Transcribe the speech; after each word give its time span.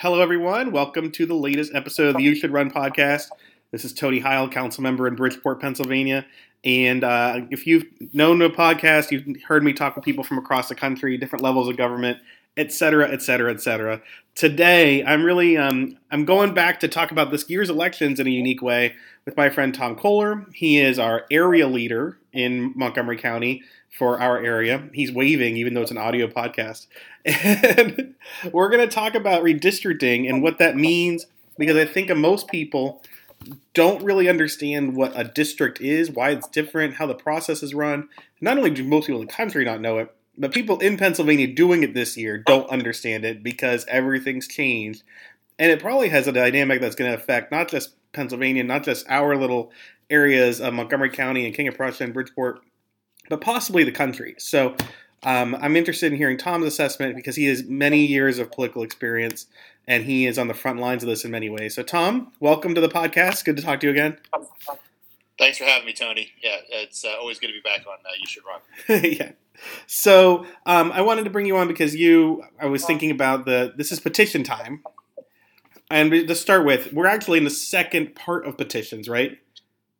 Hello, 0.00 0.20
everyone. 0.20 0.70
Welcome 0.70 1.10
to 1.10 1.26
the 1.26 1.34
latest 1.34 1.74
episode 1.74 2.06
of 2.06 2.14
the 2.14 2.22
You 2.22 2.36
Should 2.36 2.52
Run 2.52 2.70
podcast. 2.70 3.30
This 3.72 3.84
is 3.84 3.92
Tony 3.92 4.20
Heil, 4.20 4.48
council 4.48 4.80
member 4.80 5.08
in 5.08 5.16
Bridgeport, 5.16 5.60
Pennsylvania. 5.60 6.24
And 6.62 7.02
uh, 7.02 7.40
if 7.50 7.66
you've 7.66 7.84
known 8.12 8.38
the 8.38 8.48
podcast, 8.48 9.10
you've 9.10 9.42
heard 9.42 9.64
me 9.64 9.72
talk 9.72 9.96
with 9.96 10.04
people 10.04 10.22
from 10.22 10.38
across 10.38 10.68
the 10.68 10.76
country, 10.76 11.18
different 11.18 11.42
levels 11.42 11.68
of 11.68 11.76
government, 11.76 12.18
et 12.58 12.72
cetera, 12.72 13.08
et 13.10 13.22
cetera, 13.22 13.52
et 13.52 13.60
cetera. 13.60 14.02
Today, 14.34 15.02
I'm 15.04 15.24
really 15.24 15.56
um, 15.56 15.96
I'm 16.10 16.24
going 16.24 16.52
back 16.52 16.80
to 16.80 16.88
talk 16.88 17.10
about 17.10 17.30
this 17.30 17.48
year's 17.48 17.70
elections 17.70 18.20
in 18.20 18.26
a 18.26 18.30
unique 18.30 18.60
way 18.60 18.94
with 19.24 19.36
my 19.36 19.48
friend 19.48 19.72
Tom 19.72 19.94
Kohler. 19.96 20.44
He 20.52 20.78
is 20.78 20.98
our 20.98 21.24
area 21.30 21.68
leader 21.68 22.18
in 22.32 22.72
Montgomery 22.76 23.16
County 23.16 23.62
for 23.90 24.20
our 24.20 24.42
area. 24.42 24.88
He's 24.92 25.12
waving, 25.12 25.56
even 25.56 25.74
though 25.74 25.82
it's 25.82 25.90
an 25.90 25.98
audio 25.98 26.26
podcast. 26.26 26.88
And 27.24 28.14
we're 28.52 28.70
going 28.70 28.86
to 28.86 28.94
talk 28.94 29.14
about 29.14 29.42
redistricting 29.42 30.28
and 30.28 30.42
what 30.42 30.58
that 30.58 30.76
means 30.76 31.26
because 31.58 31.76
I 31.76 31.84
think 31.84 32.14
most 32.16 32.48
people 32.48 33.02
don't 33.74 34.02
really 34.02 34.28
understand 34.28 34.96
what 34.96 35.12
a 35.14 35.24
district 35.24 35.80
is, 35.80 36.10
why 36.10 36.30
it's 36.30 36.48
different, 36.48 36.94
how 36.94 37.06
the 37.06 37.14
process 37.14 37.62
is 37.62 37.74
run. 37.74 38.08
Not 38.40 38.58
only 38.58 38.70
do 38.70 38.84
most 38.84 39.06
people 39.06 39.20
in 39.20 39.26
the 39.26 39.32
country 39.32 39.64
not 39.64 39.80
know 39.80 39.98
it, 39.98 40.14
but 40.38 40.52
people 40.52 40.78
in 40.78 40.96
Pennsylvania 40.96 41.46
doing 41.48 41.82
it 41.82 41.94
this 41.94 42.16
year 42.16 42.38
don't 42.38 42.70
understand 42.70 43.24
it 43.24 43.42
because 43.42 43.84
everything's 43.88 44.46
changed. 44.46 45.02
And 45.58 45.72
it 45.72 45.80
probably 45.80 46.08
has 46.10 46.28
a 46.28 46.32
dynamic 46.32 46.80
that's 46.80 46.94
going 46.94 47.10
to 47.10 47.16
affect 47.16 47.50
not 47.50 47.68
just 47.68 47.94
Pennsylvania, 48.12 48.62
not 48.62 48.84
just 48.84 49.04
our 49.08 49.36
little 49.36 49.72
areas 50.08 50.60
of 50.60 50.72
Montgomery 50.72 51.10
County 51.10 51.44
and 51.44 51.54
King 51.54 51.68
of 51.68 51.76
Prussia 51.76 52.04
and 52.04 52.14
Bridgeport, 52.14 52.60
but 53.28 53.40
possibly 53.40 53.82
the 53.82 53.92
country. 53.92 54.36
So 54.38 54.76
um, 55.24 55.56
I'm 55.60 55.76
interested 55.76 56.12
in 56.12 56.18
hearing 56.18 56.38
Tom's 56.38 56.66
assessment 56.66 57.16
because 57.16 57.34
he 57.34 57.46
has 57.46 57.64
many 57.64 58.06
years 58.06 58.38
of 58.38 58.52
political 58.52 58.84
experience 58.84 59.46
and 59.88 60.04
he 60.04 60.26
is 60.26 60.38
on 60.38 60.46
the 60.46 60.54
front 60.54 60.78
lines 60.78 61.02
of 61.02 61.08
this 61.08 61.24
in 61.24 61.30
many 61.30 61.50
ways. 61.50 61.74
So, 61.74 61.82
Tom, 61.82 62.32
welcome 62.38 62.74
to 62.74 62.80
the 62.80 62.88
podcast. 62.88 63.44
Good 63.44 63.56
to 63.56 63.62
talk 63.62 63.80
to 63.80 63.86
you 63.86 63.92
again. 63.92 64.18
Thanks 65.38 65.58
for 65.58 65.64
having 65.64 65.86
me, 65.86 65.92
Tony. 65.92 66.32
Yeah, 66.42 66.58
it's 66.68 67.04
uh, 67.04 67.14
always 67.18 67.38
good 67.38 67.48
to 67.48 67.52
be 67.52 67.60
back 67.60 67.86
on 67.86 67.96
uh, 68.04 68.10
You 68.20 68.26
Should 68.26 68.42
Run. 68.44 69.02
yeah. 69.12 69.32
So, 69.86 70.46
um, 70.66 70.92
I 70.92 71.02
wanted 71.02 71.24
to 71.24 71.30
bring 71.30 71.46
you 71.46 71.56
on 71.56 71.68
because 71.68 71.94
you, 71.94 72.44
I 72.60 72.66
was 72.66 72.84
thinking 72.84 73.10
about 73.10 73.44
the, 73.44 73.72
this 73.76 73.92
is 73.92 74.00
petition 74.00 74.44
time. 74.44 74.82
And 75.90 76.10
to 76.10 76.34
start 76.34 76.66
with, 76.66 76.92
we're 76.92 77.06
actually 77.06 77.38
in 77.38 77.44
the 77.44 77.50
second 77.50 78.14
part 78.14 78.46
of 78.46 78.58
petitions, 78.58 79.08
right? 79.08 79.38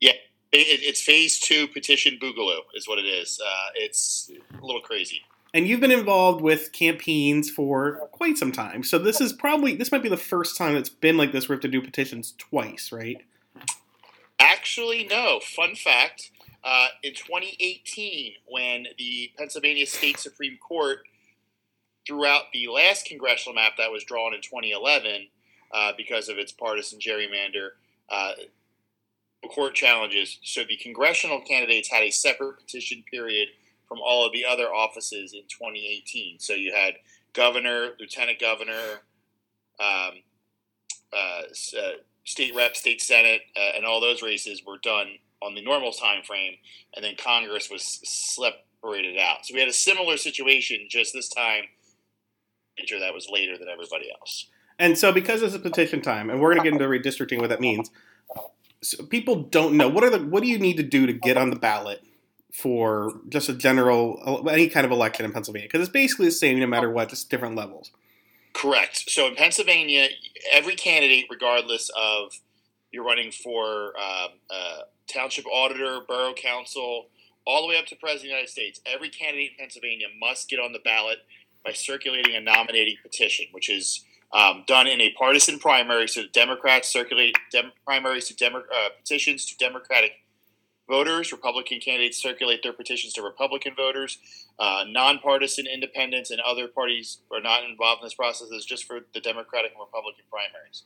Yeah, 0.01 0.13
it, 0.53 0.81
it's 0.83 1.01
phase 1.01 1.39
two 1.39 1.67
petition 1.69 2.19
Boogaloo 2.21 2.61
is 2.75 2.87
what 2.87 2.99
it 2.99 3.07
is. 3.07 3.41
Uh, 3.45 3.71
it's 3.75 4.31
a 4.61 4.65
little 4.65 4.83
crazy. 4.83 5.23
And 5.55 5.67
you've 5.67 5.81
been 5.81 5.91
involved 5.91 6.43
with 6.43 6.73
campaigns 6.73 7.49
for 7.49 8.09
quite 8.13 8.37
some 8.37 8.53
time. 8.53 8.83
So 8.83 8.99
this 8.99 9.21
is 9.21 9.33
probably 9.33 9.75
this 9.75 9.91
might 9.91 10.03
be 10.03 10.11
the 10.11 10.17
first 10.17 10.59
time 10.59 10.77
it's 10.77 10.91
been 10.91 11.17
like 11.17 11.33
this 11.33 11.49
where 11.49 11.57
we 11.57 11.57
have 11.57 11.63
to 11.63 11.69
do 11.69 11.81
petitions 11.81 12.35
twice, 12.37 12.93
right? 12.93 13.17
Actually, 14.39 15.07
no. 15.11 15.41
Fun 15.41 15.75
fact: 15.75 16.31
uh, 16.69 16.89
in 17.03 17.15
2018, 17.15 18.35
when 18.47 18.89
the 18.99 19.31
Pennsylvania 19.39 19.87
State 19.87 20.19
Supreme 20.19 20.59
Court 20.59 20.99
threw 22.07 22.27
out 22.27 22.43
the 22.53 22.69
last 22.69 23.07
congressional 23.07 23.55
map 23.55 23.73
that 23.79 23.91
was 23.91 24.05
drawn 24.05 24.35
in 24.35 24.43
2011 24.43 25.29
uh, 25.73 25.93
because 25.97 26.29
of 26.29 26.37
its 26.37 26.53
partisan 26.53 26.99
gerrymander, 26.99 27.71
uh, 28.11 28.33
court 29.49 29.75
challenges. 29.75 30.39
So 30.43 30.61
the 30.69 30.77
congressional 30.77 31.41
candidates 31.41 31.91
had 31.91 32.03
a 32.03 32.11
separate 32.11 32.59
petition 32.59 33.03
period 33.11 33.49
from 33.89 33.99
all 34.05 34.27
of 34.27 34.33
the 34.35 34.45
other 34.45 34.67
offices 34.67 35.33
in 35.33 35.45
2018. 35.49 36.39
So 36.39 36.53
you 36.53 36.75
had 36.75 36.97
governor, 37.33 37.93
lieutenant 37.99 38.41
governor, 38.41 39.01
um, 39.81 40.21
uh, 41.15 41.43
uh, 41.79 41.93
state 42.25 42.55
rep, 42.55 42.77
state 42.77 43.01
senate, 43.01 43.41
uh, 43.57 43.77
and 43.77 43.87
all 43.87 44.03
those 44.03 44.23
races 44.23 44.63
were 44.67 44.77
done 44.83 45.17
on 45.43 45.55
the 45.55 45.63
normal 45.63 45.93
time 45.93 46.23
frame, 46.23 46.55
and 46.95 47.05
then 47.05 47.15
Congress 47.17 47.71
was 47.71 48.01
separated 48.05 49.19
out. 49.19 49.47
So 49.47 49.55
we 49.55 49.61
had 49.61 49.69
a 49.69 49.73
similar 49.73 50.17
situation, 50.17 50.87
just 50.89 51.13
this 51.13 51.29
time, 51.29 51.65
that 53.01 53.13
was 53.13 53.29
later 53.31 53.59
than 53.59 53.69
everybody 53.69 54.11
else. 54.11 54.47
And 54.79 54.97
so, 54.97 55.13
because 55.13 55.43
it's 55.43 55.55
a 55.55 55.59
petition 55.59 56.01
time, 56.01 56.31
and 56.31 56.41
we're 56.41 56.55
going 56.55 56.65
to 56.65 56.71
get 56.71 56.81
into 56.81 56.87
redistricting, 56.87 57.41
what 57.41 57.51
that 57.51 57.61
means. 57.61 57.91
So 58.81 59.05
people 59.05 59.43
don't 59.43 59.77
know 59.77 59.89
what 59.89 60.05
are 60.05 60.11
the 60.11 60.21
what 60.25 60.43
do 60.43 60.49
you 60.49 60.59
need 60.59 60.77
to 60.77 60.85
do 60.85 61.07
to 61.07 61.13
get 61.13 61.37
on 61.37 61.51
the 61.51 61.57
ballot 61.57 62.01
for 62.53 63.13
just 63.29 63.49
a 63.49 63.53
general 63.53 64.47
any 64.49 64.69
kind 64.69 64.87
of 64.87 64.93
election 64.93 65.25
in 65.25 65.33
Pennsylvania 65.33 65.67
because 65.67 65.81
it's 65.81 65.91
basically 65.91 66.27
the 66.27 66.33
same 66.33 66.61
no 66.61 66.67
matter 66.69 66.89
what, 66.89 67.09
just 67.09 67.29
different 67.29 67.57
levels. 67.57 67.91
Correct. 68.53 69.11
So 69.11 69.27
in 69.27 69.35
Pennsylvania, 69.35 70.09
every 70.53 70.77
candidate, 70.77 71.27
regardless 71.29 71.91
of 71.97 72.33
you're 72.93 73.05
running 73.05 73.33
for 73.33 73.93
uh, 73.99 74.29
uh, 74.51 74.79
township 75.09 75.47
auditor, 75.47 76.01
borough 76.07 76.35
council, 76.35 77.07
all 77.47 77.63
the 77.63 77.69
way 77.69 77.79
up 77.79 77.87
to 77.87 77.97
president 77.97 78.17
of 78.17 78.23
the 78.23 78.29
United 78.29 78.51
States, 78.51 78.81
every 78.87 79.09
candidate 79.09 79.53
in 79.53 79.57
Pennsylvania 79.59 80.07
must 80.21 80.49
get 80.49 80.61
on 80.61 80.73
the 80.73 80.81
ballot 80.81 81.19
by 81.65 81.73
circulating 81.73 82.37
a 82.37 82.41
nominating 82.41 82.97
petition, 83.03 83.47
which 83.53 83.71
is 83.71 84.05
um, 84.33 84.65
done 84.67 84.87
in 84.87 85.01
a 85.01 85.13
partisan 85.19 85.59
primary. 85.59 86.07
So 86.09 86.23
Democrats 86.33 86.89
circulate 86.89 87.37
dem- 87.51 87.73
primaries 87.87 88.29
to 88.29 88.37
Demo- 88.37 88.59
uh, 88.59 88.89
petitions 89.01 89.47
to 89.47 89.57
Democratic 89.57 90.13
voters. 90.89 91.31
Republican 91.33 91.81
candidates 91.81 92.21
circulate 92.21 92.63
their 92.63 92.73
petitions 92.73 93.13
to 93.13 93.23
Republican 93.23 93.75
voters. 93.77 94.19
Uh, 94.59 94.85
nonpartisan 94.89 95.67
independents 95.67 96.31
and 96.31 96.41
other 96.41 96.67
parties 96.67 97.19
are 97.33 97.41
not 97.41 97.65
involved 97.65 98.03
in 98.03 98.07
this 98.07 98.15
process. 98.15 98.49
It's 98.51 98.65
just 98.65 98.85
for 98.85 99.01
the 99.15 99.21
Democratic 99.21 99.73
and 99.73 99.81
Republican 99.81 100.25
primaries. 100.31 100.85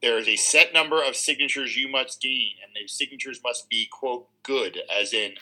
There 0.00 0.18
is 0.18 0.28
a 0.28 0.36
set 0.36 0.72
number 0.72 1.02
of 1.02 1.14
signatures 1.14 1.76
you 1.76 1.88
must 1.88 2.20
gain, 2.20 2.52
and 2.64 2.72
those 2.74 2.92
signatures 2.92 3.40
must 3.44 3.68
be 3.68 3.88
quote 3.90 4.28
good, 4.42 4.78
as 5.00 5.12
in 5.12 5.34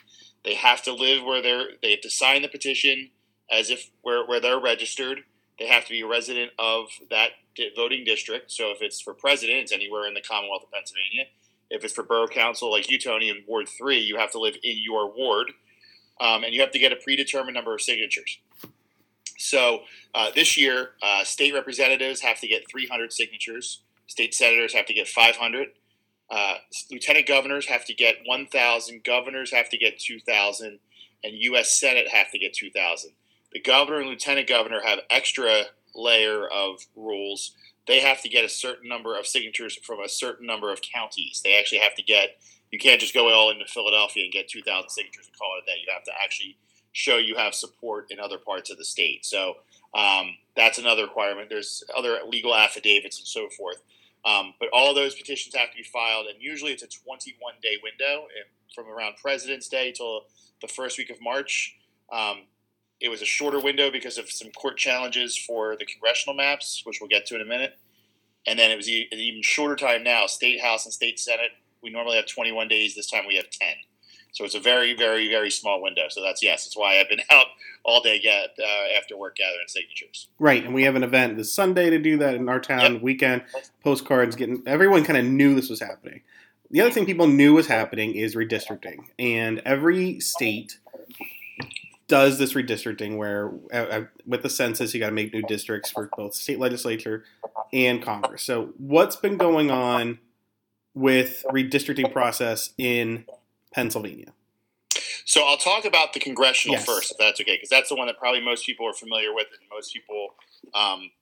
they 0.44 0.55
have 0.55 0.83
to 0.83 0.93
live 0.93 1.25
where 1.25 1.41
they're. 1.41 1.69
They 1.83 1.93
have 1.93 2.03
to 2.03 2.10
sign 2.10 2.43
the 2.43 2.49
petition 2.49 3.10
as 3.50 3.71
if 3.71 3.91
where 4.03 4.27
where 4.27 4.41
they're 4.41 4.60
registered. 4.60 5.21
They 5.59 5.66
have 5.66 5.84
to 5.84 5.91
be 5.91 6.00
a 6.00 6.06
resident 6.06 6.53
of 6.59 6.89
that 7.10 7.31
voting 7.77 8.05
district. 8.05 8.50
So 8.50 8.71
if 8.71 8.78
it's 8.81 9.00
for 9.00 9.12
president, 9.12 9.59
it's 9.60 9.72
anywhere 9.72 10.06
in 10.06 10.15
the 10.15 10.22
Commonwealth 10.22 10.62
of 10.65 10.72
Pennsylvania 10.72 11.27
if 11.70 11.84
it's 11.84 11.94
for 11.94 12.03
borough 12.03 12.26
council 12.26 12.70
like 12.70 12.91
you, 12.91 12.98
Tony, 12.98 13.28
in 13.28 13.42
Ward 13.47 13.69
3, 13.69 13.98
you 13.98 14.19
have 14.19 14.32
to 14.32 14.41
live 14.41 14.56
in 14.62 14.78
your 14.78 15.10
ward 15.10 15.53
um, 16.20 16.44
and 16.44 16.53
you 16.53 16.60
have 16.60 16.70
to 16.72 16.78
get 16.78 16.92
a 16.92 16.97
predetermined 16.97 17.54
number 17.54 17.75
of 17.75 17.81
signatures. 17.81 18.38
So 19.38 19.80
uh, 20.14 20.30
this 20.34 20.59
year, 20.59 20.91
uh, 21.03 21.25
state 21.25 21.54
representatives 21.54 22.20
have 22.20 22.41
to 22.41 22.47
get 22.47 22.70
300 22.70 23.12
signatures, 23.12 23.80
state 24.06 24.34
senators 24.34 24.75
have 24.75 24.86
to 24.86 24.94
get 24.94 25.09
500. 25.09 25.69
Uh, 26.30 26.54
lieutenant 26.92 27.26
governors 27.26 27.66
have 27.66 27.84
to 27.86 27.94
get 27.94 28.16
1,000, 28.26 29.03
governors 29.03 29.53
have 29.53 29.69
to 29.70 29.78
get 29.78 29.98
2,000, 29.98 30.78
and 31.25 31.34
U.S. 31.34 31.70
Senate 31.70 32.09
have 32.09 32.30
to 32.30 32.38
get 32.38 32.53
2,000. 32.53 33.10
The 33.53 33.60
governor 33.60 34.00
and 34.00 34.09
lieutenant 34.09 34.47
governor 34.47 34.80
have 34.84 35.00
extra 35.10 35.62
layer 35.94 36.47
of 36.47 36.80
rules 36.94 37.56
they 37.86 38.00
have 38.00 38.22
to 38.22 38.28
get 38.28 38.44
a 38.44 38.48
certain 38.48 38.88
number 38.88 39.18
of 39.18 39.26
signatures 39.26 39.78
from 39.82 40.00
a 40.00 40.08
certain 40.08 40.46
number 40.46 40.72
of 40.72 40.80
counties. 40.82 41.41
They 41.42 41.58
actually 41.58 41.78
have 41.78 41.94
to 41.96 42.02
get. 42.02 42.41
You 42.70 42.78
can't 42.78 43.00
just 43.00 43.14
go 43.14 43.32
all 43.34 43.50
into 43.50 43.64
Philadelphia 43.66 44.22
and 44.22 44.32
get 44.32 44.48
2,000 44.48 44.88
signatures 44.91 45.26
and 45.26 45.36
call 45.36 45.50
it 45.58 45.64
that. 45.66 45.80
You 45.84 45.92
have 45.92 46.04
to 46.04 46.12
actually 46.22 46.56
show 46.92 47.16
you 47.16 47.36
have 47.36 47.54
support 47.54 48.06
in 48.10 48.20
other 48.20 48.38
parts 48.38 48.70
of 48.70 48.78
the 48.78 48.84
state. 48.84 49.24
So 49.26 49.54
um, 49.94 50.36
that's 50.54 50.78
another 50.78 51.02
requirement. 51.02 51.48
There's 51.50 51.82
other 51.96 52.18
legal 52.28 52.54
affidavits 52.54 53.18
and 53.18 53.26
so 53.26 53.48
forth. 53.56 53.82
Um, 54.24 54.54
but 54.60 54.68
all 54.72 54.94
those 54.94 55.14
petitions 55.14 55.54
have 55.54 55.70
to 55.70 55.76
be 55.76 55.82
filed, 55.82 56.26
and 56.26 56.42
usually 56.42 56.72
it's 56.72 56.82
a 56.82 56.88
21 56.88 57.54
day 57.62 57.78
window 57.82 58.26
from 58.74 58.86
around 58.86 59.16
President's 59.16 59.68
Day 59.68 59.92
till 59.92 60.26
the 60.60 60.68
first 60.68 60.98
week 60.98 61.10
of 61.10 61.16
March. 61.20 61.76
Um, 62.12 62.42
it 63.00 63.09
was 63.09 63.22
a 63.22 63.27
shorter 63.27 63.59
window 63.59 63.91
because 63.91 64.19
of 64.19 64.31
some 64.31 64.50
court 64.50 64.77
challenges 64.77 65.37
for 65.37 65.77
the 65.77 65.87
congressional 65.87 66.37
maps, 66.37 66.83
which 66.84 67.00
we'll 67.00 67.09
get 67.09 67.27
to 67.27 67.34
in 67.34 67.41
a 67.41 67.47
minute. 67.47 67.78
And 68.47 68.59
then 68.59 68.71
it 68.71 68.77
was 68.77 68.89
an 68.89 69.07
even 69.13 69.42
shorter 69.42 69.77
time 69.77 70.03
now. 70.03 70.27
State 70.27 70.60
House 70.60 70.84
and 70.84 70.92
State 70.92 71.19
Senate, 71.19 71.51
we 71.83 71.91
normally 71.91 72.16
have 72.16 72.27
21 72.27 72.69
days. 72.69 72.95
This 72.95 73.10
time 73.10 73.24
we 73.27 73.36
have 73.36 73.51
10. 73.51 73.69
So 74.33 74.45
it's 74.45 74.54
a 74.54 74.60
very, 74.60 74.95
very, 74.95 75.28
very 75.28 75.51
small 75.51 75.83
window. 75.83 76.04
So 76.09 76.22
that's 76.22 76.42
yes, 76.42 76.65
that's 76.65 76.77
why 76.77 77.01
I've 77.01 77.09
been 77.09 77.21
out 77.30 77.47
all 77.83 78.01
day 78.01 78.21
get, 78.21 78.51
uh, 78.59 78.98
after 78.98 79.16
work 79.16 79.36
gathering 79.36 79.66
signatures. 79.66 80.28
Right, 80.39 80.65
and 80.65 80.74
we 80.74 80.84
have 80.84 80.95
an 80.95 81.03
event 81.03 81.36
this 81.36 81.53
Sunday 81.53 81.91
to 81.91 81.98
do 81.98 82.19
that 82.19 82.34
in 82.34 82.48
our 82.48 82.60
town. 82.60 82.95
Yep. 82.95 83.03
Weekend 83.03 83.42
postcards, 83.83 84.36
getting 84.36 84.63
everyone 84.66 85.04
kind 85.04 85.19
of 85.19 85.24
knew 85.24 85.54
this 85.54 85.71
was 85.71 85.80
happening. 85.80 86.21
The 86.71 86.80
other 86.83 86.92
thing 86.92 87.07
people 87.07 87.27
knew 87.27 87.54
was 87.54 87.66
happening 87.66 88.15
is 88.15 88.36
redistricting, 88.36 88.98
and 89.19 89.60
every 89.65 90.21
state 90.21 90.78
does 92.10 92.39
this 92.39 92.54
redistricting 92.54 93.16
where 93.16 93.53
uh, 93.72 93.77
uh, 93.77 94.04
with 94.27 94.42
the 94.42 94.51
census 94.51 94.92
you 94.92 94.98
got 94.98 95.07
to 95.07 95.12
make 95.12 95.33
new 95.33 95.42
districts 95.42 95.92
for 95.92 96.10
both 96.16 96.34
state 96.34 96.59
legislature 96.59 97.24
and 97.72 98.03
Congress. 98.03 98.42
So 98.42 98.71
what's 98.77 99.15
been 99.15 99.36
going 99.36 99.71
on 99.71 100.18
with 100.92 101.45
redistricting 101.51 102.12
process 102.12 102.74
in 102.77 103.24
Pennsylvania? 103.72 104.33
So 105.24 105.47
I'll 105.47 105.57
talk 105.57 105.84
about 105.84 106.12
the 106.12 106.18
congressional 106.18 106.74
yes. 106.74 106.84
first, 106.84 107.12
if 107.12 107.18
that's 107.18 107.41
okay, 107.41 107.54
because 107.54 107.68
that's 107.68 107.89
the 107.89 107.95
one 107.95 108.09
that 108.09 108.18
probably 108.18 108.45
most 108.45 108.66
people 108.66 108.89
are 108.89 108.92
familiar 108.92 109.33
with, 109.33 109.47
and 109.57 109.68
most 109.72 109.95
people 109.95 110.34
um, 110.74 111.12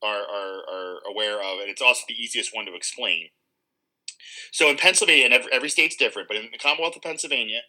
are, 0.00 0.22
are, 0.22 0.60
are 0.70 0.98
aware 1.10 1.40
of, 1.40 1.58
and 1.58 1.68
it's 1.68 1.82
also 1.82 2.02
the 2.06 2.14
easiest 2.14 2.54
one 2.54 2.66
to 2.66 2.74
explain. 2.76 3.30
So 4.52 4.70
in 4.70 4.76
Pennsylvania, 4.76 5.24
and 5.24 5.34
every, 5.34 5.52
every 5.52 5.70
state's 5.70 5.96
different, 5.96 6.28
but 6.28 6.36
in 6.36 6.50
the 6.52 6.58
Commonwealth 6.58 6.94
of 6.94 7.02
Pennsylvania, 7.02 7.62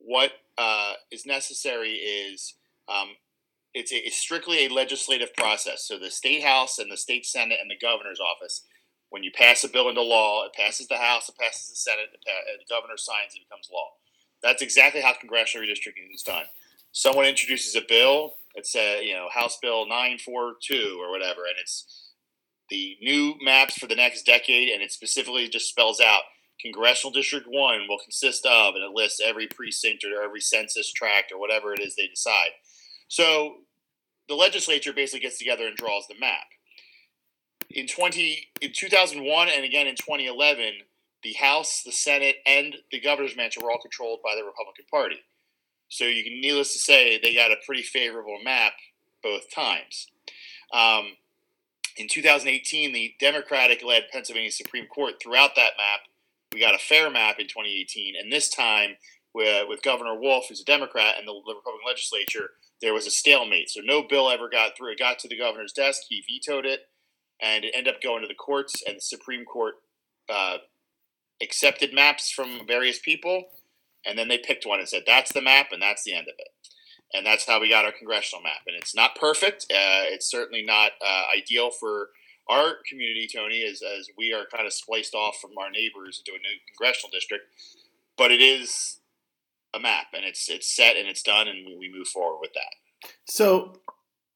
what 0.00 0.32
uh, 0.58 0.94
is 1.10 1.26
necessary 1.26 1.92
is 1.92 2.54
um, 2.88 3.10
it's, 3.74 3.92
a, 3.92 3.96
it's 3.96 4.16
strictly 4.16 4.66
a 4.66 4.72
legislative 4.72 5.34
process. 5.36 5.86
So 5.86 5.98
the 5.98 6.10
state 6.10 6.42
house 6.42 6.78
and 6.78 6.90
the 6.90 6.96
state 6.96 7.24
senate 7.26 7.58
and 7.60 7.70
the 7.70 7.78
governor's 7.80 8.20
office, 8.20 8.62
when 9.10 9.22
you 9.22 9.30
pass 9.32 9.64
a 9.64 9.68
bill 9.68 9.88
into 9.88 10.02
law, 10.02 10.44
it 10.46 10.52
passes 10.54 10.88
the 10.88 10.96
house, 10.96 11.28
it 11.28 11.36
passes 11.38 11.68
the 11.68 11.76
senate, 11.76 12.08
and 12.12 12.60
the 12.60 12.74
governor 12.74 12.96
signs, 12.96 13.34
it 13.34 13.46
becomes 13.48 13.68
law. 13.72 13.90
That's 14.42 14.62
exactly 14.62 15.00
how 15.00 15.12
congressional 15.14 15.66
redistricting 15.66 16.12
is 16.14 16.22
done. 16.22 16.44
Someone 16.92 17.26
introduces 17.26 17.76
a 17.76 17.82
bill. 17.88 18.34
It's 18.54 18.74
a 18.74 19.04
you 19.04 19.14
know 19.14 19.28
House 19.32 19.58
Bill 19.62 19.86
nine 19.86 20.18
four 20.18 20.54
two 20.60 20.98
or 21.00 21.10
whatever, 21.10 21.42
and 21.42 21.54
it's 21.60 22.10
the 22.68 22.96
new 23.00 23.34
maps 23.42 23.78
for 23.78 23.86
the 23.86 23.94
next 23.94 24.24
decade, 24.24 24.68
and 24.70 24.82
it 24.82 24.90
specifically 24.90 25.48
just 25.48 25.68
spells 25.68 26.00
out 26.00 26.22
Congressional 26.62 27.12
District 27.12 27.46
1 27.48 27.86
will 27.88 27.98
consist 27.98 28.46
of, 28.46 28.74
and 28.74 28.84
it 28.84 28.92
lists 28.92 29.20
every 29.24 29.46
precinct 29.46 30.04
or 30.04 30.22
every 30.22 30.40
census 30.40 30.92
tract 30.92 31.32
or 31.32 31.38
whatever 31.38 31.72
it 31.72 31.80
is 31.80 31.96
they 31.96 32.06
decide. 32.06 32.50
So 33.08 33.56
the 34.28 34.34
legislature 34.34 34.92
basically 34.92 35.20
gets 35.20 35.38
together 35.38 35.66
and 35.66 35.76
draws 35.76 36.06
the 36.08 36.18
map. 36.18 36.46
In 37.70 37.86
20 37.86 38.48
in 38.60 38.72
2001 38.72 39.48
and 39.48 39.64
again 39.64 39.86
in 39.86 39.94
2011, 39.94 40.72
the 41.22 41.32
House, 41.34 41.82
the 41.84 41.92
Senate, 41.92 42.36
and 42.46 42.74
the 42.90 43.00
governor's 43.00 43.36
mansion 43.36 43.62
were 43.62 43.70
all 43.70 43.80
controlled 43.80 44.20
by 44.24 44.34
the 44.34 44.44
Republican 44.44 44.86
Party. 44.90 45.16
So 45.88 46.04
you 46.04 46.22
can, 46.22 46.40
needless 46.40 46.72
to 46.72 46.78
say, 46.78 47.18
they 47.18 47.34
got 47.34 47.50
a 47.50 47.56
pretty 47.66 47.82
favorable 47.82 48.38
map 48.42 48.72
both 49.22 49.52
times. 49.54 50.06
Um, 50.72 51.16
in 51.96 52.08
2018, 52.08 52.92
the 52.92 53.14
Democratic 53.18 53.84
led 53.84 54.04
Pennsylvania 54.12 54.52
Supreme 54.52 54.86
Court 54.86 55.14
threw 55.20 55.36
out 55.36 55.56
that 55.56 55.72
map. 55.76 56.00
We 56.52 56.60
got 56.60 56.74
a 56.74 56.78
fair 56.78 57.10
map 57.10 57.36
in 57.38 57.46
2018. 57.46 58.14
And 58.20 58.32
this 58.32 58.48
time, 58.48 58.96
with, 59.34 59.68
with 59.68 59.82
Governor 59.82 60.18
Wolf, 60.18 60.46
who's 60.48 60.60
a 60.60 60.64
Democrat, 60.64 61.14
and 61.18 61.26
the, 61.26 61.32
the, 61.46 61.54
Republican 61.54 61.86
legislature, 61.86 62.50
there 62.82 62.94
was 62.94 63.06
a 63.06 63.10
stalemate. 63.10 63.70
So 63.70 63.80
no 63.82 64.02
bill 64.02 64.30
ever 64.30 64.48
got 64.48 64.76
through. 64.76 64.92
It 64.92 64.98
got 64.98 65.18
to 65.20 65.28
the 65.28 65.38
governor's 65.38 65.72
desk. 65.72 66.02
He 66.08 66.24
vetoed 66.28 66.66
it, 66.66 66.80
and 67.40 67.64
it 67.64 67.74
ended 67.74 67.94
up 67.94 68.02
going 68.02 68.22
to 68.22 68.28
the 68.28 68.34
courts. 68.34 68.82
And 68.86 68.96
the 68.96 69.00
Supreme 69.00 69.44
Court 69.44 69.74
uh, 70.28 70.58
accepted 71.40 71.94
maps 71.94 72.30
from 72.30 72.66
various 72.66 72.98
people, 72.98 73.44
and 74.04 74.18
then 74.18 74.28
they 74.28 74.38
picked 74.38 74.66
one 74.66 74.80
and 74.80 74.88
said, 74.88 75.04
that's 75.06 75.32
the 75.32 75.42
map, 75.42 75.68
and 75.70 75.80
that's 75.80 76.02
the 76.02 76.14
end 76.14 76.26
of 76.26 76.34
it 76.38 76.48
and 77.12 77.26
that's 77.26 77.46
how 77.46 77.60
we 77.60 77.68
got 77.68 77.84
our 77.84 77.92
congressional 77.92 78.42
map. 78.42 78.62
And 78.66 78.76
it's 78.76 78.94
not 78.94 79.16
perfect. 79.16 79.66
Uh, 79.70 80.06
it's 80.06 80.30
certainly 80.30 80.62
not 80.62 80.92
uh, 81.04 81.24
ideal 81.36 81.70
for 81.70 82.10
our 82.50 82.74
community, 82.88 83.28
Tony, 83.32 83.62
as, 83.62 83.80
as 83.82 84.08
we 84.18 84.32
are 84.32 84.44
kind 84.52 84.66
of 84.66 84.72
spliced 84.72 85.14
off 85.14 85.38
from 85.40 85.52
our 85.58 85.70
neighbors 85.70 86.20
into 86.20 86.36
a 86.36 86.42
new 86.42 86.58
congressional 86.68 87.10
district. 87.12 87.44
But 88.18 88.32
it 88.32 88.42
is 88.42 88.98
a 89.72 89.80
map, 89.80 90.06
and 90.14 90.24
it's 90.24 90.50
it's 90.50 90.68
set 90.68 90.96
and 90.96 91.08
it's 91.08 91.22
done, 91.22 91.48
and 91.48 91.78
we 91.78 91.90
move 91.92 92.08
forward 92.08 92.40
with 92.40 92.52
that. 92.54 93.08
So 93.26 93.74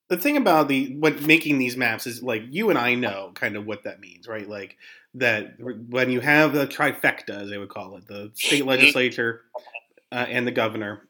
the 0.09 0.17
thing 0.17 0.37
about 0.37 0.69
the 0.69 0.95
what 0.97 1.23
making 1.23 1.59
these 1.59 1.77
maps 1.77 2.07
is 2.07 2.23
like 2.23 2.43
you 2.51 2.71
and 2.71 2.79
I 2.79 2.95
know 2.95 3.33
kind 3.35 3.57
of 3.57 3.67
what 3.67 3.85
that 3.85 4.01
means, 4.01 4.29
right? 4.29 4.49
Like 4.49 4.77
that 5.15 5.57
when 5.59 6.11
you 6.11 6.21
have 6.21 6.53
the 6.53 6.67
trifecta, 6.67 7.43
as 7.43 7.51
they 7.51 7.59
would 7.59 7.69
call 7.69 7.97
it, 7.97 8.07
the 8.07 8.31
state 8.35 8.61
mm-hmm. 8.61 8.69
legislature 8.69 9.43
uh, 10.13 10.27
and 10.29 10.47
the 10.47 10.53
governor, 10.53 11.09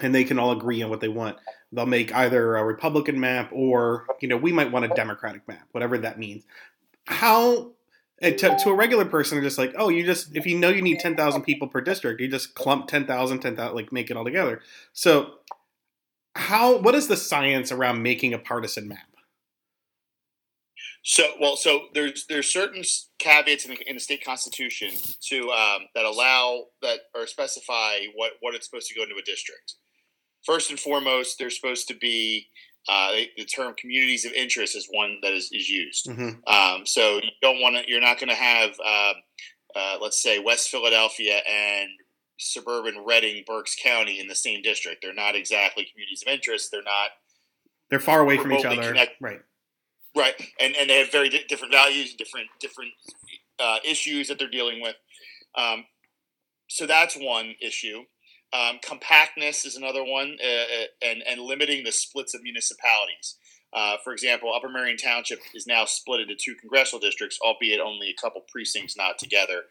and 0.00 0.14
they 0.14 0.24
can 0.24 0.38
all 0.38 0.52
agree 0.52 0.82
on 0.82 0.90
what 0.90 1.00
they 1.00 1.08
want. 1.08 1.38
They'll 1.72 1.86
make 1.86 2.14
either 2.14 2.56
a 2.56 2.64
Republican 2.64 3.18
map 3.18 3.50
or, 3.52 4.06
you 4.20 4.28
know, 4.28 4.36
we 4.36 4.52
might 4.52 4.70
want 4.70 4.84
a 4.84 4.88
Democratic 4.88 5.46
map, 5.48 5.66
whatever 5.72 5.98
that 5.98 6.18
means. 6.18 6.44
How 7.06 7.72
to, 8.22 8.32
to, 8.32 8.70
a 8.70 8.74
regular 8.74 9.04
person, 9.04 9.42
just 9.42 9.58
like, 9.58 9.74
oh, 9.76 9.88
you 9.88 10.04
just 10.04 10.34
if 10.34 10.46
you 10.46 10.56
know 10.58 10.68
you 10.68 10.80
need 10.80 11.00
ten 11.00 11.16
thousand 11.16 11.42
people 11.42 11.68
per 11.68 11.80
district, 11.80 12.20
you 12.20 12.28
just 12.28 12.54
clump 12.54 12.88
10,000, 12.88 13.40
10,000, 13.40 13.74
like 13.74 13.92
make 13.92 14.10
it 14.10 14.16
all 14.16 14.24
together. 14.24 14.62
So, 14.92 15.34
how 16.34 16.78
what 16.78 16.94
is 16.94 17.08
the 17.08 17.16
science 17.16 17.70
around 17.70 18.02
making 18.02 18.32
a 18.32 18.38
partisan 18.38 18.88
map? 18.88 19.06
So, 21.02 21.24
well, 21.40 21.56
so 21.56 21.82
there's 21.94 22.26
there's 22.26 22.50
certain 22.50 22.82
caveats 23.18 23.64
in 23.64 23.72
the, 23.72 23.88
in 23.88 23.96
the 23.96 24.00
state 24.00 24.24
constitution 24.24 24.90
to 25.28 25.50
um, 25.50 25.82
that 25.94 26.04
allow 26.04 26.64
that 26.82 27.00
or 27.14 27.26
specify 27.26 27.98
what 28.14 28.32
what 28.40 28.54
it's 28.54 28.66
supposed 28.66 28.88
to 28.88 28.94
go 28.94 29.02
into 29.02 29.14
a 29.16 29.22
district 29.22 29.74
first 30.46 30.70
and 30.70 30.78
foremost, 30.78 31.38
there's 31.38 31.56
supposed 31.60 31.88
to 31.88 31.94
be 31.94 32.46
uh, 32.88 33.10
the 33.36 33.44
term 33.44 33.74
communities 33.78 34.24
of 34.24 34.32
interest 34.32 34.76
is 34.76 34.88
one 34.90 35.18
that 35.22 35.32
is, 35.32 35.50
is 35.52 35.68
used. 35.68 36.06
Mm-hmm. 36.06 36.46
Um, 36.46 36.86
so 36.86 37.16
you 37.16 37.30
don't 37.42 37.60
want 37.60 37.76
to, 37.76 37.82
you're 37.90 38.00
not 38.00 38.18
going 38.18 38.28
to 38.28 38.36
have, 38.36 38.70
uh, 38.84 39.12
uh, 39.74 39.98
let's 40.00 40.22
say, 40.22 40.38
West 40.38 40.70
Philadelphia 40.70 41.40
and 41.48 41.90
suburban 42.38 43.04
Reading, 43.04 43.42
Berks 43.46 43.76
County 43.82 44.20
in 44.20 44.28
the 44.28 44.34
same 44.36 44.62
district. 44.62 45.02
They're 45.02 45.12
not 45.12 45.34
exactly 45.34 45.86
communities 45.90 46.22
of 46.26 46.32
interest. 46.32 46.70
They're 46.70 46.82
not. 46.82 47.10
They're 47.90 48.00
far 48.00 48.20
away 48.20 48.36
from 48.38 48.52
each 48.52 48.64
other. 48.64 48.82
Connect- 48.82 49.20
right. 49.20 49.40
Right, 50.16 50.34
and 50.58 50.74
and 50.76 50.88
they 50.88 50.98
have 51.00 51.12
very 51.12 51.28
di- 51.28 51.44
different 51.46 51.74
values, 51.74 52.14
different 52.14 52.46
different 52.58 52.90
uh, 53.60 53.76
issues 53.84 54.28
that 54.28 54.38
they're 54.38 54.48
dealing 54.48 54.80
with. 54.80 54.96
Um, 55.54 55.84
so 56.68 56.86
that's 56.86 57.14
one 57.16 57.54
issue. 57.60 58.04
Um, 58.52 58.78
compactness 58.84 59.64
is 59.64 59.76
another 59.76 60.04
one, 60.04 60.36
uh, 60.42 60.46
uh, 60.46 60.86
and 61.02 61.22
and 61.28 61.40
limiting 61.40 61.84
the 61.84 61.92
splits 61.92 62.34
of 62.34 62.42
municipalities. 62.42 63.36
Uh, 63.72 63.96
for 64.02 64.12
example, 64.12 64.52
Upper 64.54 64.68
Merion 64.68 64.96
Township 64.96 65.40
is 65.54 65.66
now 65.66 65.84
split 65.84 66.20
into 66.20 66.34
two 66.34 66.54
congressional 66.54 67.00
districts, 67.00 67.38
albeit 67.44 67.80
only 67.80 68.08
a 68.08 68.20
couple 68.20 68.42
precincts, 68.50 68.96
not 68.96 69.18
together. 69.18 69.62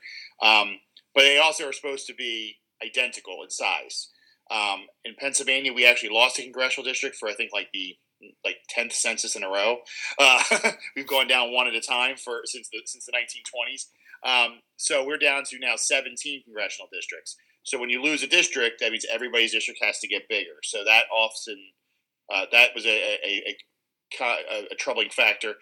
Um, 0.41 0.79
but 1.13 1.21
they 1.21 1.39
also 1.39 1.67
are 1.67 1.73
supposed 1.73 2.05
to 2.07 2.13
be 2.13 2.57
identical 2.85 3.41
in 3.43 3.49
size. 3.49 4.09
Um, 4.51 4.85
in 5.05 5.15
Pennsylvania, 5.17 5.73
we 5.73 5.87
actually 5.87 6.13
lost 6.13 6.37
a 6.37 6.43
congressional 6.43 6.85
district 6.85 7.15
for 7.15 7.29
I 7.29 7.33
think 7.33 7.51
like 7.53 7.69
the 7.73 7.97
like 8.43 8.57
tenth 8.69 8.93
census 8.93 9.35
in 9.35 9.43
a 9.43 9.49
row. 9.49 9.77
Uh, 10.19 10.43
we've 10.95 11.07
gone 11.07 11.27
down 11.27 11.53
one 11.53 11.67
at 11.67 11.75
a 11.75 11.81
time 11.81 12.15
for 12.17 12.41
since 12.45 12.69
the 12.69 12.81
since 12.85 13.05
the 13.05 13.11
1920s. 13.11 13.85
Um, 14.23 14.59
so 14.77 15.05
we're 15.05 15.17
down 15.17 15.43
to 15.45 15.59
now 15.59 15.75
17 15.75 16.43
congressional 16.43 16.89
districts. 16.91 17.37
So 17.65 17.79
when 17.79 17.89
you 17.89 18.01
lose 18.01 18.23
a 18.23 18.27
district, 18.27 18.79
that 18.79 18.91
means 18.91 19.05
everybody's 19.11 19.51
district 19.51 19.83
has 19.83 19.99
to 19.99 20.07
get 20.07 20.29
bigger. 20.29 20.61
So 20.63 20.83
that 20.85 21.05
often 21.11 21.57
uh, 22.33 22.45
that 22.51 22.69
was 22.73 22.85
a, 22.85 22.89
a, 22.89 23.43
a, 24.19 24.67
a, 24.71 24.75
troubling 24.75 25.09
factor. 25.09 25.53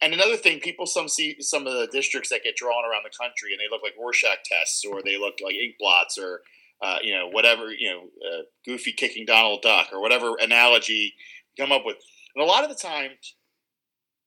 And 0.00 0.12
another 0.12 0.36
thing, 0.36 0.60
people 0.60 0.86
some 0.86 1.08
see 1.08 1.36
some 1.40 1.66
of 1.66 1.72
the 1.72 1.88
districts 1.90 2.30
that 2.30 2.44
get 2.44 2.56
drawn 2.56 2.84
around 2.84 3.04
the 3.04 3.16
country, 3.18 3.52
and 3.52 3.60
they 3.60 3.70
look 3.70 3.82
like 3.82 3.94
Rorschach 3.98 4.38
tests, 4.44 4.84
or 4.84 5.00
they 5.02 5.18
look 5.18 5.34
like 5.42 5.54
ink 5.54 5.76
blots, 5.78 6.18
or 6.18 6.42
uh, 6.82 6.98
you 7.02 7.14
know 7.14 7.28
whatever 7.28 7.72
you 7.72 7.90
know, 7.90 8.02
uh, 8.02 8.42
Goofy 8.64 8.92
kicking 8.92 9.24
Donald 9.26 9.62
Duck, 9.62 9.88
or 9.92 10.00
whatever 10.00 10.34
analogy 10.40 11.14
you 11.56 11.64
come 11.64 11.72
up 11.72 11.82
with. 11.84 11.96
And 12.34 12.44
a 12.44 12.46
lot 12.46 12.64
of 12.64 12.70
the 12.70 12.76
time, 12.76 13.10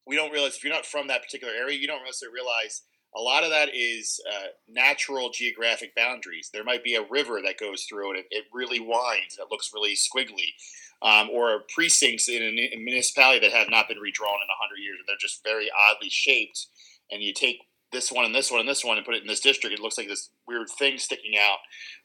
we 0.05 0.15
don't 0.15 0.31
realize 0.31 0.55
if 0.55 0.63
you're 0.63 0.73
not 0.73 0.85
from 0.85 1.07
that 1.07 1.23
particular 1.23 1.53
area, 1.53 1.77
you 1.77 1.87
don't 1.87 2.03
necessarily 2.03 2.35
realize 2.35 2.83
a 3.17 3.21
lot 3.21 3.43
of 3.43 3.49
that 3.49 3.69
is 3.73 4.21
uh, 4.31 4.47
natural 4.69 5.31
geographic 5.31 5.95
boundaries. 5.95 6.49
There 6.53 6.63
might 6.63 6.83
be 6.83 6.95
a 6.95 7.05
river 7.09 7.39
that 7.43 7.59
goes 7.59 7.83
through 7.83 8.17
it. 8.17 8.25
It, 8.29 8.45
really 8.53 8.79
winds. 8.79 9.37
It 9.39 9.47
looks 9.49 9.71
really 9.73 9.95
squiggly. 9.95 10.53
Um, 11.01 11.29
or 11.29 11.63
precincts 11.75 12.27
in 12.27 12.41
a, 12.41 12.75
municipality 12.77 13.39
that 13.39 13.55
have 13.55 13.69
not 13.69 13.87
been 13.87 13.99
redrawn 13.99 14.33
in 14.33 14.47
100 14.49 14.81
years. 14.81 14.97
And 14.97 15.07
they're 15.07 15.15
just 15.19 15.43
very 15.43 15.69
oddly 15.89 16.09
shaped. 16.09 16.67
And 17.11 17.21
you 17.21 17.33
take 17.33 17.61
this 17.91 18.11
one 18.11 18.25
and 18.25 18.35
this 18.35 18.51
one 18.51 18.59
and 18.59 18.67
this 18.67 18.83
one 18.83 18.97
and 18.97 19.05
put 19.05 19.15
it 19.15 19.21
in 19.21 19.27
this 19.27 19.39
district, 19.39 19.73
it 19.73 19.81
looks 19.81 19.97
like 19.97 20.07
this 20.07 20.29
weird 20.47 20.67
thing 20.77 20.97
sticking 20.97 21.33
out 21.37 21.59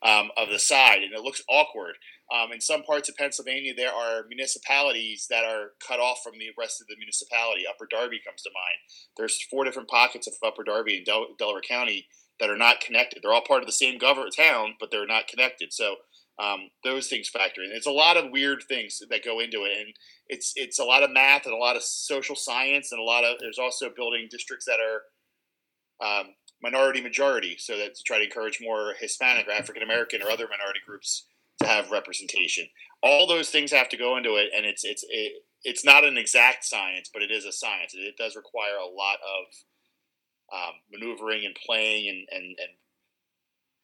um, 0.09 0.31
of 0.37 0.49
the 0.49 0.59
side. 0.59 1.03
And 1.03 1.13
it 1.13 1.23
looks 1.23 1.43
awkward. 1.49 1.95
Um, 2.33 2.53
in 2.53 2.61
some 2.61 2.83
parts 2.83 3.09
of 3.09 3.17
Pennsylvania, 3.17 3.75
there 3.77 3.93
are 3.93 4.25
municipalities 4.29 5.27
that 5.29 5.45
are 5.45 5.73
cut 5.87 6.01
off 6.01 6.21
from 6.23 6.35
the 6.39 6.51
rest 6.59 6.81
of 6.81 6.87
the 6.87 6.97
municipality. 6.97 7.65
Upper 7.69 7.87
Darby 7.91 8.21
comes 8.25 8.43
to 8.43 8.51
mind. 8.55 8.79
There's 9.17 9.43
four 9.51 9.65
different 9.65 9.89
pockets 9.89 10.27
of 10.27 10.35
Upper 10.43 10.65
Darby 10.65 10.99
in 10.99 11.05
Del- 11.05 11.35
Delaware 11.39 11.61
County 11.61 12.07
that 12.41 12.49
are 12.49 12.57
not 12.57 12.81
connected. 12.81 13.21
They're 13.23 13.33
all 13.33 13.45
part 13.47 13.63
of 13.63 13.67
the 13.67 13.73
same 13.73 13.99
government 13.99 14.35
town, 14.37 14.75
but 14.81 14.91
they're 14.91 15.07
not 15.07 15.29
connected. 15.29 15.73
So 15.73 15.97
um, 16.39 16.71
those 16.83 17.09
things 17.09 17.29
factor 17.29 17.63
in. 17.63 17.71
It's 17.73 17.87
a 17.87 17.93
lot 17.93 18.17
of 18.17 18.31
weird 18.31 18.65
things 18.69 19.01
that 19.09 19.25
go 19.25 19.39
into 19.39 19.65
it, 19.65 19.79
and 19.79 19.95
it's 20.29 20.53
it's 20.57 20.79
a 20.79 20.85
lot 20.85 21.03
of 21.03 21.11
math 21.11 21.45
and 21.45 21.55
a 21.55 21.59
lot 21.59 21.77
of 21.77 21.83
social 21.83 22.35
science 22.35 22.91
and 22.91 23.01
a 23.01 23.05
lot 23.05 23.25
of. 23.25 23.37
There's 23.39 23.59
also 23.59 23.91
building 23.95 24.29
districts 24.31 24.65
that 24.65 24.81
are 24.81 25.03
um, 26.03 26.35
minority 26.63 27.01
majority, 27.01 27.57
so 27.59 27.77
that 27.79 27.95
to 27.95 28.03
try 28.03 28.19
to 28.19 28.25
encourage 28.25 28.59
more 28.61 28.95
Hispanic 28.99 29.49
or 29.49 29.53
African 29.53 29.83
American 29.83 30.23
or 30.23 30.31
other 30.31 30.49
minority 30.49 30.81
groups 30.87 31.27
to 31.61 31.67
have 31.67 31.91
representation. 31.91 32.67
All 33.03 33.27
those 33.27 33.51
things 33.51 33.73
have 33.73 33.89
to 33.91 33.97
go 33.97 34.17
into 34.17 34.37
it, 34.37 34.51
and 34.55 34.67
it's 34.67 34.85
it's 34.85 35.05
it, 35.09 35.33
it's 35.65 35.85
not 35.85 36.05
an 36.05 36.19
exact 36.19 36.65
science, 36.65 37.11
but 37.13 37.23
it 37.23 37.31
is 37.31 37.45
a 37.45 37.53
science. 37.53 37.95
It 37.95 38.17
does 38.17 38.37
require 38.37 38.77
a 38.77 38.87
lot 38.87 39.19
of 39.23 39.55
um, 40.53 40.75
maneuvering 40.93 41.45
and 41.47 41.55
playing 41.55 42.09
and, 42.09 42.27
and, 42.31 42.45
and 42.45 42.69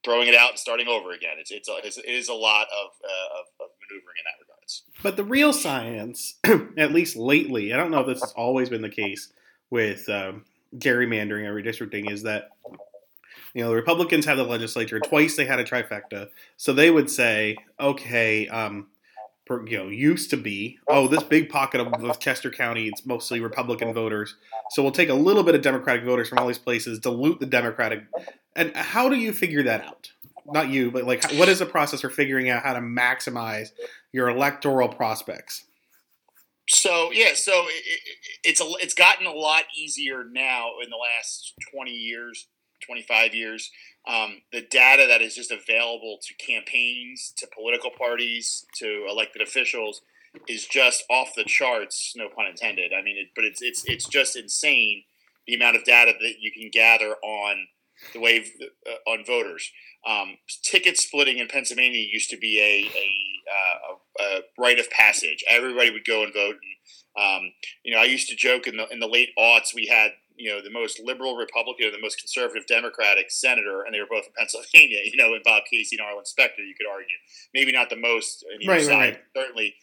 throwing 0.04 0.28
it 0.28 0.34
out 0.34 0.50
and 0.50 0.58
starting 0.58 0.88
over 0.88 1.12
again. 1.12 1.36
It's 1.38 1.50
it's, 1.50 1.68
it's 1.84 1.98
it 1.98 2.04
is 2.06 2.28
a 2.28 2.34
lot 2.34 2.66
of, 2.66 2.90
uh, 3.04 3.38
of, 3.38 3.46
of 3.60 3.70
maneuvering 3.80 4.16
in 4.18 4.24
that 4.26 4.40
regards. 4.40 4.82
But 5.02 5.16
the 5.16 5.24
real 5.24 5.52
science, 5.52 6.38
at 6.78 6.92
least 6.92 7.16
lately, 7.16 7.72
I 7.72 7.76
don't 7.76 7.90
know 7.90 8.00
if 8.00 8.06
this 8.06 8.20
has 8.20 8.32
always 8.32 8.68
been 8.68 8.82
the 8.82 8.88
case 8.88 9.32
with 9.70 10.08
um, 10.08 10.44
gerrymandering 10.76 11.46
or 11.46 11.54
redistricting 11.54 12.10
is 12.10 12.22
that 12.24 12.48
you 13.54 13.62
know 13.62 13.70
the 13.70 13.76
Republicans 13.76 14.26
have 14.26 14.36
the 14.36 14.44
legislature 14.44 15.00
twice. 15.00 15.36
They 15.36 15.46
had 15.46 15.58
a 15.58 15.64
trifecta, 15.64 16.28
so 16.56 16.72
they 16.72 16.90
would 16.90 17.10
say, 17.10 17.56
okay, 17.80 18.46
um, 18.48 18.88
per, 19.46 19.66
you 19.66 19.78
know, 19.78 19.88
used 19.88 20.30
to 20.30 20.36
be, 20.36 20.78
oh, 20.88 21.08
this 21.08 21.22
big 21.22 21.48
pocket 21.48 21.80
of, 21.80 21.92
of 22.04 22.20
Chester 22.20 22.50
County, 22.50 22.88
it's 22.88 23.06
mostly 23.06 23.40
Republican 23.40 23.92
voters, 23.92 24.36
so 24.70 24.82
we'll 24.82 24.92
take 24.92 25.08
a 25.08 25.14
little 25.14 25.42
bit 25.42 25.54
of 25.54 25.62
Democratic 25.62 26.04
voters 26.04 26.28
from 26.28 26.38
all 26.38 26.46
these 26.46 26.58
places, 26.58 27.00
dilute 27.00 27.40
the 27.40 27.46
Democratic. 27.46 28.04
And 28.54 28.76
how 28.76 29.08
do 29.08 29.16
you 29.16 29.32
figure 29.32 29.62
that 29.64 29.80
out? 29.80 30.12
Not 30.46 30.68
you, 30.68 30.90
but 30.90 31.04
like, 31.04 31.30
what 31.32 31.48
is 31.48 31.58
the 31.58 31.66
process 31.66 32.00
for 32.02 32.10
figuring 32.10 32.48
out 32.48 32.62
how 32.62 32.74
to 32.74 32.80
maximize 32.80 33.68
your 34.12 34.28
electoral 34.28 34.88
prospects? 34.88 35.64
So 36.68 37.10
yeah, 37.12 37.34
so 37.34 37.52
it, 37.66 37.82
it, 37.86 38.00
it's 38.44 38.60
a, 38.60 38.66
it's 38.80 38.94
gotten 38.94 39.26
a 39.26 39.32
lot 39.32 39.64
easier 39.76 40.24
now 40.30 40.72
in 40.82 40.90
the 40.90 40.96
last 40.96 41.54
twenty 41.72 41.92
years, 41.92 42.46
twenty 42.84 43.02
five 43.02 43.34
years. 43.34 43.70
Um, 44.06 44.42
the 44.52 44.62
data 44.62 45.06
that 45.08 45.22
is 45.22 45.34
just 45.34 45.50
available 45.50 46.18
to 46.22 46.34
campaigns, 46.34 47.32
to 47.38 47.46
political 47.54 47.90
parties, 47.90 48.64
to 48.76 49.06
elected 49.10 49.42
officials 49.42 50.02
is 50.46 50.66
just 50.66 51.04
off 51.10 51.30
the 51.34 51.44
charts. 51.44 52.12
No 52.16 52.28
pun 52.28 52.46
intended. 52.46 52.92
I 52.92 53.02
mean, 53.02 53.16
it, 53.16 53.28
but 53.34 53.44
it's 53.44 53.62
it's 53.62 53.84
it's 53.86 54.06
just 54.06 54.36
insane 54.36 55.04
the 55.46 55.54
amount 55.54 55.76
of 55.76 55.84
data 55.84 56.12
that 56.20 56.34
you 56.40 56.52
can 56.52 56.70
gather 56.70 57.14
on 57.22 57.66
the 58.12 58.20
way 58.20 58.44
uh, 58.86 59.10
on 59.10 59.24
voters. 59.24 59.70
Um, 60.06 60.36
ticket 60.62 60.98
splitting 60.98 61.38
in 61.38 61.48
Pennsylvania 61.48 62.00
used 62.00 62.30
to 62.30 62.36
be 62.36 62.60
a, 62.60 62.86
a, 62.96 63.08
uh, 63.48 63.94
a, 64.20 64.24
a 64.24 64.40
rite 64.58 64.78
of 64.78 64.90
passage. 64.90 65.44
Everybody 65.48 65.90
would 65.90 66.04
go 66.04 66.22
and 66.22 66.32
vote. 66.32 66.56
And, 66.56 67.44
um, 67.46 67.52
you 67.82 67.94
know, 67.94 68.00
I 68.00 68.04
used 68.04 68.28
to 68.28 68.36
joke 68.36 68.66
in 68.66 68.76
the 68.76 68.88
in 68.88 69.00
the 69.00 69.08
late 69.08 69.30
aughts 69.38 69.74
we 69.74 69.86
had 69.86 70.12
you 70.38 70.50
know 70.50 70.62
the 70.62 70.70
most 70.70 71.00
liberal 71.00 71.36
Republican 71.36 71.88
or 71.88 71.90
the 71.90 72.00
most 72.00 72.18
conservative 72.18 72.66
Democratic 72.66 73.30
senator, 73.30 73.82
and 73.82 73.94
they 73.94 74.00
were 74.00 74.06
both 74.08 74.26
in 74.26 74.32
Pennsylvania. 74.38 75.00
You 75.08 75.16
know, 75.16 75.34
in 75.34 75.40
Bob 75.44 75.62
Casey 75.70 75.96
and 75.96 76.06
Arlen 76.06 76.24
Specter, 76.24 76.62
you 76.62 76.74
could 76.78 76.88
argue 76.88 77.16
maybe 77.54 77.72
not 77.72 77.90
the 77.90 77.96
most 77.96 78.44
on 78.44 78.62
either 78.62 78.72
Right, 78.72 78.86
right, 78.86 78.98
right. 78.98 79.20
Certainly, 79.36 79.74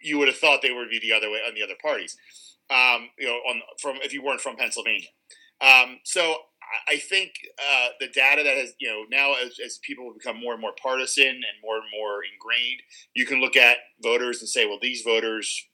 you 0.00 0.18
would 0.18 0.28
have 0.28 0.36
thought 0.36 0.62
they 0.62 0.72
would 0.72 0.90
be 0.90 1.00
the 1.00 1.12
other 1.12 1.30
way 1.30 1.40
on 1.46 1.54
the 1.54 1.62
other 1.62 1.74
parties. 1.82 2.16
Um, 2.70 3.10
you 3.18 3.26
know, 3.26 3.34
on 3.34 3.60
from 3.78 3.96
if 4.02 4.12
you 4.12 4.22
weren't 4.22 4.40
from 4.40 4.56
Pennsylvania. 4.56 5.08
Um, 5.60 5.98
so 6.04 6.36
I- 6.88 6.96
think 6.98 7.32
uh, 7.58 7.88
the 8.00 8.08
data 8.08 8.42
that 8.42 8.56
has 8.56 8.74
you 8.78 8.88
know 8.88 9.04
now 9.10 9.34
as, 9.34 9.58
as 9.64 9.78
people 9.82 10.12
become 10.12 10.40
more 10.40 10.52
and 10.52 10.60
more 10.60 10.74
partisan 10.80 11.26
and 11.26 11.56
more 11.62 11.76
and 11.76 11.86
more 11.96 12.20
ingrained, 12.24 12.80
you 13.14 13.26
can 13.26 13.40
look 13.40 13.56
at 13.56 13.78
voters 14.02 14.40
and 14.40 14.48
say, 14.48 14.66
well, 14.66 14.78
these 14.80 15.02
voters 15.02 15.66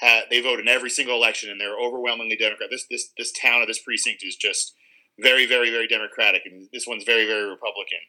ha 0.00 0.22
they 0.30 0.40
vote 0.40 0.60
in 0.60 0.68
every 0.68 0.90
single 0.90 1.16
election 1.16 1.50
and 1.50 1.60
they're 1.60 1.78
overwhelmingly 1.78 2.36
Democrat. 2.36 2.70
This 2.70 2.86
this 2.90 3.10
this 3.18 3.32
town 3.32 3.62
or 3.62 3.66
this 3.66 3.82
precinct 3.82 4.24
is 4.24 4.36
just 4.36 4.74
very 5.20 5.46
very 5.46 5.70
very 5.70 5.86
Democratic, 5.86 6.42
and 6.46 6.68
this 6.72 6.86
one's 6.86 7.04
very 7.04 7.26
very 7.26 7.48
Republican. 7.48 8.00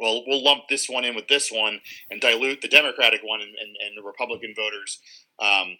Well, 0.00 0.22
we'll 0.26 0.42
lump 0.42 0.62
this 0.68 0.88
one 0.88 1.04
in 1.04 1.14
with 1.14 1.28
this 1.28 1.50
one 1.52 1.80
and 2.10 2.20
dilute 2.20 2.62
the 2.62 2.68
Democratic 2.68 3.20
one, 3.22 3.40
and, 3.42 3.50
and, 3.50 3.76
and 3.84 3.96
the 3.96 4.02
Republican 4.02 4.54
voters 4.56 4.98
um, 5.38 5.76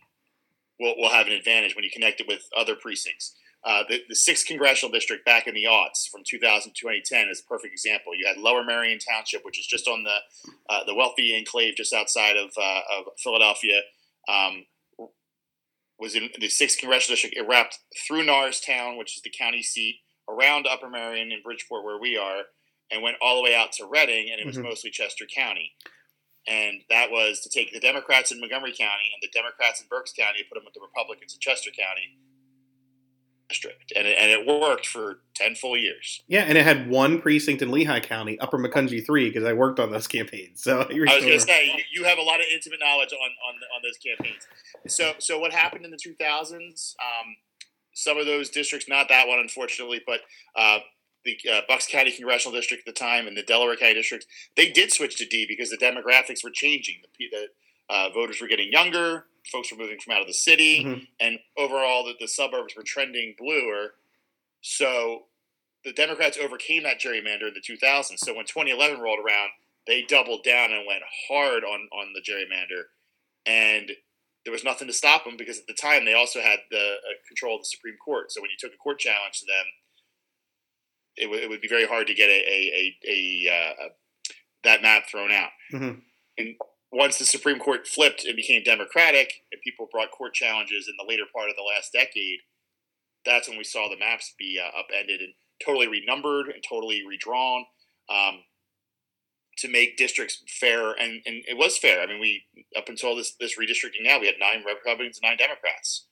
will, 0.78 0.94
will 0.99 1.08
have 1.08 1.26
an 1.26 1.32
advantage 1.32 1.75
when 1.75 1.84
you 1.84 1.90
connect 1.90 2.20
it 2.20 2.28
with 2.28 2.42
other 2.54 2.75
precincts. 2.75 3.34
Uh, 3.62 3.82
the, 3.90 4.00
the 4.08 4.14
sixth 4.14 4.46
congressional 4.46 4.90
district 4.90 5.24
back 5.26 5.46
in 5.46 5.54
the 5.54 5.64
aughts 5.64 6.08
from 6.10 6.22
2000 6.26 6.72
to 6.72 6.80
2010 6.80 7.28
is 7.28 7.40
a 7.40 7.44
perfect 7.44 7.72
example. 7.74 8.14
You 8.16 8.26
had 8.26 8.38
Lower 8.38 8.64
Merion 8.64 8.98
Township, 8.98 9.44
which 9.44 9.58
is 9.58 9.66
just 9.66 9.86
on 9.86 10.02
the 10.02 10.16
uh, 10.70 10.84
the 10.84 10.94
wealthy 10.94 11.36
enclave 11.36 11.74
just 11.76 11.92
outside 11.92 12.36
of, 12.38 12.50
uh, 12.56 12.80
of 12.98 13.04
Philadelphia. 13.22 13.82
Um, 14.28 14.64
was 15.98 16.14
in 16.14 16.30
the 16.40 16.48
sixth 16.48 16.78
congressional 16.78 17.14
district. 17.16 17.36
It 17.36 17.46
wrapped 17.46 17.78
through 18.06 18.24
Norristown, 18.24 18.96
which 18.96 19.16
is 19.16 19.22
the 19.22 19.30
county 19.36 19.62
seat, 19.62 19.96
around 20.28 20.66
Upper 20.66 20.88
Merion 20.88 21.30
and 21.30 21.42
Bridgeport, 21.42 21.84
where 21.84 22.00
we 22.00 22.16
are, 22.16 22.44
and 22.90 23.02
went 23.02 23.16
all 23.20 23.36
the 23.36 23.42
way 23.42 23.54
out 23.54 23.72
to 23.72 23.84
Reading, 23.86 24.30
and 24.30 24.40
it 24.40 24.46
was 24.46 24.56
Mhm. 24.56 24.62
mostly 24.62 24.90
Chester 24.90 25.26
County. 25.26 25.74
And 26.46 26.82
that 26.88 27.10
was 27.10 27.40
to 27.40 27.50
take 27.50 27.70
the 27.72 27.80
Democrats 27.80 28.32
in 28.32 28.40
Montgomery 28.40 28.72
County 28.72 29.12
and 29.12 29.20
the 29.22 29.28
Democrats 29.28 29.82
in 29.82 29.88
Berks 29.88 30.12
County 30.12 30.38
and 30.40 30.48
put 30.48 30.54
them 30.54 30.64
with 30.64 30.72
the 30.72 30.80
Republicans 30.80 31.34
in 31.34 31.40
Chester 31.40 31.70
County 31.70 32.16
district. 33.50 33.92
And 33.97 34.07
it, 34.07 34.16
and 34.19 34.30
it 34.30 34.47
worked 34.47 34.87
for 34.87 35.19
10 35.35 35.57
full 35.57 35.76
years. 35.76 36.23
Yeah, 36.28 36.45
and 36.45 36.57
it 36.57 36.64
had 36.64 36.88
one 36.88 37.21
precinct 37.21 37.61
in 37.61 37.71
Lehigh 37.71 38.00
County, 38.00 38.38
Upper 38.38 38.59
Macungie 38.59 39.04
three, 39.04 39.28
because 39.28 39.45
I 39.45 39.52
worked 39.52 39.80
on 39.80 39.90
those 39.90 40.07
campaigns. 40.16 40.62
So 40.62 40.87
you're 40.90 41.09
I 41.09 41.16
was 41.16 41.25
going 41.25 41.38
to 41.38 41.40
say 41.40 41.85
you, 41.92 42.04
have 42.04 42.19
a 42.19 42.23
lot 42.23 42.40
of 42.40 42.47
intimate 42.52 42.80
knowledge 42.80 43.12
on, 43.12 43.19
on 43.19 43.54
on 43.76 43.83
those 43.83 43.99
campaigns. 43.99 44.47
So 44.88 45.12
so 45.19 45.38
what 45.38 45.52
happened 45.52 45.85
in 45.85 45.90
the 45.90 45.99
2000s? 45.99 46.95
Um, 46.99 47.37
some 47.92 48.16
of 48.16 48.25
those 48.25 48.50
districts, 48.50 48.88
not 48.88 49.09
that 49.09 49.28
one, 49.28 49.38
unfortunately, 49.38 50.00
but 50.07 50.21
uh, 50.57 50.78
the 51.25 51.37
uh, 51.52 51.61
Bucks 51.69 51.87
County 51.87 52.12
Congressional 52.12 52.57
District 52.57 52.87
at 52.87 52.95
the 52.95 52.99
time 52.99 53.26
and 53.26 53.37
the 53.37 53.42
Delaware 53.42 53.76
County 53.76 53.95
districts, 53.95 54.26
they 54.57 54.71
did 54.71 54.92
switch 54.92 55.16
to 55.16 55.26
D 55.26 55.45
because 55.47 55.71
the 55.71 55.76
demographics 55.76 56.42
were 56.42 56.50
changing. 56.50 56.97
The, 57.19 57.28
the 57.30 57.47
uh, 57.90 58.09
voters 58.14 58.40
were 58.40 58.47
getting 58.47 58.71
younger, 58.73 59.26
folks 59.50 59.71
were 59.73 59.78
moving 59.78 59.99
from 59.99 60.14
out 60.14 60.21
of 60.21 60.26
the 60.26 60.33
city, 60.35 60.85
Mhm. 60.85 61.07
and 61.21 61.38
overall 61.57 62.04
the, 62.04 62.14
the 62.21 62.28
suburbs 62.28 62.75
were 62.76 62.83
trending 62.83 63.35
bluer. 63.38 63.95
So 64.62 65.26
the 65.85 65.92
Democrats 65.92 66.37
overcame 66.38 66.83
that 66.85 67.00
gerrymander 67.00 67.49
in 67.49 67.54
the 67.54 67.61
2000s. 67.61 68.21
So 68.21 68.35
when 68.35 68.45
2011 68.47 69.00
rolled 69.00 69.19
around, 69.19 69.50
they 69.87 70.02
doubled 70.02 70.45
down 70.45 70.73
and 70.73 70.87
went 70.87 71.02
hard 71.28 71.64
on 71.64 71.88
on 71.92 72.12
the 72.12 72.21
gerrymander, 72.21 72.85
and 73.47 73.90
there 74.45 74.52
was 74.52 74.64
nothing 74.64 74.87
to 74.88 74.95
stop 74.95 75.25
them 75.25 75.37
because 75.37 75.59
at 75.59 75.66
the 75.66 75.75
time 75.75 76.04
they 76.04 76.14
also 76.14 76.40
had 76.40 76.61
the 76.71 76.95
uh, 76.97 77.12
control 77.28 77.57
of 77.57 77.62
the 77.62 77.66
Supreme 77.66 77.97
Court. 78.04 78.30
So 78.33 78.40
when 78.40 78.50
you 78.50 78.57
took 78.59 78.73
a 78.73 78.76
court 78.78 78.99
challenge 78.99 79.40
to 79.40 79.47
them, 79.47 79.64
it, 81.16 81.25
w- 81.25 81.42
it 81.42 81.49
would 81.49 81.61
be 81.61 81.69
very 81.69 81.87
hard 81.87 82.07
to 82.07 82.14
get 82.14 82.28
a 82.28 82.33
a, 82.33 82.97
a, 83.07 83.49
a 83.49 83.52
uh, 83.85 83.88
that 84.64 84.83
map 84.83 85.04
thrown 85.11 85.30
out. 85.33 85.50
Mhm. 85.73 86.02
And 86.38 86.54
once 86.92 87.18
the 87.18 87.25
Supreme 87.25 87.59
Court 87.59 87.87
flipped 87.87 88.25
and 88.25 88.37
became 88.37 88.62
Democratic, 88.62 89.32
and 89.52 89.61
people 89.62 89.88
brought 89.90 90.11
court 90.11 90.35
challenges 90.35 90.88
in 90.88 90.94
the 90.99 91.09
later 91.09 91.25
part 91.35 91.49
of 91.49 91.56
the 91.56 91.62
last 91.62 91.92
decade, 91.92 92.40
that's 93.25 93.49
when 93.49 93.59
we 93.59 93.64
saw 93.64 93.88
the 93.88 93.99
maps 93.99 94.35
be 94.38 94.61
uh, 94.61 94.78
upended 94.78 95.20
and 95.20 95.35
totally 95.64 95.87
renumbered 95.87 96.49
and 96.49 96.64
totally 96.68 97.04
redrawn 97.06 97.64
um, 98.09 98.40
to 99.59 99.68
make 99.68 99.97
districts 99.97 100.42
fair. 100.49 100.92
And, 100.92 101.20
and 101.26 101.44
it 101.47 101.56
was 101.56 101.78
fair. 101.78 102.00
I 102.00 102.06
mean, 102.06 102.20
we 102.20 102.44
up 102.76 102.88
until 102.88 103.14
this 103.14 103.35
this 103.38 103.59
redistricting 103.59 104.02
now, 104.02 104.18
we 104.18 104.26
had 104.26 104.37
nine 104.40 104.64
Republicans 104.64 105.20
and 105.23 105.30
nine 105.30 105.37
Democrats. 105.37 106.06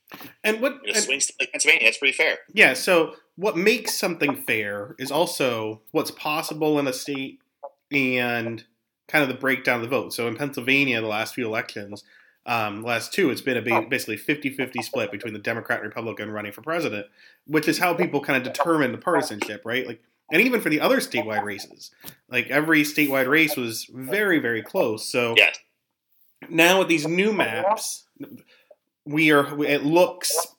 And 0.45 0.61
what? 0.61 0.81
In 0.85 0.95
a 0.95 1.01
swing 1.01 1.21
state 1.21 1.37
like 1.41 1.53
Pennsylvania, 1.53 1.87
that's 1.87 1.99
pretty 1.99 2.17
fair. 2.17 2.39
yeah. 2.53 2.75
So 2.75 3.15
what 3.37 3.57
makes 3.57 3.99
something 3.99 4.37
fair 4.37 4.95
is 4.99 5.11
also 5.11 5.83
what's 5.93 6.11
possible 6.11 6.79
in 6.79 6.87
a 6.87 6.93
state 6.93 7.41
and 7.91 8.65
kind 9.09 9.23
of 9.23 9.29
the 9.29 9.35
breakdown 9.35 9.77
of 9.77 9.83
the 9.83 9.89
vote. 9.89 10.13
So 10.13 10.29
in 10.29 10.37
Pennsylvania, 10.37 11.01
the 11.01 11.07
last 11.09 11.35
few 11.35 11.47
elections, 11.47 12.05
um, 12.47 12.83
last 12.83 13.13
two, 13.13 13.31
it's 13.31 13.41
been 13.41 13.57
a 13.57 13.89
basically 13.89 14.17
50-50 14.17 14.83
split 14.83 15.11
between 15.11 15.33
the 15.33 15.39
Democrat 15.39 15.81
and 15.81 15.89
Republican 15.89 16.31
running 16.31 16.53
for 16.53 16.63
president, 16.63 17.07
which 17.47 17.69
is 17.69 17.79
how 17.79 17.95
people 17.95 18.21
kind 18.21 18.37
of 18.37 18.53
determine 18.53 18.93
the 18.93 18.99
partisanship, 18.99 19.63
right? 19.65 19.87
Like, 19.87 20.01
and 20.31 20.43
even 20.43 20.61
for 20.61 20.69
the 20.69 20.81
other 20.81 20.99
statewide 20.99 21.43
races, 21.43 21.91
like 22.31 22.49
every 22.49 22.83
statewide 22.83 23.29
race 23.29 23.57
was 23.57 23.87
very, 23.93 24.39
very 24.39 24.63
close. 24.63 25.11
So 25.11 25.35
Yes. 25.37 25.59
now 26.49 26.79
with 26.79 26.89
these 26.89 27.07
new 27.07 27.33
maps, 27.33 28.07
we 29.07 29.31
are. 29.33 29.63
It 29.65 29.85
looks 29.85 30.55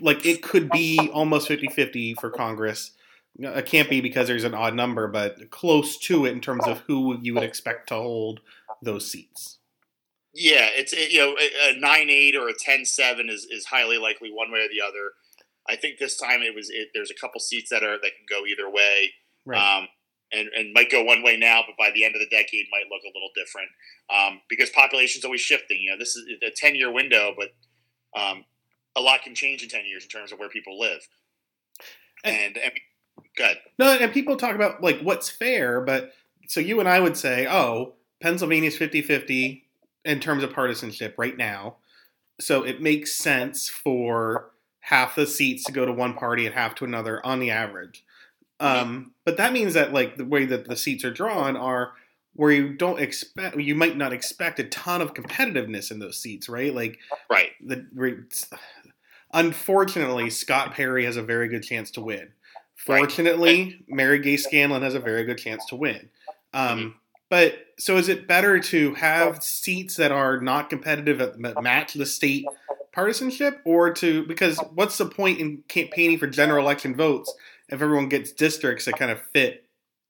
like 0.00 0.26
it 0.26 0.42
could 0.42 0.70
be 0.70 1.10
almost 1.12 1.48
50-50 1.48 2.20
for 2.20 2.30
Congress. 2.30 2.90
It 3.38 3.66
can't 3.66 3.90
be 3.90 4.00
because 4.00 4.28
there's 4.28 4.44
an 4.44 4.54
odd 4.54 4.74
number, 4.74 5.08
but 5.08 5.50
close 5.50 5.98
to 5.98 6.24
it 6.24 6.32
in 6.32 6.40
terms 6.40 6.66
of 6.66 6.80
who 6.80 7.18
you 7.20 7.34
would 7.34 7.42
expect 7.42 7.88
to 7.88 7.96
hold 7.96 8.40
those 8.82 9.10
seats. 9.10 9.58
Yeah, 10.34 10.68
it's 10.72 10.92
it, 10.92 11.12
you 11.12 11.18
know 11.18 11.36
a- 11.38 11.78
nine 11.78 12.10
eight 12.10 12.36
or 12.36 12.48
a 12.48 12.54
10-7 12.54 13.30
is, 13.30 13.46
is 13.50 13.66
highly 13.66 13.98
likely 13.98 14.30
one 14.30 14.52
way 14.52 14.60
or 14.60 14.68
the 14.68 14.86
other. 14.86 15.12
I 15.68 15.76
think 15.76 15.98
this 15.98 16.16
time 16.16 16.42
it 16.42 16.54
was 16.54 16.70
it, 16.70 16.88
there's 16.94 17.10
a 17.10 17.20
couple 17.20 17.40
seats 17.40 17.70
that 17.70 17.82
are 17.82 17.98
that 18.00 18.12
can 18.16 18.26
go 18.28 18.46
either 18.46 18.70
way. 18.70 19.12
Right. 19.44 19.78
um, 19.78 19.88
and, 20.32 20.48
and 20.56 20.72
might 20.72 20.90
go 20.90 21.04
one 21.04 21.22
way 21.22 21.36
now, 21.36 21.62
but 21.64 21.76
by 21.78 21.92
the 21.94 22.04
end 22.04 22.16
of 22.16 22.20
the 22.20 22.36
decade 22.36 22.66
might 22.72 22.90
look 22.90 23.02
a 23.04 23.14
little 23.14 23.30
different 23.36 23.68
um, 24.10 24.40
because 24.48 24.70
population's 24.70 25.24
always 25.24 25.40
shifting. 25.40 25.78
You 25.80 25.92
know, 25.92 25.98
this 25.98 26.16
is 26.16 26.24
a 26.42 26.50
ten 26.50 26.74
year 26.74 26.92
window, 26.92 27.34
but 27.36 27.50
um, 28.20 28.44
a 28.96 29.00
lot 29.00 29.22
can 29.22 29.34
change 29.34 29.62
in 29.62 29.68
ten 29.68 29.86
years 29.86 30.04
in 30.04 30.08
terms 30.08 30.32
of 30.32 30.38
where 30.38 30.48
people 30.48 30.78
live. 30.78 31.06
And, 32.24 32.56
and 32.56 32.72
good, 33.36 33.58
No, 33.78 33.86
and 33.92 34.12
people 34.12 34.36
talk 34.36 34.54
about 34.54 34.82
like 34.82 35.00
what's 35.00 35.28
fair, 35.28 35.80
but 35.80 36.12
so 36.48 36.60
you 36.60 36.80
and 36.80 36.88
I 36.88 37.00
would 37.00 37.16
say, 37.16 37.46
oh, 37.48 37.94
Pennsylvania's 38.20 38.78
50-50 38.78 39.62
in 40.04 40.20
terms 40.20 40.42
of 40.42 40.52
partisanship 40.52 41.14
right 41.18 41.36
now. 41.36 41.76
So 42.40 42.62
it 42.62 42.80
makes 42.80 43.12
sense 43.12 43.68
for 43.68 44.50
half 44.80 45.16
the 45.16 45.26
seats 45.26 45.64
to 45.64 45.72
go 45.72 45.84
to 45.84 45.92
one 45.92 46.14
party 46.14 46.46
and 46.46 46.54
half 46.54 46.74
to 46.76 46.84
another 46.84 47.24
on 47.26 47.40
the 47.40 47.50
average. 47.50 48.04
Um, 48.60 49.12
but 49.24 49.36
that 49.36 49.52
means 49.52 49.74
that 49.74 49.92
like 49.92 50.16
the 50.16 50.24
way 50.24 50.46
that 50.46 50.68
the 50.68 50.76
seats 50.76 51.04
are 51.04 51.10
drawn 51.10 51.56
are 51.56 51.92
where 52.34 52.52
you 52.52 52.74
don't 52.74 53.00
expect 53.00 53.56
you 53.56 53.74
might 53.74 53.96
not 53.96 54.12
expect 54.12 54.60
a 54.60 54.64
ton 54.64 55.02
of 55.02 55.14
competitiveness 55.14 55.90
in 55.90 55.98
those 55.98 56.18
seats, 56.18 56.48
right? 56.48 56.74
Like 56.74 56.98
right? 57.30 57.50
the 57.64 57.86
unfortunately, 59.32 60.30
Scott 60.30 60.72
Perry 60.72 61.04
has 61.04 61.16
a 61.16 61.22
very 61.22 61.48
good 61.48 61.62
chance 61.62 61.90
to 61.92 62.00
win. 62.00 62.28
Fortunately, 62.76 63.64
right. 63.64 63.84
Mary 63.88 64.18
Gay 64.20 64.36
Scanlon 64.36 64.82
has 64.82 64.94
a 64.94 65.00
very 65.00 65.24
good 65.24 65.38
chance 65.38 65.64
to 65.66 65.76
win. 65.76 66.08
Um, 66.52 66.78
mm-hmm. 66.78 66.88
But 67.28 67.66
so 67.78 67.96
is 67.96 68.08
it 68.08 68.28
better 68.28 68.60
to 68.60 68.94
have 68.94 69.42
seats 69.42 69.96
that 69.96 70.12
are 70.12 70.40
not 70.40 70.70
competitive 70.70 71.18
that 71.18 71.62
match 71.62 71.94
the 71.94 72.06
state 72.06 72.46
partisanship, 72.92 73.60
or 73.64 73.92
to 73.94 74.24
because 74.26 74.58
what's 74.74 74.96
the 74.96 75.06
point 75.06 75.40
in 75.40 75.62
campaigning 75.68 76.18
for 76.18 76.26
general 76.26 76.64
election 76.64 76.94
votes 76.94 77.34
if 77.68 77.82
everyone 77.82 78.08
gets 78.08 78.30
districts 78.32 78.84
that 78.84 78.98
kind 78.98 79.10
of 79.10 79.20
fit 79.20 79.64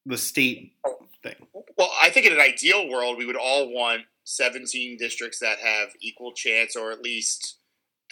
the 0.04 0.18
state 0.18 0.74
thing? 1.22 1.34
Well, 1.78 1.90
I 2.00 2.10
think 2.10 2.26
in 2.26 2.32
an 2.32 2.40
ideal 2.40 2.88
world, 2.88 3.16
we 3.16 3.26
would 3.26 3.36
all 3.36 3.72
want 3.72 4.02
17 4.24 4.98
districts 4.98 5.38
that 5.38 5.58
have 5.58 5.88
equal 6.00 6.32
chance, 6.32 6.76
or 6.76 6.92
at 6.92 7.00
least 7.00 7.56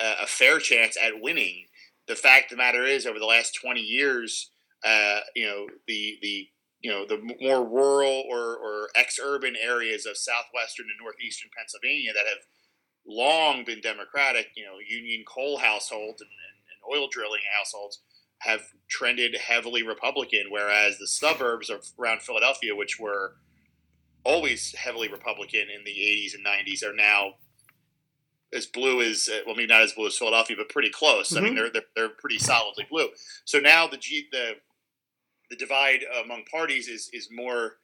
a, 0.00 0.22
a 0.22 0.26
fair 0.26 0.58
chance 0.58 0.96
at 1.00 1.20
winning. 1.20 1.66
The 2.06 2.16
fact 2.16 2.52
of 2.52 2.58
the 2.58 2.62
matter 2.62 2.84
is, 2.84 3.06
over 3.06 3.18
the 3.18 3.26
last 3.26 3.58
20 3.60 3.80
years, 3.80 4.50
uh, 4.84 5.20
you 5.34 5.46
know 5.46 5.66
the 5.88 6.18
the 6.20 6.48
you 6.82 6.90
know 6.90 7.06
the 7.06 7.18
more 7.40 7.66
rural 7.66 8.24
or, 8.28 8.56
or 8.56 8.90
ex-urban 8.94 9.54
areas 9.56 10.04
of 10.04 10.18
southwestern 10.18 10.86
and 10.86 10.98
northeastern 11.02 11.50
Pennsylvania 11.56 12.12
that 12.12 12.26
have 12.26 12.44
long 13.06 13.64
been 13.64 13.80
Democratic, 13.80 14.48
you 14.56 14.64
know, 14.64 14.76
union 14.86 15.24
coal 15.26 15.58
households 15.58 16.20
and, 16.20 16.30
and, 16.30 16.58
and 16.70 16.98
oil 16.98 17.08
drilling 17.08 17.40
households 17.58 18.00
have 18.38 18.60
trended 18.88 19.34
heavily 19.36 19.82
Republican, 19.82 20.46
whereas 20.50 20.98
the 20.98 21.06
suburbs 21.06 21.70
around 21.98 22.22
Philadelphia, 22.22 22.74
which 22.74 22.98
were 23.00 23.36
always 24.24 24.74
heavily 24.74 25.08
Republican 25.08 25.68
in 25.74 25.84
the 25.84 25.90
80s 25.90 26.34
and 26.34 26.44
90s, 26.44 26.84
are 26.84 26.94
now 26.94 27.34
as 28.54 28.66
blue 28.66 29.02
as 29.02 29.28
uh, 29.32 29.40
well, 29.46 29.54
maybe 29.54 29.66
not 29.66 29.82
as 29.82 29.92
blue 29.92 30.06
as 30.06 30.16
Philadelphia, 30.16 30.56
but 30.56 30.68
pretty 30.68 30.90
close. 30.90 31.28
Mm-hmm. 31.30 31.38
I 31.38 31.40
mean, 31.40 31.54
mm-hmm. 31.54 31.62
they're, 31.62 31.70
they're, 31.72 31.82
they're 31.96 32.16
pretty 32.16 32.38
solidly 32.38 32.86
blue. 32.90 33.08
So 33.44 33.58
now 33.58 33.86
the 33.86 33.96
G, 33.96 34.26
the 34.30 34.56
the 35.50 35.56
divide 35.56 36.00
among 36.24 36.44
parties 36.50 36.88
is 36.88 37.10
is 37.12 37.28
more 37.30 37.76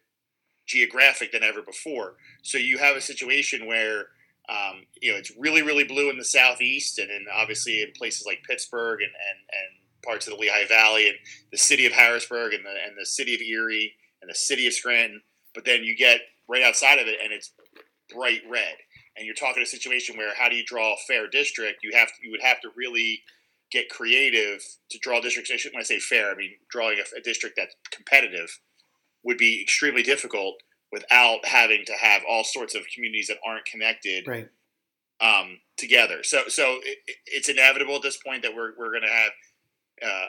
geographic 0.67 1.33
than 1.33 1.43
ever 1.43 1.63
before. 1.63 2.17
So 2.43 2.59
you 2.59 2.79
have 2.79 2.97
a 2.97 3.01
situation 3.01 3.67
where 3.67 4.07
um, 4.49 4.85
you 5.01 5.13
know 5.13 5.19
it's 5.19 5.33
really 5.39 5.63
really 5.63 5.85
blue 5.85 6.11
in 6.11 6.19
the 6.19 6.25
southeast, 6.25 6.99
and 6.99 7.11
then 7.11 7.27
obviously 7.35 7.83
in 7.83 7.93
places 7.97 8.27
like 8.27 8.43
Pittsburgh 8.49 9.01
and, 9.01 9.11
and, 9.11 9.39
and 9.53 10.03
parts 10.05 10.27
of 10.27 10.35
the 10.35 10.39
Lehigh 10.39 10.67
Valley 10.67 11.09
and 11.09 11.17
the 11.51 11.59
city 11.59 11.87
of 11.87 11.93
Harrisburg 11.93 12.55
and 12.55 12.65
the 12.65 12.71
and 12.71 12.97
the 12.99 13.07
city 13.07 13.35
of 13.35 13.41
Erie 13.41 13.95
and 14.23 14.31
the 14.31 14.35
city 14.35 14.67
of 14.67 14.73
Scranton. 14.73 15.21
But 15.55 15.65
then 15.65 15.83
you 15.83 15.97
get 15.97 16.21
right 16.49 16.63
outside 16.63 16.99
of 16.99 17.09
it, 17.09 17.19
and 17.23 17.33
it's 17.33 17.53
bright 18.13 18.43
red. 18.49 18.75
And 19.21 19.27
you're 19.27 19.35
talking 19.35 19.63
a 19.63 19.67
situation 19.67 20.17
where 20.17 20.35
how 20.35 20.49
do 20.49 20.57
you 20.57 20.65
draw 20.65 20.95
a 20.95 20.97
fair 21.07 21.29
district? 21.29 21.81
You 21.83 21.91
have 21.95 22.09
to, 22.09 22.15
you 22.23 22.31
would 22.31 22.41
have 22.41 22.59
to 22.63 22.71
really 22.75 23.23
get 23.71 23.91
creative 23.91 24.65
to 24.91 24.99
draw 24.99 25.21
districts. 25.21 25.51
I 25.53 25.57
shouldn't 25.57 25.75
when 25.75 25.83
I 25.83 25.85
say 25.85 26.01
fair, 26.01 26.33
I 26.33 26.35
mean 26.35 26.53
drawing 26.71 26.99
a, 26.99 27.19
a 27.19 27.21
district 27.21 27.57
that's 27.57 27.75
competitive 27.91 28.59
would 29.23 29.37
be 29.37 29.61
extremely 29.61 30.03
difficult 30.03 30.55
without 30.91 31.45
having 31.45 31.85
to 31.87 31.93
have 31.93 32.23
all 32.27 32.45
sorts 32.45 32.75
of 32.75 32.83
communities 32.95 33.27
that 33.27 33.37
aren't 33.47 33.67
connected 33.67 34.27
right. 34.27 34.49
um, 35.21 35.59
together. 35.77 36.23
So, 36.23 36.45
so 36.49 36.79
it, 36.83 36.99
it's 37.27 37.51
inevitable 37.51 37.97
at 37.97 38.03
this 38.03 38.19
point 38.27 38.43
that 38.43 38.55
we're 38.55 38.73
we're 38.79 38.91
going 38.91 39.03
to 39.03 39.13
have 39.13 39.31
uh, 40.03 40.27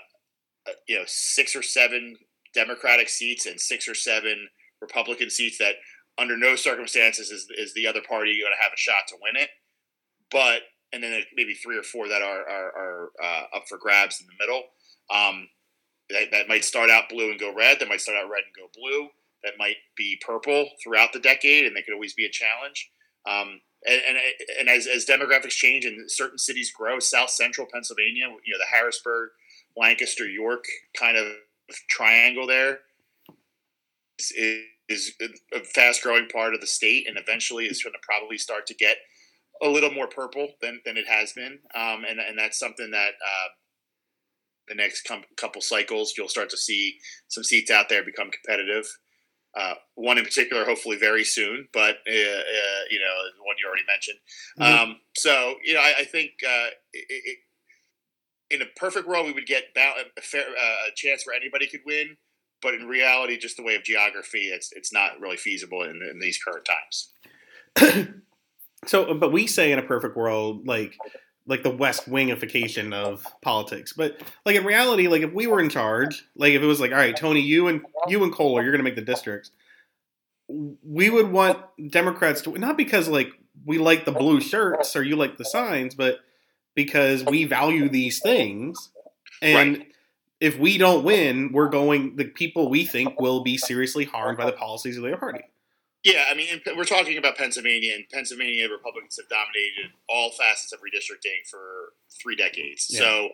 uh, 0.69 0.73
you 0.89 0.99
know 0.99 1.05
six 1.07 1.55
or 1.55 1.61
seven 1.61 2.17
Democratic 2.53 3.07
seats 3.07 3.45
and 3.45 3.57
six 3.57 3.87
or 3.87 3.95
seven 3.95 4.49
Republican 4.81 5.29
seats 5.29 5.57
that 5.59 5.75
under 6.21 6.37
no 6.37 6.55
circumstances 6.55 7.31
is, 7.31 7.47
is 7.57 7.73
the 7.73 7.87
other 7.87 8.01
party 8.07 8.39
going 8.39 8.53
to 8.55 8.63
have 8.63 8.73
a 8.73 8.77
shot 8.77 9.07
to 9.09 9.15
win 9.21 9.41
it. 9.41 9.49
But 10.29 10.61
and 10.93 11.01
then 11.03 11.23
maybe 11.35 11.53
three 11.53 11.77
or 11.77 11.83
four 11.83 12.07
that 12.07 12.21
are 12.21 12.47
are, 12.47 12.71
are 12.77 13.09
uh, 13.21 13.57
up 13.57 13.63
for 13.67 13.77
grabs 13.77 14.21
in 14.21 14.27
the 14.27 14.45
middle. 14.45 14.63
Um, 15.09 15.47
that, 16.09 16.31
that 16.31 16.47
might 16.47 16.63
start 16.63 16.89
out 16.89 17.09
blue 17.09 17.31
and 17.31 17.39
go 17.39 17.53
red. 17.53 17.79
That 17.79 17.89
might 17.89 18.01
start 18.01 18.17
out 18.17 18.29
red 18.29 18.43
and 18.45 18.55
go 18.55 18.69
blue. 18.77 19.07
That 19.43 19.53
might 19.57 19.77
be 19.97 20.21
purple 20.25 20.69
throughout 20.83 21.13
the 21.13 21.19
decade, 21.19 21.65
and 21.65 21.75
they 21.75 21.81
could 21.81 21.93
always 21.93 22.13
be 22.13 22.25
a 22.25 22.29
challenge. 22.29 22.91
Um, 23.25 23.61
and, 23.87 24.01
and, 24.07 24.17
and 24.59 24.69
as, 24.69 24.87
as 24.87 25.05
demographics 25.05 25.51
change 25.51 25.85
and 25.85 26.09
certain 26.11 26.37
cities 26.37 26.71
grow, 26.71 26.99
South 26.99 27.31
Central 27.31 27.67
Pennsylvania, 27.71 28.25
you 28.45 28.53
know, 28.53 28.59
the 28.59 28.65
Harrisburg, 28.71 29.29
Lancaster, 29.75 30.27
York 30.27 30.65
kind 30.97 31.17
of 31.17 31.27
triangle 31.89 32.45
there 32.45 32.79
is, 34.19 34.31
is 34.31 34.61
a 35.53 35.59
fast 35.63 36.01
growing 36.03 36.27
part 36.27 36.53
of 36.53 36.61
the 36.61 36.67
state, 36.67 37.07
and 37.07 37.17
eventually 37.17 37.65
is 37.65 37.83
going 37.83 37.93
to 37.93 37.99
probably 38.01 38.37
start 38.37 38.65
to 38.67 38.75
get 38.75 38.97
a 39.61 39.67
little 39.67 39.91
more 39.91 40.07
purple 40.07 40.49
than, 40.61 40.81
than 40.85 40.97
it 40.97 41.07
has 41.07 41.33
been. 41.33 41.59
Um, 41.75 42.03
and, 42.09 42.19
and 42.19 42.37
that's 42.37 42.57
something 42.57 42.89
that 42.91 43.09
uh, 43.09 43.47
the 44.67 44.75
next 44.75 45.07
com- 45.07 45.23
couple 45.37 45.61
cycles, 45.61 46.13
you'll 46.17 46.27
start 46.27 46.49
to 46.49 46.57
see 46.57 46.97
some 47.27 47.43
seats 47.43 47.69
out 47.69 47.87
there 47.89 48.03
become 48.03 48.31
competitive. 48.31 48.85
Uh, 49.53 49.73
one 49.95 50.17
in 50.17 50.23
particular, 50.23 50.63
hopefully 50.63 50.97
very 50.97 51.25
soon, 51.25 51.67
but 51.73 51.97
uh, 52.07 52.11
uh, 52.11 52.81
you 52.89 52.99
know, 52.99 53.15
the 53.37 53.43
one 53.43 53.55
you 53.61 53.67
already 53.67 53.83
mentioned. 53.85 54.17
Mm-hmm. 54.59 54.91
Um, 54.91 54.99
so, 55.15 55.55
you 55.63 55.73
know, 55.73 55.81
I, 55.81 55.93
I 55.99 56.03
think 56.05 56.31
uh, 56.47 56.69
it, 56.93 57.05
it, 57.09 57.37
in 58.49 58.61
a 58.61 58.65
perfect 58.77 59.07
world, 59.07 59.25
we 59.25 59.33
would 59.33 59.45
get 59.45 59.65
a, 59.75 60.21
fair, 60.21 60.41
uh, 60.41 60.87
a 60.87 60.95
chance 60.95 61.25
where 61.25 61.35
anybody 61.35 61.67
could 61.67 61.81
win. 61.85 62.15
But 62.61 62.75
in 62.75 62.87
reality, 62.87 63.37
just 63.37 63.57
the 63.57 63.63
way 63.63 63.75
of 63.75 63.83
geography, 63.83 64.49
it's 64.49 64.71
it's 64.73 64.93
not 64.93 65.19
really 65.19 65.37
feasible 65.37 65.83
in, 65.83 66.01
in 66.09 66.19
these 66.19 66.39
current 66.41 66.65
times. 66.65 68.07
So, 68.87 69.13
but 69.13 69.31
we 69.31 69.45
say 69.45 69.71
in 69.71 69.79
a 69.79 69.83
perfect 69.83 70.17
world, 70.17 70.67
like 70.67 70.97
like 71.47 71.63
the 71.63 71.71
West 71.71 72.09
Wingification 72.09 72.93
of 72.93 73.25
politics. 73.41 73.93
But 73.93 74.21
like 74.45 74.55
in 74.55 74.63
reality, 74.63 75.07
like 75.07 75.21
if 75.21 75.33
we 75.33 75.47
were 75.47 75.59
in 75.59 75.69
charge, 75.69 76.25
like 76.35 76.53
if 76.53 76.61
it 76.61 76.65
was 76.65 76.79
like, 76.79 76.91
all 76.91 76.97
right, 76.97 77.15
Tony, 77.15 77.41
you 77.41 77.67
and 77.67 77.81
you 78.07 78.23
and 78.23 78.31
Kohler, 78.33 78.61
you're 78.61 78.71
going 78.71 78.79
to 78.79 78.83
make 78.83 78.95
the 78.95 79.01
districts. 79.01 79.51
We 80.47 81.09
would 81.09 81.31
want 81.31 81.59
Democrats 81.89 82.41
to 82.41 82.57
not 82.57 82.77
because 82.77 83.07
like 83.07 83.31
we 83.65 83.77
like 83.77 84.05
the 84.05 84.11
blue 84.11 84.41
shirts 84.41 84.95
or 84.95 85.03
you 85.03 85.15
like 85.15 85.37
the 85.37 85.45
signs, 85.45 85.95
but 85.95 86.19
because 86.75 87.23
we 87.23 87.45
value 87.45 87.89
these 87.89 88.19
things. 88.19 88.89
And 89.41 89.77
right. 89.77 89.90
If 90.41 90.57
we 90.57 90.77
don't 90.77 91.05
win, 91.05 91.51
we're 91.53 91.69
going 91.69 92.15
the 92.15 92.25
people 92.25 92.67
we 92.67 92.83
think 92.83 93.21
will 93.21 93.43
be 93.43 93.57
seriously 93.57 94.03
harmed 94.03 94.39
by 94.39 94.45
the 94.45 94.51
policies 94.51 94.97
of 94.97 95.03
the 95.03 95.15
party. 95.15 95.43
Yeah, 96.03 96.25
I 96.29 96.33
mean, 96.33 96.47
we're 96.75 96.83
talking 96.83 97.19
about 97.19 97.37
Pennsylvania, 97.37 97.93
and 97.93 98.05
Pennsylvania 98.11 98.67
Republicans 98.67 99.17
have 99.17 99.29
dominated 99.29 99.91
all 100.09 100.31
facets 100.31 100.73
of 100.73 100.79
redistricting 100.79 101.47
for 101.47 101.93
three 102.21 102.35
decades. 102.35 102.87
Yeah. 102.89 102.99
So 102.99 103.29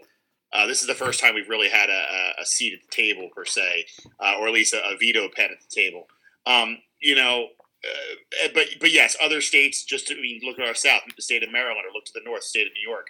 uh, 0.52 0.68
this 0.68 0.82
is 0.82 0.88
the 0.88 0.94
first 0.94 1.22
time 1.22 1.34
we've 1.34 1.48
really 1.48 1.70
had 1.70 1.90
a, 1.90 2.34
a 2.42 2.46
seat 2.46 2.74
at 2.74 2.82
the 2.82 2.94
table, 2.94 3.30
per 3.34 3.46
se, 3.46 3.86
uh, 4.20 4.36
or 4.38 4.48
at 4.50 4.54
least 4.54 4.74
a, 4.74 4.84
a, 4.84 4.98
veto 4.98 5.30
pen 5.34 5.50
at 5.52 5.62
the 5.62 5.74
table. 5.74 6.08
Um, 6.46 6.80
you 7.00 7.16
know, 7.16 7.48
uh, 7.86 8.48
but 8.54 8.68
but 8.82 8.92
yes, 8.92 9.16
other 9.22 9.40
states. 9.40 9.86
Just 9.86 10.08
to, 10.08 10.18
I 10.18 10.22
mean, 10.22 10.42
look 10.44 10.60
at 10.60 10.68
our 10.68 10.76
south, 10.76 11.04
the 11.16 11.22
state 11.22 11.44
of 11.44 11.52
Maryland, 11.54 11.86
or 11.88 11.94
look 11.94 12.04
to 12.06 12.12
the 12.14 12.26
north, 12.26 12.42
the 12.42 12.48
state 12.48 12.68
of 12.68 12.74
New 12.74 12.90
York. 12.90 13.08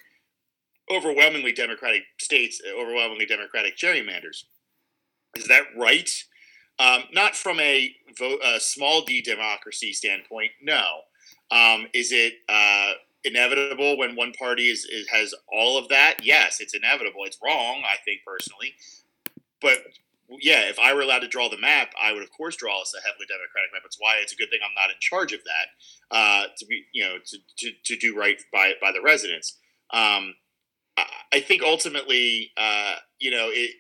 Overwhelmingly 0.90 1.52
Democratic 1.52 2.04
states, 2.20 2.62
overwhelmingly 2.80 3.26
Democratic 3.26 3.78
gerrymanders. 3.78 4.44
Is 5.36 5.48
that 5.48 5.64
right? 5.76 6.10
Um, 6.80 7.04
not 7.12 7.36
from 7.36 7.60
a, 7.60 7.96
vote, 8.18 8.40
a 8.44 8.60
small 8.60 9.02
d 9.02 9.22
democracy 9.22 9.94
standpoint, 9.94 10.52
no. 10.62 11.02
Um, 11.50 11.88
is 11.94 12.12
it 12.12 12.34
uh, 12.48 12.94
inevitable 13.24 13.98
when 13.98 14.16
one 14.16 14.32
party 14.34 14.70
is, 14.70 14.86
is, 14.86 15.08
has 15.10 15.34
all 15.52 15.78
of 15.78 15.90
that? 15.90 16.18
Yes, 16.24 16.60
it's 16.60 16.76
inevitable. 16.76 17.24
It's 17.26 17.40
wrong, 17.44 17.84
I 17.86 17.98
think 18.06 18.22
personally. 18.26 18.76
But 19.62 19.80
yeah, 20.30 20.70
if 20.70 20.78
I 20.78 20.94
were 20.94 21.02
allowed 21.02 21.20
to 21.20 21.28
draw 21.28 21.50
the 21.50 21.58
map, 21.58 21.94
I 22.02 22.12
would 22.12 22.22
of 22.22 22.32
course 22.32 22.56
draw 22.56 22.82
us 22.82 22.94
a 22.94 23.06
heavily 23.06 23.26
Democratic 23.28 23.72
map. 23.74 23.84
It's 23.86 23.98
why 24.00 24.18
it's 24.22 24.34
a 24.34 24.36
good 24.36 24.50
thing 24.50 24.60
I'm 24.64 24.76
not 24.76 24.90
in 24.90 24.98
charge 25.00 25.34
of 25.34 25.40
that 25.46 26.16
uh, 26.16 26.44
to 26.58 26.66
be, 26.66 26.86
you 26.94 27.04
know, 27.04 27.18
to, 27.26 27.38
to, 27.58 27.72
to, 27.86 27.98
do 27.98 28.18
right 28.18 28.42
by 28.52 28.74
by 28.82 28.92
the 28.92 29.02
residents. 29.02 29.58
Um, 29.92 30.36
I, 31.32 31.40
think 31.42 31.62
ultimately, 31.64 32.52
uh, 32.58 32.96
you 33.20 33.32
know, 33.32 33.50
it 33.52 33.72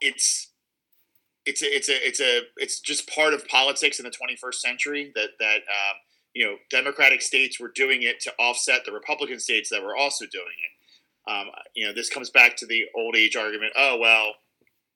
it's 0.00 0.48
it's 1.46 1.62
a, 1.62 1.66
it's 1.66 1.88
a 1.88 2.06
it's 2.06 2.20
a 2.20 2.40
it's 2.56 2.80
just 2.80 3.08
part 3.08 3.34
of 3.34 3.46
politics 3.48 3.98
in 3.98 4.04
the 4.04 4.10
21st 4.10 4.54
century 4.54 5.12
that 5.14 5.30
that 5.38 5.56
um, 5.56 5.96
you 6.34 6.44
know 6.44 6.56
Democratic 6.70 7.22
states 7.22 7.58
were 7.58 7.72
doing 7.74 8.02
it 8.02 8.20
to 8.20 8.32
offset 8.38 8.84
the 8.84 8.92
Republican 8.92 9.40
states 9.40 9.70
that 9.70 9.82
were 9.82 9.96
also 9.96 10.26
doing 10.26 10.44
it. 10.44 11.30
Um, 11.30 11.46
you 11.74 11.86
know, 11.86 11.92
this 11.92 12.10
comes 12.10 12.30
back 12.30 12.56
to 12.56 12.66
the 12.66 12.84
old 12.94 13.16
age 13.16 13.36
argument. 13.36 13.72
Oh 13.76 13.98
well, 13.98 14.34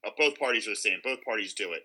uh, 0.07 0.11
both 0.19 0.39
parties 0.39 0.67
are 0.67 0.71
the 0.71 0.77
same. 0.77 0.99
Both 1.03 1.25
parties 1.25 1.55
do 1.55 1.73
it. 1.73 1.83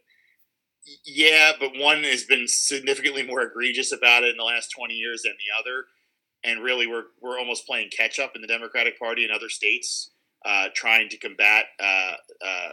Yeah, 1.05 1.51
but 1.59 1.77
one 1.77 2.03
has 2.03 2.23
been 2.23 2.47
significantly 2.47 3.23
more 3.23 3.41
egregious 3.41 3.91
about 3.91 4.23
it 4.23 4.31
in 4.31 4.37
the 4.37 4.43
last 4.43 4.69
20 4.69 4.93
years 4.93 5.23
than 5.23 5.33
the 5.33 5.59
other, 5.59 5.85
and 6.43 6.63
really 6.63 6.87
we're 6.87 7.05
we're 7.21 7.39
almost 7.39 7.65
playing 7.65 7.89
catch 7.95 8.19
up 8.19 8.31
in 8.35 8.41
the 8.41 8.47
Democratic 8.47 8.99
Party 8.99 9.25
in 9.25 9.31
other 9.31 9.49
states, 9.49 10.11
uh, 10.45 10.67
trying 10.73 11.09
to 11.09 11.17
combat 11.17 11.65
uh, 11.79 12.13
uh 12.45 12.69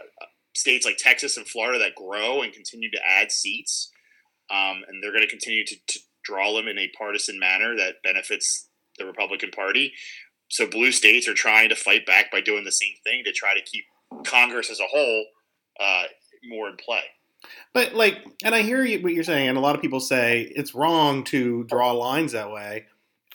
states 0.55 0.85
like 0.85 0.97
Texas 0.97 1.37
and 1.37 1.47
Florida 1.47 1.77
that 1.79 1.95
grow 1.95 2.41
and 2.41 2.51
continue 2.51 2.89
to 2.91 2.99
add 3.05 3.31
seats, 3.31 3.91
um, 4.49 4.83
and 4.87 5.01
they're 5.01 5.11
going 5.11 5.23
to 5.23 5.29
continue 5.29 5.65
to, 5.65 5.75
draw 6.23 6.53
them 6.53 6.67
in 6.67 6.77
a 6.77 6.89
partisan 6.89 7.39
manner 7.39 7.73
that 7.77 8.03
benefits 8.03 8.67
the 8.97 9.05
Republican 9.05 9.49
Party. 9.49 9.93
so 10.49 10.67
blue 10.67 10.91
states 10.91 11.25
are 11.25 11.33
trying 11.33 11.69
to 11.69 11.75
fight 11.75 12.05
back 12.05 12.29
by 12.29 12.41
doing 12.41 12.65
the 12.65 12.71
same 12.71 12.95
thing 13.05 13.23
to 13.23 13.31
try 13.31 13.53
to 13.53 13.61
keep 13.61 13.85
Congress 14.25 14.69
as 14.69 14.81
a 14.81 14.87
whole 14.87 15.25
uh, 15.79 16.03
more 16.49 16.67
in 16.67 16.75
play. 16.75 17.03
But 17.73 17.93
like, 17.93 18.25
and 18.43 18.53
I 18.53 18.61
hear 18.61 18.79
what 18.99 19.13
you're 19.13 19.23
saying, 19.23 19.47
and 19.47 19.57
a 19.57 19.61
lot 19.61 19.75
of 19.75 19.81
people 19.81 20.01
say 20.01 20.41
it's 20.41 20.75
wrong 20.75 21.23
to 21.25 21.63
draw 21.65 21.91
lines 21.91 22.33
that 22.33 22.51
way. 22.51 22.87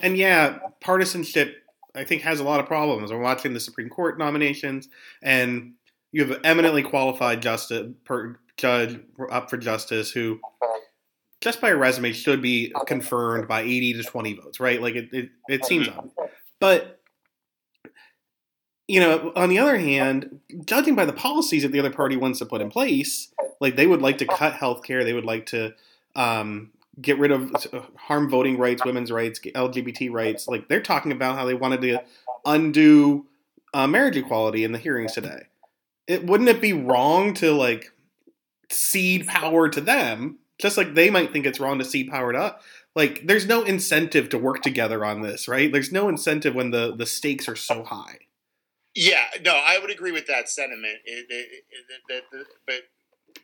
And 0.03 0.17
yeah, 0.17 0.59
partisanship 0.81 1.63
I 1.95 2.05
think 2.05 2.23
has 2.23 2.41
a 2.41 2.45
lot 2.45 2.61
of 2.61 2.67
problems. 2.67 3.11
I'm 3.11 3.21
watching 3.21 3.55
the 3.55 3.61
Supreme 3.61 3.89
Court 3.89 4.19
nominations, 4.19 4.89
and 5.23 5.75
you 6.11 6.23
have 6.23 6.31
an 6.31 6.45
eminently 6.45 6.83
qualified 6.83 7.43
justice 7.43 7.93
per, 8.05 8.39
judge 8.57 9.01
up 9.31 9.51
for 9.51 9.57
justice 9.57 10.11
who, 10.11 10.41
just 11.41 11.61
by 11.61 11.71
a 11.71 11.77
resume, 11.77 12.13
should 12.13 12.43
be 12.43 12.73
confirmed 12.87 13.49
by 13.49 13.63
80 13.63 13.95
to 13.95 14.03
20 14.03 14.35
votes, 14.35 14.61
right? 14.61 14.81
Like 14.81 14.95
it, 14.95 15.09
it, 15.13 15.31
it 15.49 15.65
seems 15.65 15.89
on. 15.89 16.11
But 16.61 17.01
you 18.89 19.01
know, 19.01 19.33
on 19.37 19.49
the 19.49 19.59
other 19.59 19.79
hand, 19.79 20.41
judging 20.65 20.95
by 20.95 21.05
the 21.05 21.13
policies 21.13 21.63
that 21.63 21.73
the 21.73 21.79
other 21.79 21.91
party 21.91 22.17
wants 22.17 22.41
to 22.41 22.47
put 22.47 22.61
in 22.61 22.71
place, 22.71 23.33
like 23.61 23.77
they 23.77 23.87
would 23.87 24.03
like 24.03 24.19
to 24.19 24.27
cut 24.27 24.55
health 24.55 24.83
care, 24.83 25.05
they 25.05 25.13
would 25.13 25.25
like 25.25 25.47
to 25.47 25.73
um, 26.15 26.73
get 27.01 27.19
rid 27.19 27.31
of 27.31 27.51
harm 27.97 28.29
voting 28.29 28.59
rights, 28.59 28.85
women's 28.85 29.11
rights, 29.11 29.41
LGBT 29.41 30.13
rights. 30.13 30.47
Like 30.47 30.69
they're 30.69 30.83
talking 30.83 31.13
about 31.13 31.37
how 31.37 31.45
they 31.45 31.55
wanted 31.55 31.81
to 31.83 32.03
undo 32.45 33.27
uh, 33.73 33.87
marriage 33.87 34.17
equality 34.17 34.65
in 34.65 34.73
the 34.73 34.79
hearings 34.79 35.13
today. 35.13 35.45
It 36.07 36.27
wouldn't 36.27 36.51
it 36.51 36.61
be 36.61 36.73
wrong 36.73 37.35
to 37.35 37.53
like 37.53 37.93
cede 38.71 39.27
power 39.27 39.69
to 39.69 39.81
them, 39.81 40.39
just 40.59 40.77
like 40.77 40.95
they 40.95 41.11
might 41.11 41.33
think 41.33 41.47
it's 41.47 41.61
wrong 41.61 41.79
to 41.79 41.85
cede 41.85 42.11
power 42.11 42.33
to. 42.33 42.57
Like 42.95 43.27
there's 43.27 43.47
no 43.47 43.63
incentive 43.63 44.29
to 44.31 44.39
work 44.39 44.61
together 44.61 45.05
on 45.05 45.23
this, 45.23 45.49
right? 45.49 45.73
There's 45.73 45.93
no 45.93 46.09
incentive 46.09 46.55
when 46.55 46.71
the 46.73 46.95
the 46.95 47.07
stakes 47.07 47.49
are 47.49 47.57
so 47.57 47.85
high. 47.85 48.19
Yeah, 48.95 49.25
no, 49.43 49.55
I 49.55 49.79
would 49.81 49.91
agree 49.91 50.13
with 50.13 50.27
that 50.27 50.51
sentiment. 50.51 50.99
It, 51.07 51.27
it, 51.31 51.65
it, 52.11 52.47
but 52.67 52.83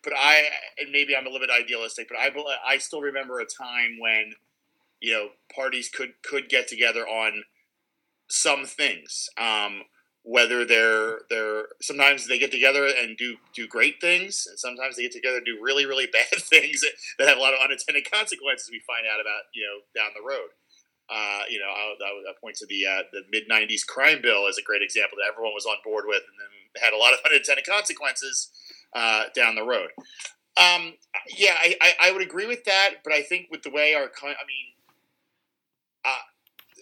but 0.03 0.13
I 0.17 0.45
and 0.79 0.91
maybe 0.91 1.17
I'm 1.17 1.27
a 1.27 1.31
little 1.31 1.47
bit 1.47 1.55
idealistic, 1.55 2.09
but 2.09 2.19
I 2.19 2.31
I 2.67 2.79
still 2.79 3.01
remember 3.01 3.41
a 3.41 3.45
time 3.45 3.99
when 4.01 4.33
you 5.01 5.13
know 5.13 5.29
parties 5.55 5.89
could 5.89 6.15
could 6.23 6.49
get 6.49 6.69
together 6.69 7.07
on 7.07 7.45
some 8.29 8.65
things. 8.65 9.29
Um, 9.39 9.83
whether 10.23 10.65
they're 10.65 11.21
they're 11.31 11.69
sometimes 11.81 12.29
they 12.29 12.39
get 12.39 12.51
together 12.51 12.87
and 12.87 13.17
do 13.17 13.37
do 13.55 13.67
great 13.67 14.01
things, 14.01 14.47
and 14.47 14.59
sometimes 14.59 14.97
they 14.97 15.03
get 15.03 15.13
together 15.13 15.39
and 15.39 15.47
do 15.47 15.59
really 15.63 15.87
really 15.87 16.07
bad 16.13 16.43
things 16.43 16.83
that, 17.19 17.29
have 17.29 17.39
a 17.39 17.41
lot 17.41 17.55
of 17.55 17.61
unintended 17.65 18.11
consequences. 18.11 18.69
We 18.71 18.83
find 18.87 19.07
out 19.07 19.21
about 19.21 19.49
you 19.55 19.65
know 19.65 19.81
down 20.01 20.13
the 20.15 20.27
road. 20.27 20.51
Uh, 21.09 21.41
you 21.49 21.59
know, 21.59 21.73
I, 21.73 21.97
I, 22.05 22.37
point 22.39 22.57
to 22.57 22.67
the 22.67 22.85
uh, 22.85 23.03
the 23.13 23.23
mid 23.33 23.49
'90s 23.49 23.87
crime 23.87 24.21
bill 24.21 24.47
as 24.47 24.59
a 24.59 24.63
great 24.63 24.83
example 24.83 25.17
that 25.17 25.33
everyone 25.33 25.55
was 25.55 25.65
on 25.65 25.77
board 25.83 26.05
with, 26.07 26.21
and 26.21 26.37
then 26.37 26.83
had 26.83 26.93
a 26.93 27.01
lot 27.01 27.15
of 27.15 27.21
unintended 27.25 27.65
consequences 27.65 28.51
uh, 28.95 29.25
down 29.35 29.55
the 29.55 29.65
road. 29.65 29.89
Um, 30.57 30.95
yeah, 31.37 31.55
I, 31.57 31.77
I, 31.81 31.93
I, 32.09 32.13
would 32.13 32.23
agree 32.23 32.47
with 32.47 32.65
that, 32.65 32.95
but 33.05 33.13
I 33.13 33.23
think 33.23 33.47
with 33.49 33.63
the 33.63 33.71
way 33.71 33.95
our, 33.95 34.03
I 34.03 34.27
mean, 34.27 34.67
uh, 36.05 36.19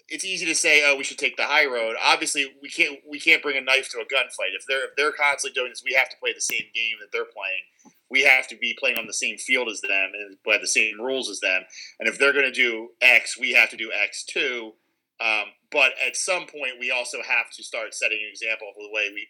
it's 0.09 0.25
easy 0.25 0.47
to 0.47 0.55
say, 0.55 0.83
oh, 0.87 0.97
we 0.97 1.05
should 1.05 1.19
take 1.19 1.37
the 1.37 1.45
high 1.45 1.67
road. 1.67 1.97
Obviously, 2.03 2.55
we 2.63 2.69
can't 2.69 3.01
we 3.09 3.19
can't 3.19 3.43
bring 3.43 3.57
a 3.57 3.61
knife 3.61 3.91
to 3.91 3.99
a 3.99 4.05
gunfight. 4.05 4.55
If 4.57 4.65
they're 4.67 4.85
if 4.87 4.97
they're 4.97 5.13
constantly 5.13 5.55
doing 5.55 5.71
this, 5.71 5.83
we 5.85 5.95
have 5.95 6.09
to 6.09 6.17
play 6.23 6.33
the 6.33 6.41
same 6.41 6.65
game 6.75 6.97
that 7.01 7.11
they're 7.13 7.25
playing. 7.25 7.95
We 8.09 8.23
have 8.23 8.47
to 8.49 8.57
be 8.57 8.77
playing 8.79 8.99
on 8.99 9.07
the 9.07 9.13
same 9.13 9.37
field 9.37 9.69
as 9.69 9.81
them 9.81 10.13
and 10.15 10.43
play 10.45 10.59
the 10.61 10.67
same 10.67 11.01
rules 11.01 11.29
as 11.29 11.41
them. 11.41 11.63
And 11.99 12.09
if 12.09 12.19
they're 12.19 12.33
going 12.33 12.45
to 12.45 12.53
do 12.53 12.91
X, 13.03 13.37
we 13.39 13.53
have 13.53 13.69
to 13.71 13.77
do 13.77 13.91
X 13.93 14.25
too. 14.25 14.75
Um, 15.21 15.47
but 15.73 15.93
at 16.07 16.17
some 16.17 16.47
point, 16.47 16.79
we 16.79 16.93
also 16.93 17.19
have 17.27 17.51
to 17.57 17.63
start 17.65 17.95
setting 17.95 18.19
an 18.23 18.29
example 18.31 18.69
of 18.69 18.75
the 18.77 18.93
way 18.93 19.11
we 19.13 19.27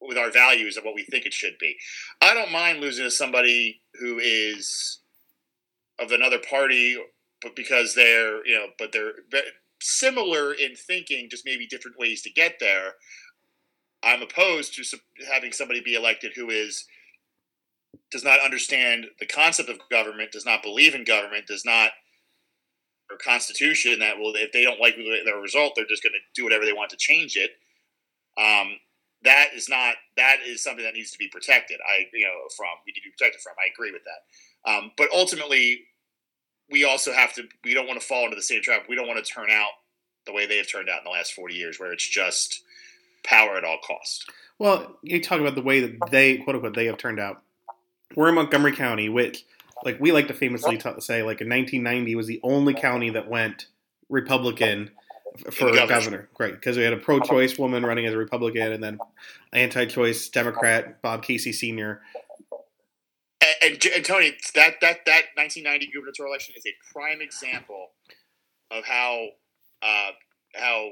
with 0.00 0.18
our 0.18 0.30
values 0.30 0.76
of 0.76 0.84
what 0.84 0.94
we 0.94 1.02
think 1.04 1.26
it 1.26 1.32
should 1.32 1.58
be. 1.58 1.76
I 2.20 2.34
don't 2.34 2.52
mind 2.52 2.80
losing 2.80 3.04
to 3.04 3.10
somebody 3.10 3.80
who 4.00 4.18
is 4.18 4.98
of 5.98 6.12
another 6.12 6.38
party, 6.38 6.96
but 7.42 7.56
because 7.56 7.94
they're 7.94 8.46
you 8.46 8.54
know, 8.54 8.66
but 8.78 8.92
they're 8.92 9.12
similar 9.80 10.52
in 10.52 10.74
thinking, 10.74 11.28
just 11.30 11.44
maybe 11.44 11.66
different 11.66 11.98
ways 11.98 12.22
to 12.22 12.30
get 12.30 12.54
there. 12.60 12.94
I'm 14.02 14.22
opposed 14.22 14.74
to 14.74 14.98
having 15.30 15.52
somebody 15.52 15.80
be 15.80 15.94
elected 15.94 16.32
who 16.34 16.50
is 16.50 16.86
does 18.10 18.24
not 18.24 18.40
understand 18.40 19.06
the 19.18 19.26
concept 19.26 19.68
of 19.68 19.78
government, 19.90 20.32
does 20.32 20.46
not 20.46 20.62
believe 20.62 20.94
in 20.94 21.04
government, 21.04 21.46
does 21.46 21.64
not 21.64 21.90
or 23.10 23.16
constitution 23.16 23.98
that 23.98 24.18
will 24.18 24.34
if 24.34 24.52
they 24.52 24.62
don't 24.62 24.80
like 24.80 24.96
the 24.96 25.32
result, 25.40 25.72
they're 25.74 25.86
just 25.86 26.02
going 26.02 26.12
to 26.12 26.18
do 26.34 26.44
whatever 26.44 26.64
they 26.64 26.72
want 26.72 26.90
to 26.90 26.96
change 26.96 27.36
it. 27.36 27.50
Um, 28.38 28.76
that 29.24 29.48
is 29.54 29.68
not 29.68 29.94
that 30.16 30.36
is 30.46 30.62
something 30.62 30.84
that 30.84 30.94
needs 30.94 31.10
to 31.10 31.18
be 31.18 31.28
protected. 31.28 31.78
I 31.86 32.06
you 32.12 32.24
know 32.24 32.34
from 32.56 32.66
we 32.86 32.92
need 32.92 33.00
to 33.00 33.08
be 33.08 33.12
protected 33.18 33.40
from. 33.40 33.54
I 33.58 33.70
agree 33.72 33.92
with 33.92 34.02
that. 34.04 34.70
Um, 34.70 34.92
but 34.96 35.08
ultimately, 35.12 35.82
we 36.70 36.84
also 36.84 37.12
have 37.12 37.34
to. 37.34 37.44
We 37.64 37.74
don't 37.74 37.86
want 37.86 38.00
to 38.00 38.06
fall 38.06 38.24
into 38.24 38.36
the 38.36 38.42
same 38.42 38.62
trap. 38.62 38.84
We 38.88 38.96
don't 38.96 39.08
want 39.08 39.24
to 39.24 39.32
turn 39.32 39.50
out 39.50 39.70
the 40.26 40.32
way 40.32 40.46
they 40.46 40.58
have 40.58 40.70
turned 40.70 40.88
out 40.88 40.98
in 40.98 41.04
the 41.04 41.10
last 41.10 41.32
forty 41.32 41.54
years, 41.54 41.80
where 41.80 41.92
it's 41.92 42.08
just 42.08 42.62
power 43.24 43.56
at 43.56 43.64
all 43.64 43.78
costs. 43.86 44.24
Well, 44.58 44.96
you 45.02 45.22
talk 45.22 45.40
about 45.40 45.54
the 45.54 45.62
way 45.62 45.80
that 45.80 46.10
they 46.10 46.38
quote 46.38 46.56
unquote 46.56 46.74
they 46.74 46.86
have 46.86 46.98
turned 46.98 47.20
out. 47.20 47.42
We're 48.14 48.28
in 48.28 48.34
Montgomery 48.34 48.72
County, 48.72 49.08
which 49.08 49.44
like 49.84 50.00
we 50.00 50.12
like 50.12 50.28
to 50.28 50.34
famously 50.34 50.78
t- 50.78 50.90
say, 51.00 51.22
like 51.22 51.40
in 51.40 51.48
1990 51.48 52.14
was 52.14 52.26
the 52.26 52.40
only 52.42 52.74
county 52.74 53.10
that 53.10 53.28
went 53.28 53.66
Republican 54.08 54.90
for 55.50 55.72
governor. 55.72 55.86
governor. 55.86 56.28
Great, 56.34 56.54
because 56.54 56.76
we 56.76 56.82
had 56.82 56.92
a 56.92 56.98
pro-choice 56.98 57.58
woman 57.58 57.84
running 57.84 58.06
as 58.06 58.14
a 58.14 58.18
Republican, 58.18 58.72
and 58.72 58.82
then 58.82 58.98
anti-choice 59.52 60.28
Democrat 60.28 61.00
Bob 61.02 61.22
Casey 61.22 61.52
Sr. 61.52 62.02
And, 63.40 63.72
and, 63.74 63.86
and, 63.96 64.04
Tony, 64.04 64.30
that 64.54 64.74
that 64.80 65.04
that 65.06 65.24
1990 65.34 65.90
gubernatorial 65.92 66.32
election 66.32 66.54
is 66.56 66.64
a 66.66 66.74
prime 66.92 67.20
example 67.20 67.88
of 68.70 68.84
how 68.84 69.28
uh, 69.82 70.10
how 70.54 70.90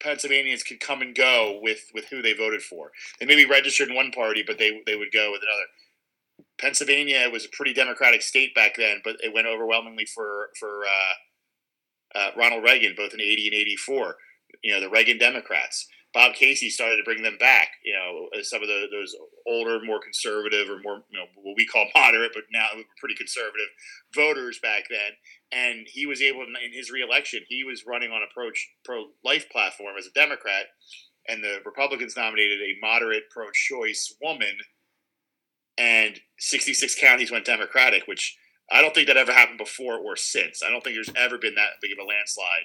Pennsylvanians 0.00 0.62
could 0.62 0.80
come 0.80 1.02
and 1.02 1.14
go 1.14 1.58
with 1.62 1.90
with 1.94 2.06
who 2.08 2.22
they 2.22 2.32
voted 2.32 2.62
for. 2.62 2.92
They 3.20 3.26
may 3.26 3.36
be 3.36 3.46
registered 3.46 3.88
in 3.88 3.94
one 3.94 4.12
party, 4.12 4.44
but 4.46 4.58
they 4.58 4.82
they 4.86 4.96
would 4.96 5.12
go 5.12 5.32
with 5.32 5.42
another. 5.42 5.66
Pennsylvania 6.58 7.28
was 7.30 7.44
a 7.44 7.48
pretty 7.48 7.72
democratic 7.72 8.22
state 8.22 8.54
back 8.54 8.76
then, 8.76 9.00
but 9.02 9.16
it 9.22 9.32
went 9.32 9.46
overwhelmingly 9.46 10.06
for 10.06 10.50
for 10.58 10.84
uh, 10.84 11.14
uh, 12.14 12.30
Ronald 12.36 12.64
Reagan, 12.64 12.94
both 12.96 13.14
in 13.14 13.20
80 13.20 13.48
and 13.48 13.54
84, 13.54 14.16
you 14.62 14.72
know, 14.72 14.80
the 14.80 14.90
Reagan 14.90 15.18
Democrats. 15.18 15.86
Bob 16.14 16.34
Casey 16.34 16.70
started 16.70 16.96
to 16.96 17.02
bring 17.02 17.22
them 17.22 17.36
back, 17.40 17.70
you 17.84 17.92
know, 17.92 18.28
some 18.42 18.62
of 18.62 18.68
the, 18.68 18.86
those 18.92 19.16
older, 19.48 19.84
more 19.84 19.98
conservative 20.00 20.70
or 20.70 20.78
more, 20.84 21.02
you 21.10 21.18
know, 21.18 21.26
what 21.34 21.56
we 21.56 21.66
call 21.66 21.88
moderate, 21.94 22.30
but 22.32 22.44
now 22.52 22.66
pretty 23.00 23.16
conservative 23.16 23.66
voters 24.14 24.60
back 24.62 24.84
then. 24.88 25.10
And 25.50 25.88
he 25.90 26.06
was 26.06 26.22
able, 26.22 26.42
in 26.42 26.72
his 26.72 26.90
reelection, 26.90 27.40
he 27.48 27.64
was 27.64 27.84
running 27.84 28.12
on 28.12 28.22
a 28.22 28.32
pro, 28.32 28.50
pro-life 28.84 29.50
platform 29.50 29.96
as 29.98 30.06
a 30.06 30.12
Democrat, 30.12 30.66
and 31.26 31.42
the 31.42 31.58
Republicans 31.66 32.16
nominated 32.16 32.60
a 32.60 32.78
moderate, 32.80 33.24
pro-choice 33.30 34.14
woman, 34.22 34.56
and 35.76 36.20
66 36.38 36.94
counties 36.94 37.32
went 37.32 37.44
Democratic, 37.44 38.06
which 38.06 38.36
I 38.70 38.80
don't 38.80 38.94
think 38.94 39.08
that 39.08 39.16
ever 39.16 39.32
happened 39.32 39.58
before 39.58 39.98
or 39.98 40.16
since. 40.16 40.62
I 40.62 40.70
don't 40.70 40.82
think 40.82 40.96
there's 40.96 41.12
ever 41.16 41.38
been 41.38 41.54
that 41.54 41.80
big 41.80 41.92
of 41.92 41.98
a 41.98 42.04
landslide. 42.04 42.64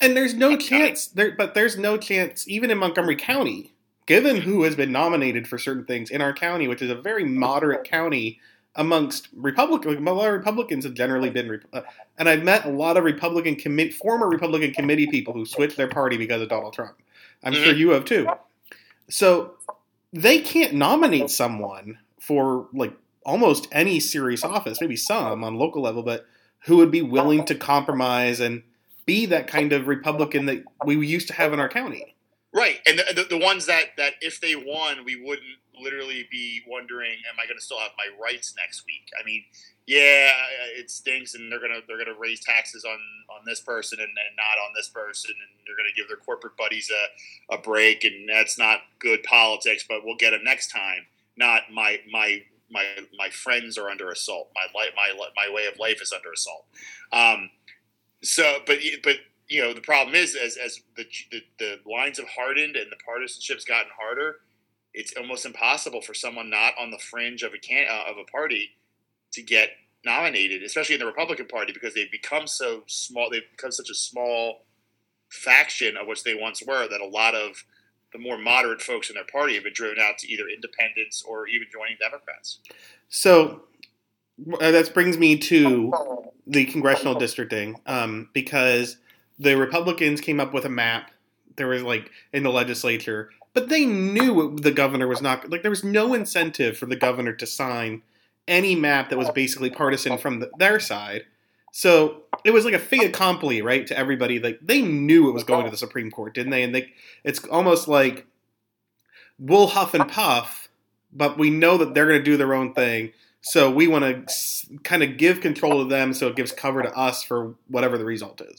And 0.00 0.16
there's 0.16 0.34
no 0.34 0.56
chance 0.56 1.06
there, 1.08 1.32
but 1.36 1.54
there's 1.54 1.76
no 1.76 1.96
chance 1.96 2.48
even 2.48 2.70
in 2.70 2.78
Montgomery 2.78 3.16
County, 3.16 3.74
given 4.06 4.36
who 4.36 4.62
has 4.62 4.74
been 4.76 4.92
nominated 4.92 5.46
for 5.46 5.58
certain 5.58 5.84
things 5.84 6.10
in 6.10 6.20
our 6.20 6.32
county, 6.32 6.68
which 6.68 6.82
is 6.82 6.90
a 6.90 6.94
very 6.94 7.24
moderate 7.24 7.84
county 7.84 8.40
amongst 8.76 9.28
Republicans. 9.34 9.96
A 9.96 10.00
lot 10.00 10.28
of 10.28 10.34
Republicans 10.34 10.84
have 10.84 10.94
generally 10.94 11.30
been, 11.30 11.60
uh, 11.72 11.82
and 12.18 12.28
I've 12.28 12.42
met 12.42 12.64
a 12.64 12.70
lot 12.70 12.96
of 12.96 13.04
Republican 13.04 13.56
commit 13.56 13.94
former 13.94 14.28
Republican 14.28 14.72
committee 14.72 15.06
people 15.06 15.32
who 15.32 15.46
switched 15.46 15.76
their 15.76 15.88
party 15.88 16.16
because 16.16 16.42
of 16.42 16.48
Donald 16.48 16.74
Trump. 16.74 16.96
I'm 17.42 17.52
mm-hmm. 17.52 17.64
sure 17.64 17.74
you 17.74 17.90
have 17.90 18.04
too. 18.04 18.26
So 19.08 19.54
they 20.12 20.40
can't 20.40 20.74
nominate 20.74 21.30
someone 21.30 21.98
for 22.20 22.68
like 22.72 22.94
almost 23.24 23.68
any 23.72 24.00
serious 24.00 24.44
office, 24.44 24.80
maybe 24.80 24.96
some 24.96 25.44
on 25.44 25.58
local 25.58 25.82
level, 25.82 26.02
but 26.02 26.26
who 26.66 26.76
would 26.78 26.90
be 26.90 27.02
willing 27.02 27.44
to 27.46 27.54
compromise 27.54 28.40
and 28.40 28.62
be 29.06 29.26
that 29.26 29.46
kind 29.46 29.72
of 29.72 29.86
Republican 29.86 30.46
that 30.46 30.64
we 30.84 31.06
used 31.06 31.28
to 31.28 31.34
have 31.34 31.52
in 31.52 31.60
our 31.60 31.68
county. 31.68 32.14
Right, 32.52 32.80
and 32.86 32.98
the, 32.98 33.22
the, 33.22 33.36
the 33.36 33.44
ones 33.44 33.66
that 33.66 33.96
that 33.96 34.14
if 34.20 34.40
they 34.40 34.54
won, 34.54 35.04
we 35.04 35.16
wouldn't 35.16 35.58
literally 35.80 36.28
be 36.30 36.62
wondering, 36.68 37.18
am 37.28 37.38
I 37.42 37.46
going 37.46 37.58
to 37.58 37.64
still 37.64 37.80
have 37.80 37.90
my 37.98 38.06
rights 38.22 38.54
next 38.56 38.86
week? 38.86 39.10
I 39.20 39.24
mean, 39.24 39.42
yeah, 39.86 40.30
uh, 40.32 40.78
it 40.78 40.90
stinks, 40.90 41.34
and 41.34 41.50
they're 41.50 41.60
gonna 41.60 41.80
they're 41.86 41.98
gonna 41.98 42.18
raise 42.18 42.40
taxes 42.40 42.84
on 42.84 42.98
on 43.28 43.44
this 43.44 43.60
person 43.60 43.98
and, 43.98 44.08
and 44.08 44.36
not 44.36 44.64
on 44.64 44.72
this 44.74 44.88
person, 44.88 45.32
and 45.32 45.66
they're 45.66 45.76
gonna 45.76 45.94
give 45.94 46.08
their 46.08 46.16
corporate 46.16 46.56
buddies 46.56 46.90
a, 46.90 47.54
a 47.54 47.58
break, 47.58 48.04
and 48.04 48.28
that's 48.28 48.58
not 48.58 48.80
good 48.98 49.22
politics. 49.24 49.84
But 49.86 50.04
we'll 50.04 50.16
get 50.16 50.30
them 50.30 50.44
next 50.44 50.68
time. 50.68 51.06
Not 51.36 51.62
my 51.70 52.00
my 52.10 52.44
my 52.70 52.84
my 53.18 53.28
friends 53.30 53.78
are 53.78 53.88
under 53.88 54.10
assault. 54.10 54.50
My 54.54 54.66
life, 54.78 54.90
my 54.96 55.12
my 55.36 55.52
way 55.54 55.66
of 55.66 55.78
life 55.78 56.00
is 56.02 56.12
under 56.12 56.32
assault. 56.32 56.66
Um, 57.12 57.50
so, 58.22 58.58
but 58.66 58.78
but 59.02 59.16
you 59.48 59.62
know, 59.62 59.74
the 59.74 59.80
problem 59.80 60.14
is 60.14 60.36
as 60.36 60.56
as 60.56 60.80
the, 60.96 61.04
the 61.30 61.42
the 61.58 61.90
lines 61.90 62.18
have 62.18 62.28
hardened 62.28 62.76
and 62.76 62.90
the 62.90 62.96
partisanship's 63.04 63.64
gotten 63.64 63.90
harder, 63.98 64.36
it's 64.94 65.14
almost 65.16 65.44
impossible 65.44 66.00
for 66.00 66.14
someone 66.14 66.50
not 66.50 66.74
on 66.78 66.90
the 66.90 66.98
fringe 66.98 67.42
of 67.42 67.52
a 67.52 67.58
can 67.58 67.86
uh, 67.90 68.10
of 68.10 68.16
a 68.18 68.24
party 68.30 68.70
to 69.32 69.42
get 69.42 69.70
nominated, 70.04 70.62
especially 70.62 70.94
in 70.94 71.00
the 71.00 71.06
Republican 71.06 71.46
Party, 71.46 71.72
because 71.72 71.94
they've 71.94 72.10
become 72.10 72.46
so 72.46 72.82
small. 72.86 73.30
They've 73.30 73.50
become 73.50 73.72
such 73.72 73.90
a 73.90 73.94
small 73.94 74.64
faction 75.30 75.96
of 75.96 76.06
which 76.06 76.22
they 76.22 76.34
once 76.34 76.62
were 76.66 76.86
that 76.88 77.00
a 77.00 77.06
lot 77.06 77.34
of 77.34 77.64
the 78.14 78.20
more 78.20 78.38
moderate 78.38 78.80
folks 78.80 79.10
in 79.10 79.16
their 79.16 79.24
party 79.24 79.54
have 79.54 79.64
been 79.64 79.74
driven 79.74 79.98
out 80.00 80.16
to 80.18 80.28
either 80.32 80.44
independents 80.48 81.22
or 81.22 81.48
even 81.48 81.66
joining 81.70 81.96
Democrats. 82.00 82.60
So 83.08 83.62
uh, 84.60 84.70
that 84.70 84.94
brings 84.94 85.18
me 85.18 85.36
to 85.36 85.92
the 86.46 86.64
congressional 86.66 87.14
districting 87.14 87.80
um, 87.86 88.30
because 88.32 88.98
the 89.38 89.56
Republicans 89.56 90.20
came 90.20 90.38
up 90.38 90.54
with 90.54 90.64
a 90.64 90.70
map. 90.70 91.10
There 91.56 91.66
was 91.66 91.82
like 91.82 92.10
in 92.32 92.44
the 92.44 92.50
legislature, 92.50 93.30
but 93.52 93.68
they 93.68 93.84
knew 93.84 94.56
the 94.56 94.72
governor 94.72 95.08
was 95.08 95.20
not 95.20 95.50
like 95.50 95.62
there 95.62 95.70
was 95.70 95.84
no 95.84 96.14
incentive 96.14 96.78
for 96.78 96.86
the 96.86 96.96
governor 96.96 97.32
to 97.32 97.46
sign 97.46 98.02
any 98.46 98.76
map 98.76 99.10
that 99.10 99.18
was 99.18 99.30
basically 99.30 99.70
partisan 99.70 100.18
from 100.18 100.38
the, 100.38 100.50
their 100.58 100.78
side. 100.78 101.24
So 101.76 102.22
it 102.44 102.52
was 102.52 102.64
like 102.64 102.72
a 102.72 102.78
fait 102.78 103.04
accompli, 103.04 103.60
right, 103.60 103.84
to 103.88 103.98
everybody. 103.98 104.38
Like 104.38 104.60
they 104.62 104.80
knew 104.80 105.28
it 105.28 105.32
was 105.32 105.42
going 105.42 105.64
to 105.64 105.72
the 105.72 105.76
Supreme 105.76 106.08
Court, 106.08 106.32
didn't 106.32 106.52
they? 106.52 106.62
And 106.62 106.72
they, 106.72 106.92
it's 107.24 107.44
almost 107.48 107.88
like 107.88 108.26
we'll 109.40 109.66
huff 109.66 109.92
and 109.92 110.08
puff, 110.08 110.68
but 111.12 111.36
we 111.36 111.50
know 111.50 111.76
that 111.78 111.92
they're 111.92 112.06
going 112.06 112.20
to 112.20 112.24
do 112.24 112.36
their 112.36 112.54
own 112.54 112.74
thing. 112.74 113.10
So 113.40 113.72
we 113.72 113.88
want 113.88 114.04
to 114.04 114.78
kind 114.84 115.02
of 115.02 115.16
give 115.16 115.40
control 115.40 115.82
to 115.82 115.88
them, 115.88 116.14
so 116.14 116.28
it 116.28 116.36
gives 116.36 116.52
cover 116.52 116.80
to 116.80 116.96
us 116.96 117.24
for 117.24 117.56
whatever 117.66 117.98
the 117.98 118.04
result 118.04 118.40
is. 118.40 118.56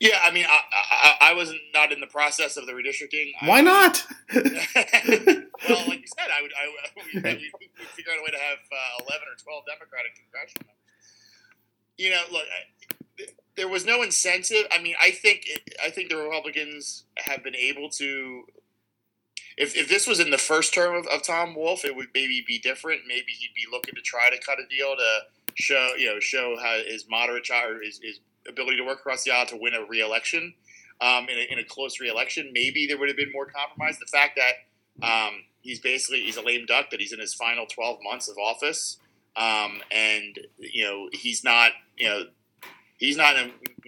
Yeah, 0.00 0.18
I 0.24 0.30
mean, 0.30 0.46
I, 0.48 0.60
I, 0.72 1.30
I 1.30 1.32
was 1.34 1.52
not 1.74 1.92
in 1.92 2.00
the 2.00 2.06
process 2.06 2.56
of 2.56 2.64
the 2.64 2.72
redistricting. 2.72 3.32
Why 3.46 3.60
not? 3.60 4.06
well, 4.34 4.44
like 4.44 6.00
you 6.00 6.08
said, 6.16 6.28
I 6.32 6.40
would, 6.40 6.52
I 6.56 6.64
would, 6.72 7.12
figure 7.12 8.12
out 8.12 8.20
a 8.20 8.24
way 8.24 8.30
to 8.30 8.38
have 8.38 8.58
uh, 8.72 9.04
eleven 9.04 9.28
or 9.28 9.36
twelve 9.36 9.64
Democratic 9.68 10.16
congressional 10.16 10.64
members. 10.64 10.85
You 11.96 12.10
know, 12.10 12.22
look, 12.30 12.42
I, 12.42 13.24
there 13.56 13.68
was 13.68 13.86
no 13.86 14.02
incentive. 14.02 14.66
I 14.70 14.80
mean, 14.80 14.94
I 15.00 15.10
think 15.10 15.46
I 15.84 15.90
think 15.90 16.10
the 16.10 16.16
Republicans 16.16 17.04
have 17.16 17.42
been 17.42 17.56
able 17.56 17.88
to. 17.90 18.44
If, 19.56 19.74
if 19.74 19.88
this 19.88 20.06
was 20.06 20.20
in 20.20 20.28
the 20.28 20.36
first 20.36 20.74
term 20.74 20.94
of, 20.94 21.06
of 21.06 21.22
Tom 21.22 21.54
Wolf, 21.54 21.86
it 21.86 21.96
would 21.96 22.08
maybe 22.14 22.44
be 22.46 22.58
different. 22.58 23.02
Maybe 23.08 23.32
he'd 23.32 23.54
be 23.54 23.64
looking 23.72 23.94
to 23.94 24.02
try 24.02 24.28
to 24.28 24.38
cut 24.44 24.58
a 24.58 24.68
deal 24.68 24.94
to 24.94 25.20
show 25.54 25.92
you 25.96 26.06
know 26.06 26.20
show 26.20 26.56
how 26.62 26.78
his 26.86 27.06
moderate 27.08 27.44
child 27.44 27.78
his, 27.82 27.98
his 28.02 28.20
ability 28.46 28.76
to 28.76 28.84
work 28.84 28.98
across 28.98 29.24
the 29.24 29.30
aisle 29.30 29.46
to 29.46 29.56
win 29.56 29.72
a 29.74 29.84
reelection 29.84 30.52
um, 31.00 31.26
in, 31.28 31.38
a, 31.38 31.52
in 31.52 31.58
a 31.58 31.64
close 31.64 31.98
reelection. 32.00 32.50
Maybe 32.52 32.86
there 32.86 32.98
would 32.98 33.08
have 33.08 33.16
been 33.16 33.32
more 33.32 33.46
compromise. 33.46 33.98
The 33.98 34.06
fact 34.06 34.38
that 34.38 35.06
um, 35.06 35.44
he's 35.62 35.80
basically 35.80 36.20
he's 36.22 36.36
a 36.36 36.42
lame 36.42 36.66
duck 36.66 36.90
that 36.90 37.00
he's 37.00 37.12
in 37.12 37.20
his 37.20 37.34
final 37.34 37.66
12 37.66 37.98
months 38.02 38.28
of 38.28 38.36
office 38.38 38.98
um, 39.36 39.80
and 39.90 40.38
you 40.58 40.84
know 40.84 41.08
he's 41.12 41.44
not 41.44 41.72
you 41.96 42.08
know 42.08 42.24
he's 42.98 43.16
not 43.16 43.36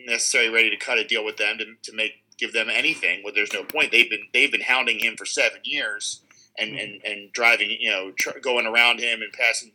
necessarily 0.07 0.53
ready 0.53 0.71
to 0.71 0.77
cut 0.77 0.99
a 0.99 1.05
deal 1.05 1.25
with 1.25 1.37
them 1.37 1.59
to, 1.59 1.65
to 1.83 1.97
make 1.97 2.13
give 2.39 2.53
them 2.53 2.69
anything 2.71 3.21
well 3.25 3.33
there's 3.35 3.53
no 3.53 3.65
point 3.65 3.91
they've 3.91 4.11
been 4.11 4.23
they've 4.33 4.53
been 4.53 4.61
hounding 4.61 4.99
him 4.99 5.17
for 5.17 5.25
seven 5.27 5.61
years 5.65 6.23
and 6.59 6.79
and, 6.79 7.03
and 7.05 7.33
driving 7.33 7.71
you 7.81 7.91
know 7.91 8.13
tr- 8.13 8.39
going 8.43 8.67
around 8.67 9.01
him 9.01 9.23
and 9.23 9.33
passing 9.33 9.73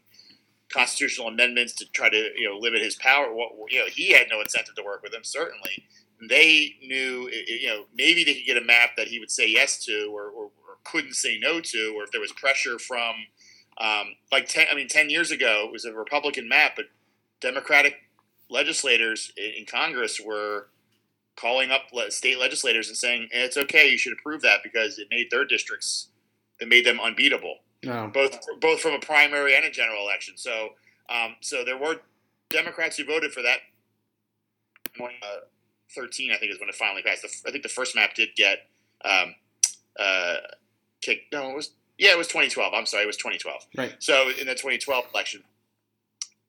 constitutional 0.74 1.28
amendments 1.28 1.74
to 1.74 1.86
try 1.92 2.10
to 2.10 2.30
you 2.36 2.50
know 2.50 2.58
limit 2.58 2.82
his 2.82 2.96
power. 2.96 3.28
You 3.70 3.80
know, 3.80 3.86
he 3.86 4.12
had 4.12 4.28
no 4.30 4.42
incentive 4.42 4.76
to 4.76 4.84
work 4.84 5.04
with 5.04 5.12
them. 5.12 5.24
Certainly, 5.24 5.86
they 6.30 6.76
knew 6.82 7.30
you 7.48 7.68
know 7.68 7.86
maybe 7.96 8.24
they 8.24 8.34
could 8.34 8.46
get 8.46 8.58
a 8.58 8.66
map 8.66 8.92
that 8.98 9.08
he 9.08 9.20
would 9.20 9.32
say 9.32 9.48
yes 9.48 9.84
to 9.86 10.12
or, 10.14 10.26
or, 10.26 10.46
or 10.46 10.78
couldn't 10.84 11.14
say 11.14 11.38
no 11.40 11.62
to, 11.62 11.94
or 11.96 12.04
if 12.04 12.12
there 12.12 12.22
was 12.22 12.32
pressure 12.34 12.80
from 12.80 13.14
um, 13.78 14.16
like 14.32 14.48
ten. 14.48 14.68
I 14.72 14.76
mean, 14.76 14.88
ten 14.88 15.10
years 15.10 15.32
ago 15.32 15.66
it 15.68 15.72
was 15.72 15.86
a 15.86 15.94
Republican 15.94 16.48
map, 16.48 16.74
but 16.76 16.86
Democratic 17.42 17.96
legislators 18.50 19.32
in 19.38 19.66
Congress 19.66 20.20
were 20.24 20.68
calling 21.36 21.72
up 21.72 21.84
state 22.10 22.40
legislators 22.40 22.88
and 22.88 22.98
saying 22.98 23.28
it's 23.32 23.58
okay, 23.58 23.90
you 23.90 23.98
should 23.98 24.14
approve 24.14 24.42
that 24.42 24.60
because 24.64 25.00
it 25.00 25.08
made 25.10 25.32
their 25.32 25.46
districts, 25.46 26.10
it 26.60 26.68
made 26.68 26.86
them 26.86 27.00
unbeatable. 27.00 27.58
No. 27.84 28.10
both 28.14 28.40
both 28.62 28.80
from 28.80 28.94
a 28.94 29.00
primary 29.00 29.56
and 29.56 29.66
a 29.66 29.72
general 29.72 30.04
election. 30.04 30.36
So 30.38 30.70
um, 31.10 31.36
so 31.42 31.66
there 31.66 31.78
were 31.78 31.98
Democrats 32.50 32.98
who 32.98 33.06
voted 33.06 33.32
for 33.34 33.42
that. 33.42 33.58
Uh, 35.00 35.08
Thirteen, 35.94 36.32
I 36.32 36.38
think, 36.38 36.52
is 36.52 36.60
when 36.60 36.70
it 36.70 36.76
finally 36.76 37.04
passed. 37.04 37.26
I 37.46 37.52
think 37.52 37.62
the 37.62 37.70
first 37.70 37.96
map 37.96 38.16
did 38.16 38.30
get 38.36 38.60
um, 39.06 39.36
uh, 40.00 40.38
kicked. 41.02 41.32
No, 41.32 41.52
it 41.52 41.56
was 41.56 41.72
yeah, 41.98 42.12
it 42.12 42.18
was 42.18 42.28
2012. 42.28 42.74
I'm 42.74 42.86
sorry, 42.86 43.04
it 43.04 43.08
was 43.08 43.18
2012. 43.18 43.68
Right. 43.78 43.96
So 44.00 44.30
in 44.30 44.48
the 44.48 44.54
2012 44.54 45.06
election, 45.14 45.44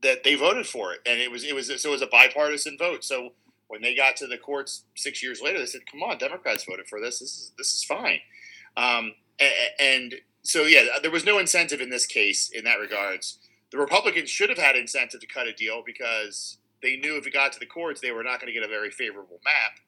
that 0.03 0.23
they 0.23 0.35
voted 0.35 0.67
for 0.67 0.93
it, 0.93 1.01
and 1.07 1.21
it 1.21 1.31
was 1.31 1.45
it 1.45 1.55
was 1.55 1.67
so 1.81 1.89
it 1.89 1.93
was 1.93 2.03
a 2.03 2.07
bipartisan 2.07 2.77
vote. 2.79 3.05
So 3.05 3.33
when 3.69 3.83
they 3.83 3.95
got 3.95 4.17
to 4.17 4.27
the 4.27 4.39
courts 4.39 4.85
six 4.95 5.23
years 5.23 5.41
later, 5.43 5.59
they 5.59 5.67
said, 5.67 5.91
"Come 5.91 6.03
on, 6.03 6.19
Democrats 6.19 6.65
voted 6.65 6.87
for 6.87 7.01
this. 7.01 7.19
This 7.21 7.31
is 7.31 7.53
this 7.59 7.75
is 7.75 7.85
fine." 7.85 8.21
Um, 8.77 9.15
and, 9.41 9.53
and 9.81 10.15
so 10.43 10.63
yeah, 10.63 10.85
there 11.03 11.11
was 11.11 11.25
no 11.25 11.39
incentive 11.39 11.81
in 11.81 11.91
this 11.91 12.07
case 12.07 12.51
in 12.51 12.65
that 12.65 12.79
regards. 12.79 13.39
The 13.73 13.79
Republicans 13.79 14.31
should 14.31 14.51
have 14.51 14.59
had 14.59 14.77
incentive 14.77 15.21
to 15.21 15.27
cut 15.27 15.49
a 15.49 15.53
deal 15.53 15.83
because 15.85 16.59
they 16.83 16.97
knew 16.97 17.17
if 17.17 17.27
it 17.27 17.33
got 17.33 17.53
to 17.53 17.59
the 17.59 17.67
courts, 17.67 18.01
they 18.01 18.13
were 18.13 18.23
not 18.23 18.41
going 18.41 18.53
to 18.53 18.53
get 18.53 18.63
a 18.63 18.69
very 18.69 18.91
favorable 18.91 19.41
map. 19.45 19.81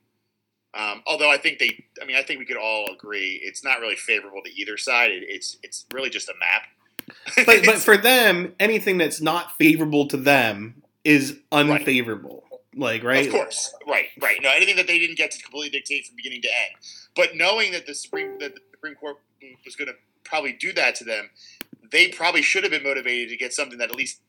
Um, 0.76 1.02
although 1.06 1.30
I 1.30 1.38
think 1.38 1.58
they, 1.58 1.84
I 2.02 2.04
mean, 2.04 2.16
I 2.16 2.22
think 2.22 2.38
we 2.38 2.44
could 2.44 2.58
all 2.58 2.86
agree 2.92 3.40
it's 3.42 3.64
not 3.64 3.80
really 3.80 3.96
favorable 3.96 4.42
to 4.44 4.50
either 4.60 4.76
side. 4.76 5.10
It, 5.10 5.24
it's 5.26 5.56
it's 5.62 5.86
really 5.92 6.10
just 6.10 6.28
a 6.28 6.34
map. 6.38 7.46
but 7.46 7.64
but 7.64 7.76
for 7.78 7.96
them, 7.96 8.54
anything 8.60 8.98
that's 8.98 9.20
not 9.20 9.56
favorable 9.56 10.06
to 10.08 10.16
them 10.16 10.82
is 11.04 11.38
unfavorable. 11.50 12.44
Right. 12.50 12.60
Like 12.78 13.04
right, 13.04 13.26
of 13.26 13.32
course, 13.32 13.74
right, 13.88 14.08
right. 14.20 14.36
No, 14.42 14.50
anything 14.54 14.76
that 14.76 14.86
they 14.86 14.98
didn't 14.98 15.16
get 15.16 15.30
to 15.30 15.42
completely 15.42 15.70
dictate 15.70 16.06
from 16.06 16.16
beginning 16.16 16.42
to 16.42 16.48
end. 16.48 16.76
But 17.14 17.34
knowing 17.34 17.72
that 17.72 17.86
the 17.86 17.94
Supreme 17.94 18.38
that 18.40 18.54
the 18.54 18.60
Supreme 18.70 18.96
Court 18.96 19.16
was 19.64 19.76
going 19.76 19.88
to 19.88 19.94
probably 20.24 20.52
do 20.52 20.74
that 20.74 20.94
to 20.96 21.04
them, 21.04 21.30
they 21.90 22.08
probably 22.08 22.42
should 22.42 22.64
have 22.64 22.70
been 22.70 22.82
motivated 22.82 23.30
to 23.30 23.36
get 23.38 23.54
something 23.54 23.78
that 23.78 23.88
at 23.88 23.96
least 23.96 24.20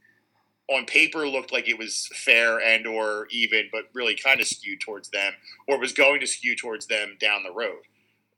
on 0.69 0.85
paper 0.85 1.27
looked 1.27 1.53
like 1.53 1.67
it 1.67 1.77
was 1.77 2.09
fair 2.13 2.59
and 2.59 2.85
or 2.85 3.27
even, 3.31 3.69
but 3.71 3.85
really 3.93 4.15
kind 4.15 4.41
of 4.41 4.47
skewed 4.47 4.81
towards 4.81 5.09
them, 5.09 5.33
or 5.67 5.79
was 5.79 5.93
going 5.93 6.19
to 6.19 6.27
skew 6.27 6.55
towards 6.55 6.87
them 6.87 7.17
down 7.19 7.43
the 7.43 7.53
road. 7.53 7.81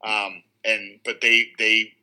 Um, 0.05 0.43
and 0.63 0.99
but 1.03 1.21
they 1.21 1.47
they, 1.57 1.93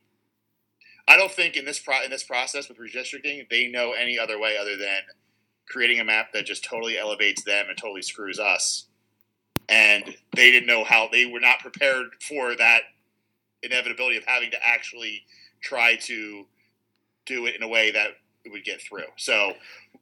I 1.07 1.17
don't 1.17 1.31
think 1.31 1.57
in 1.57 1.65
this 1.65 1.79
pro 1.79 2.03
in 2.03 2.11
this 2.11 2.25
process 2.25 2.69
with 2.69 2.79
redistricting 2.79 3.49
they 3.49 3.69
know 3.69 3.93
any 3.93 4.19
other 4.19 4.39
way 4.39 4.57
other 4.59 4.77
than 4.77 5.03
creating 5.69 6.01
a 6.01 6.05
map 6.05 6.33
that 6.33 6.47
just 6.47 6.65
totally 6.65 6.99
elevates 6.99 7.43
them 7.43 7.67
and 7.69 7.77
totally 7.77 8.03
screws 8.03 8.39
us. 8.39 8.87
And 9.69 10.17
they 10.35 10.53
didn't 10.53 10.69
know 10.69 10.85
how 10.85 11.09
they 11.11 11.27
were 11.27 11.41
not 11.41 11.59
prepared 11.59 12.07
for 12.21 12.55
that 12.57 12.83
inevitability 13.63 14.17
of 14.17 14.25
having 14.25 14.51
to 14.53 14.59
actually 14.65 15.23
try 15.61 15.97
to 15.97 16.47
do 17.27 17.47
it 17.47 17.57
in 17.57 17.63
a 17.63 17.69
way 17.69 17.91
that 17.91 18.11
it 18.45 18.53
would 18.53 18.65
get 18.65 18.81
through. 18.81 19.07
So, 19.17 19.55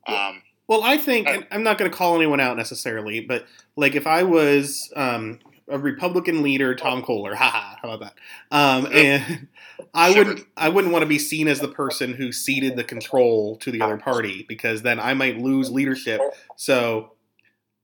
um, 0.06 0.42
well, 0.66 0.82
I 0.82 0.96
think 0.96 1.28
I, 1.28 1.46
I'm 1.50 1.62
not 1.62 1.78
going 1.78 1.90
to 1.90 1.96
call 1.96 2.16
anyone 2.16 2.40
out 2.40 2.56
necessarily, 2.56 3.20
but 3.20 3.46
like 3.76 3.94
if 3.94 4.06
I 4.06 4.22
was 4.22 4.90
um, 4.96 5.38
a 5.68 5.78
Republican 5.78 6.42
leader, 6.42 6.74
Tom 6.74 7.02
Kohler, 7.02 7.34
haha, 7.34 7.76
how 7.82 7.90
about 7.90 8.00
that? 8.00 8.56
Um, 8.56 8.88
and 8.92 9.48
I 9.94 10.16
wouldn't, 10.16 10.46
I 10.56 10.68
wouldn't 10.68 10.92
want 10.92 11.02
to 11.02 11.08
be 11.08 11.18
seen 11.18 11.48
as 11.48 11.60
the 11.60 11.68
person 11.68 12.14
who 12.14 12.32
ceded 12.32 12.76
the 12.76 12.84
control 12.84 13.56
to 13.58 13.70
the 13.70 13.82
other 13.82 13.98
party 13.98 14.44
because 14.48 14.82
then 14.82 14.98
I 14.98 15.14
might 15.14 15.38
lose 15.38 15.70
leadership. 15.70 16.20
So 16.56 17.12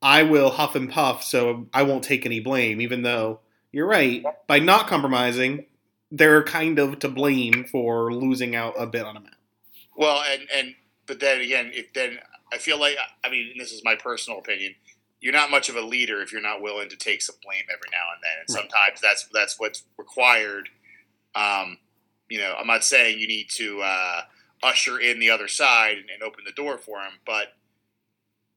I 0.03 0.23
will 0.23 0.51
huff 0.51 0.75
and 0.75 0.91
puff, 0.91 1.23
so 1.23 1.69
I 1.75 1.83
won't 1.83 2.05
take 2.05 2.25
any 2.25 2.41
blame, 2.41 2.81
even 2.81 3.03
though 3.03 3.41
you're 3.73 3.87
right. 3.87 4.25
By 4.47 4.59
not 4.59 4.89
compromising, 4.89 5.67
they're 6.11 6.43
kind 6.43 6.79
of 6.79 6.99
to 7.01 7.09
blame 7.09 7.65
for 7.65 8.13
losing 8.13 8.57
out 8.57 8.75
a 8.79 8.87
bit 8.87 9.05
on 9.05 9.17
a 9.17 9.21
map. 9.21 9.35
Well, 9.97 10.23
and 10.33 10.49
and 10.57 10.75
but 11.11 11.19
then 11.19 11.41
again, 11.41 11.73
if 11.75 11.93
then 11.93 12.19
I 12.53 12.59
feel 12.59 12.79
like 12.79 12.95
I 13.25 13.31
mean 13.31 13.55
this 13.59 13.73
is 13.73 13.83
my 13.85 13.97
personal 13.97 14.39
opinion. 14.39 14.77
You're 15.21 15.33
not 15.33 15.51
much 15.51 15.69
of 15.69 15.75
a 15.75 15.81
leader 15.81 16.23
if 16.23 16.33
you're 16.33 16.41
not 16.41 16.63
willing 16.63 16.89
to 16.89 16.97
take 16.97 17.21
some 17.21 17.35
blame 17.43 17.65
every 17.69 17.91
now 17.91 18.07
and 18.15 18.23
then, 18.23 18.39
and 18.39 18.49
sometimes 18.49 19.01
that's 19.03 19.29
that's 19.35 19.59
what's 19.59 19.83
required. 19.99 20.69
Um, 21.35 21.79
you 22.29 22.39
know, 22.39 22.55
I'm 22.57 22.69
not 22.69 22.85
saying 22.85 23.19
you 23.19 23.27
need 23.27 23.49
to 23.57 23.81
uh, 23.83 24.21
usher 24.63 25.01
in 25.01 25.19
the 25.19 25.31
other 25.31 25.49
side 25.49 25.97
and, 25.99 26.11
and 26.11 26.23
open 26.23 26.45
the 26.47 26.53
door 26.53 26.79
for 26.79 27.01
him, 27.01 27.15
but 27.27 27.49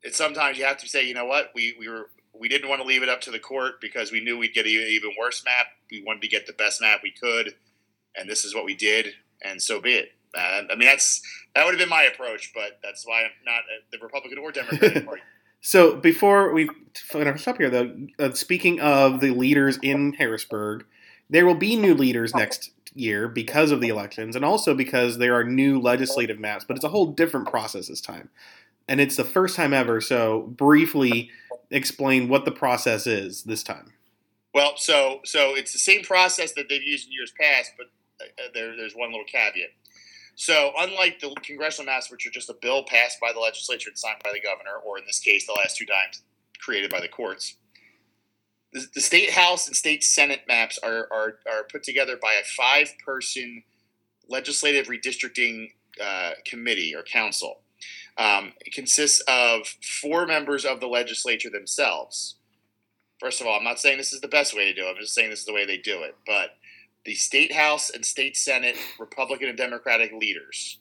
it's 0.04 0.16
sometimes 0.16 0.60
you 0.60 0.66
have 0.66 0.78
to 0.78 0.88
say, 0.88 1.04
you 1.04 1.16
know 1.16 1.26
what, 1.26 1.50
we 1.56 1.76
we 1.80 1.90
were 1.90 2.12
we 2.40 2.50
didn't 2.50 2.70
want 2.70 2.82
to 2.84 2.88
leave 2.88 3.02
it 3.02 3.10
up 3.10 3.22
to 3.22 3.32
the 3.32 3.40
court 3.40 3.82
because 3.82 4.12
we 4.12 4.24
knew 4.24 4.38
we'd 4.38 4.54
get 4.54 4.68
an 4.68 4.72
even 4.72 5.12
worse 5.20 5.44
map. 5.44 5.66
We 5.90 6.04
wanted 6.06 6.22
to 6.22 6.28
get 6.28 6.46
the 6.46 6.54
best 6.54 6.82
map 6.82 7.00
we 7.02 7.14
could, 7.20 7.56
and 8.16 8.30
this 8.30 8.46
is 8.46 8.54
what 8.54 8.64
we 8.64 8.76
did, 8.76 9.08
and 9.42 9.60
so 9.60 9.82
be 9.82 9.96
it. 9.96 10.12
Uh, 10.36 10.64
I 10.72 10.76
mean, 10.76 10.88
that's 10.88 11.22
that 11.56 11.66
would 11.66 11.74
have 11.74 11.80
been 11.80 11.90
my 11.90 12.04
approach, 12.04 12.52
but 12.54 12.80
that's 12.84 13.06
why 13.06 13.24
I'm 13.24 13.32
not 13.46 13.62
the 13.92 14.00
Republican 14.00 14.40
or 14.40 14.52
Democratic 14.52 15.06
Party. 15.06 15.22
So 15.66 15.96
before 15.96 16.52
we 16.52 16.70
finish 16.94 17.48
up 17.48 17.56
here, 17.56 17.70
though, 17.70 17.96
uh, 18.20 18.34
speaking 18.34 18.82
of 18.82 19.22
the 19.22 19.30
leaders 19.30 19.80
in 19.82 20.12
Harrisburg, 20.12 20.84
there 21.30 21.46
will 21.46 21.56
be 21.56 21.78
new 21.78 21.94
leaders 21.94 22.36
next 22.36 22.72
year 22.94 23.30
because 23.30 23.72
of 23.72 23.80
the 23.80 23.88
elections, 23.88 24.36
and 24.36 24.44
also 24.44 24.76
because 24.76 25.20
there 25.20 25.34
are 25.36 25.46
new 25.46 25.80
legislative 25.80 26.38
maps. 26.38 26.66
But 26.66 26.76
it's 26.76 26.84
a 26.84 26.90
whole 26.90 27.06
different 27.06 27.48
process 27.48 27.88
this 27.88 28.02
time, 28.02 28.30
and 28.90 29.00
it's 29.00 29.16
the 29.16 29.24
first 29.24 29.56
time 29.56 29.74
ever. 29.74 30.02
So 30.02 30.42
briefly 30.42 31.32
explain 31.72 32.28
what 32.28 32.44
the 32.44 32.52
process 32.52 33.08
is 33.08 33.44
this 33.44 33.64
time. 33.64 33.94
Well, 34.54 34.74
so 34.76 35.22
so 35.24 35.56
it's 35.56 35.72
the 35.72 35.80
same 35.80 36.04
process 36.04 36.52
that 36.54 36.68
they've 36.68 36.84
used 36.84 37.08
in 37.08 37.14
years 37.14 37.34
past, 37.40 37.72
but 37.78 37.88
uh, 38.22 38.50
there, 38.54 38.76
there's 38.76 38.96
one 38.96 39.12
little 39.12 39.26
caveat. 39.26 39.70
So, 40.36 40.72
unlike 40.78 41.20
the 41.20 41.36
congressional 41.44 41.86
maps, 41.86 42.12
which 42.12 42.26
are 42.26 42.32
just 42.32 42.50
a 42.50 42.56
bill 42.60 42.84
passed 42.84 43.20
by 43.20 43.32
the 43.32 43.40
legislature 43.40 43.90
and 43.90 43.98
signed 43.98 44.22
by 44.24 44.32
the 44.34 44.42
governor, 44.42 44.78
or 44.84 44.98
in 44.98 45.06
this 45.06 45.20
case, 45.20 45.46
the 45.46 45.54
last 45.54 45.78
two 45.78 45.86
times 45.86 46.24
created 46.60 46.90
by 46.90 47.02
the 47.02 47.08
courts, 47.08 47.56
the, 48.72 48.86
the 48.96 49.02
state 49.02 49.30
house 49.30 49.68
and 49.68 49.76
state 49.76 50.04
senate 50.04 50.42
maps 50.48 50.80
are, 50.84 51.08
are, 51.12 51.36
are 51.48 51.64
put 51.72 51.84
together 51.84 52.18
by 52.20 52.34
a 52.34 52.44
five 52.44 52.92
person 53.06 53.64
legislative 54.28 54.88
redistricting 54.88 55.68
uh, 56.04 56.32
committee 56.46 56.96
or 56.96 57.04
council. 57.04 57.60
Um, 58.18 58.54
it 58.62 58.74
consists 58.74 59.22
of 59.28 59.68
four 60.02 60.26
members 60.26 60.66
of 60.66 60.80
the 60.80 60.88
legislature 60.88 61.50
themselves. 61.50 62.36
First 63.20 63.42
of 63.42 63.48
all, 63.48 63.58
I'm 63.58 63.64
not 63.64 63.80
saying 63.80 63.98
this 63.98 64.14
is 64.14 64.22
the 64.22 64.28
best 64.28 64.56
way 64.56 64.66
to 64.66 64.74
do 64.74 64.88
it. 64.88 64.90
I'm 64.90 65.02
just 65.02 65.14
saying 65.14 65.30
this 65.30 65.40
is 65.40 65.46
the 65.46 65.54
way 65.54 65.66
they 65.66 65.78
do 65.78 66.04
it. 66.04 66.16
But 66.26 66.52
the 67.06 67.16
state 67.16 67.54
house 67.54 67.90
and 67.90 68.06
state 68.06 68.38
senate 68.38 68.78
Republican 69.00 69.50
and 69.50 69.58
Democratic 69.58 70.14
leaders 70.14 70.80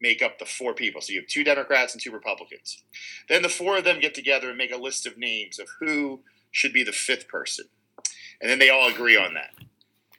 make 0.00 0.22
up 0.22 0.38
the 0.38 0.44
four 0.44 0.74
people. 0.74 1.00
So 1.00 1.12
you 1.12 1.20
have 1.20 1.28
two 1.28 1.44
Democrats 1.44 1.92
and 1.92 2.00
two 2.00 2.12
Republicans. 2.12 2.82
Then 3.28 3.42
the 3.42 3.48
four 3.48 3.78
of 3.78 3.84
them 3.84 4.00
get 4.00 4.14
together 4.14 4.48
and 4.48 4.58
make 4.58 4.72
a 4.72 4.76
list 4.76 5.06
of 5.06 5.18
names 5.18 5.58
of 5.58 5.66
who 5.80 6.20
should 6.50 6.72
be 6.72 6.84
the 6.84 6.92
fifth 6.92 7.28
person. 7.28 7.66
And 8.40 8.48
then 8.48 8.58
they 8.58 8.70
all 8.70 8.88
agree 8.88 9.16
on 9.16 9.34
that. 9.34 9.54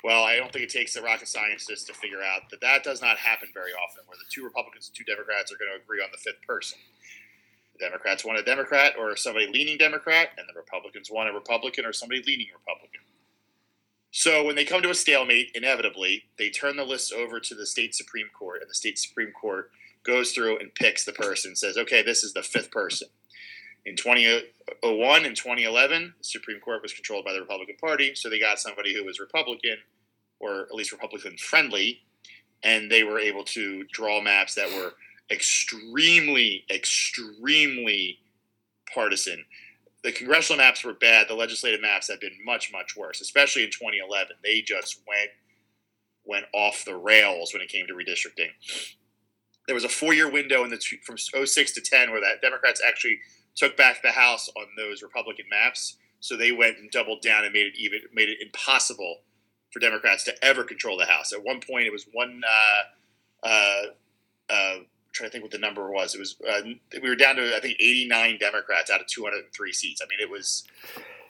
Well, 0.03 0.23
I 0.23 0.37
don't 0.37 0.51
think 0.51 0.63
it 0.63 0.69
takes 0.69 0.93
the 0.93 1.01
rocket 1.01 1.27
scientist 1.27 1.87
to 1.87 1.93
figure 1.93 2.21
out 2.21 2.49
that 2.51 2.61
that 2.61 2.83
does 2.83 3.01
not 3.01 3.17
happen 3.17 3.49
very 3.53 3.71
often, 3.71 4.03
where 4.07 4.17
the 4.17 4.29
two 4.31 4.43
Republicans 4.43 4.87
and 4.87 4.95
two 4.95 5.03
Democrats 5.03 5.51
are 5.51 5.57
going 5.57 5.71
to 5.71 5.81
agree 5.81 5.99
on 6.01 6.09
the 6.11 6.17
fifth 6.17 6.41
person. 6.47 6.79
The 7.73 7.85
Democrats 7.85 8.23
want 8.23 8.39
a 8.39 8.43
Democrat 8.43 8.93
or 8.97 9.15
somebody 9.17 9.47
leaning 9.47 9.77
Democrat, 9.77 10.29
and 10.37 10.47
the 10.47 10.57
Republicans 10.57 11.11
want 11.11 11.29
a 11.29 11.33
Republican 11.33 11.85
or 11.85 11.91
somebody 11.91 12.23
leaning 12.25 12.47
Republican. 12.53 12.98
So 14.11 14.43
when 14.43 14.55
they 14.55 14.65
come 14.65 14.81
to 14.81 14.89
a 14.89 14.95
stalemate, 14.95 15.51
inevitably, 15.53 16.23
they 16.37 16.49
turn 16.49 16.77
the 16.77 16.83
list 16.83 17.13
over 17.13 17.39
to 17.39 17.55
the 17.55 17.65
state 17.65 17.93
Supreme 17.93 18.29
Court, 18.37 18.61
and 18.61 18.69
the 18.69 18.75
state 18.75 18.97
Supreme 18.97 19.31
Court 19.31 19.69
goes 20.03 20.31
through 20.31 20.57
and 20.59 20.73
picks 20.73 21.05
the 21.05 21.11
person, 21.11 21.55
says, 21.55 21.77
okay, 21.77 22.01
this 22.01 22.23
is 22.23 22.33
the 22.33 22.41
fifth 22.41 22.71
person. 22.71 23.07
In 23.85 23.95
2001 23.95 25.25
and 25.25 25.35
2011, 25.35 26.13
the 26.17 26.23
Supreme 26.23 26.59
Court 26.59 26.81
was 26.81 26.93
controlled 26.93 27.25
by 27.25 27.33
the 27.33 27.39
Republican 27.39 27.75
Party, 27.79 28.15
so 28.15 28.29
they 28.29 28.39
got 28.39 28.59
somebody 28.59 28.93
who 28.93 29.05
was 29.05 29.19
Republican, 29.19 29.77
or 30.39 30.61
at 30.61 30.73
least 30.73 30.91
Republican 30.91 31.37
friendly, 31.37 32.01
and 32.63 32.91
they 32.91 33.03
were 33.03 33.19
able 33.19 33.43
to 33.43 33.83
draw 33.85 34.21
maps 34.21 34.55
that 34.55 34.69
were 34.69 34.93
extremely, 35.31 36.65
extremely 36.69 38.19
partisan 38.91 39.45
the 40.03 40.11
congressional 40.11 40.57
maps 40.57 40.83
were 40.83 40.93
bad. 40.93 41.27
The 41.27 41.35
legislative 41.35 41.81
maps 41.81 42.09
have 42.09 42.21
been 42.21 42.37
much, 42.45 42.71
much 42.71 42.95
worse, 42.95 43.21
especially 43.21 43.63
in 43.63 43.69
2011. 43.69 44.37
They 44.43 44.61
just 44.61 45.01
went 45.07 45.31
went 46.25 46.45
off 46.53 46.85
the 46.85 46.95
rails 46.95 47.53
when 47.53 47.61
it 47.61 47.69
came 47.69 47.87
to 47.87 47.93
redistricting. 47.93 48.49
There 49.65 49.73
was 49.73 49.83
a 49.83 49.89
four 49.89 50.13
year 50.13 50.29
window 50.29 50.63
in 50.63 50.69
the 50.69 50.79
from 51.03 51.17
06 51.17 51.71
to 51.73 51.81
10 51.81 52.11
where 52.11 52.21
that 52.21 52.41
Democrats 52.41 52.81
actually 52.87 53.19
took 53.55 53.75
back 53.75 54.01
the 54.01 54.11
House 54.11 54.49
on 54.55 54.65
those 54.77 55.01
Republican 55.01 55.45
maps. 55.49 55.97
So 56.19 56.35
they 56.35 56.51
went 56.51 56.77
and 56.77 56.91
doubled 56.91 57.21
down 57.21 57.43
and 57.45 57.53
made 57.53 57.67
it 57.67 57.73
even 57.77 57.99
made 58.13 58.29
it 58.29 58.37
impossible 58.41 59.17
for 59.71 59.79
Democrats 59.79 60.23
to 60.25 60.45
ever 60.45 60.63
control 60.63 60.97
the 60.97 61.05
House. 61.05 61.33
At 61.33 61.43
one 61.43 61.59
point, 61.59 61.87
it 61.87 61.91
was 61.91 62.05
one. 62.11 62.41
Uh, 62.47 63.47
uh, 63.47 63.83
uh, 64.49 64.75
trying 65.19 65.29
to 65.29 65.31
think 65.31 65.43
what 65.43 65.51
the 65.51 65.59
number 65.59 65.91
was. 65.91 66.15
It 66.15 66.19
was 66.19 66.35
uh, 66.47 66.61
we 67.01 67.09
were 67.09 67.15
down 67.15 67.35
to 67.35 67.55
I 67.55 67.59
think 67.59 67.75
89 67.79 68.37
Democrats 68.39 68.89
out 68.89 69.01
of 69.01 69.07
203 69.07 69.73
seats. 69.73 70.01
I 70.01 70.07
mean, 70.09 70.19
it 70.19 70.31
was 70.31 70.63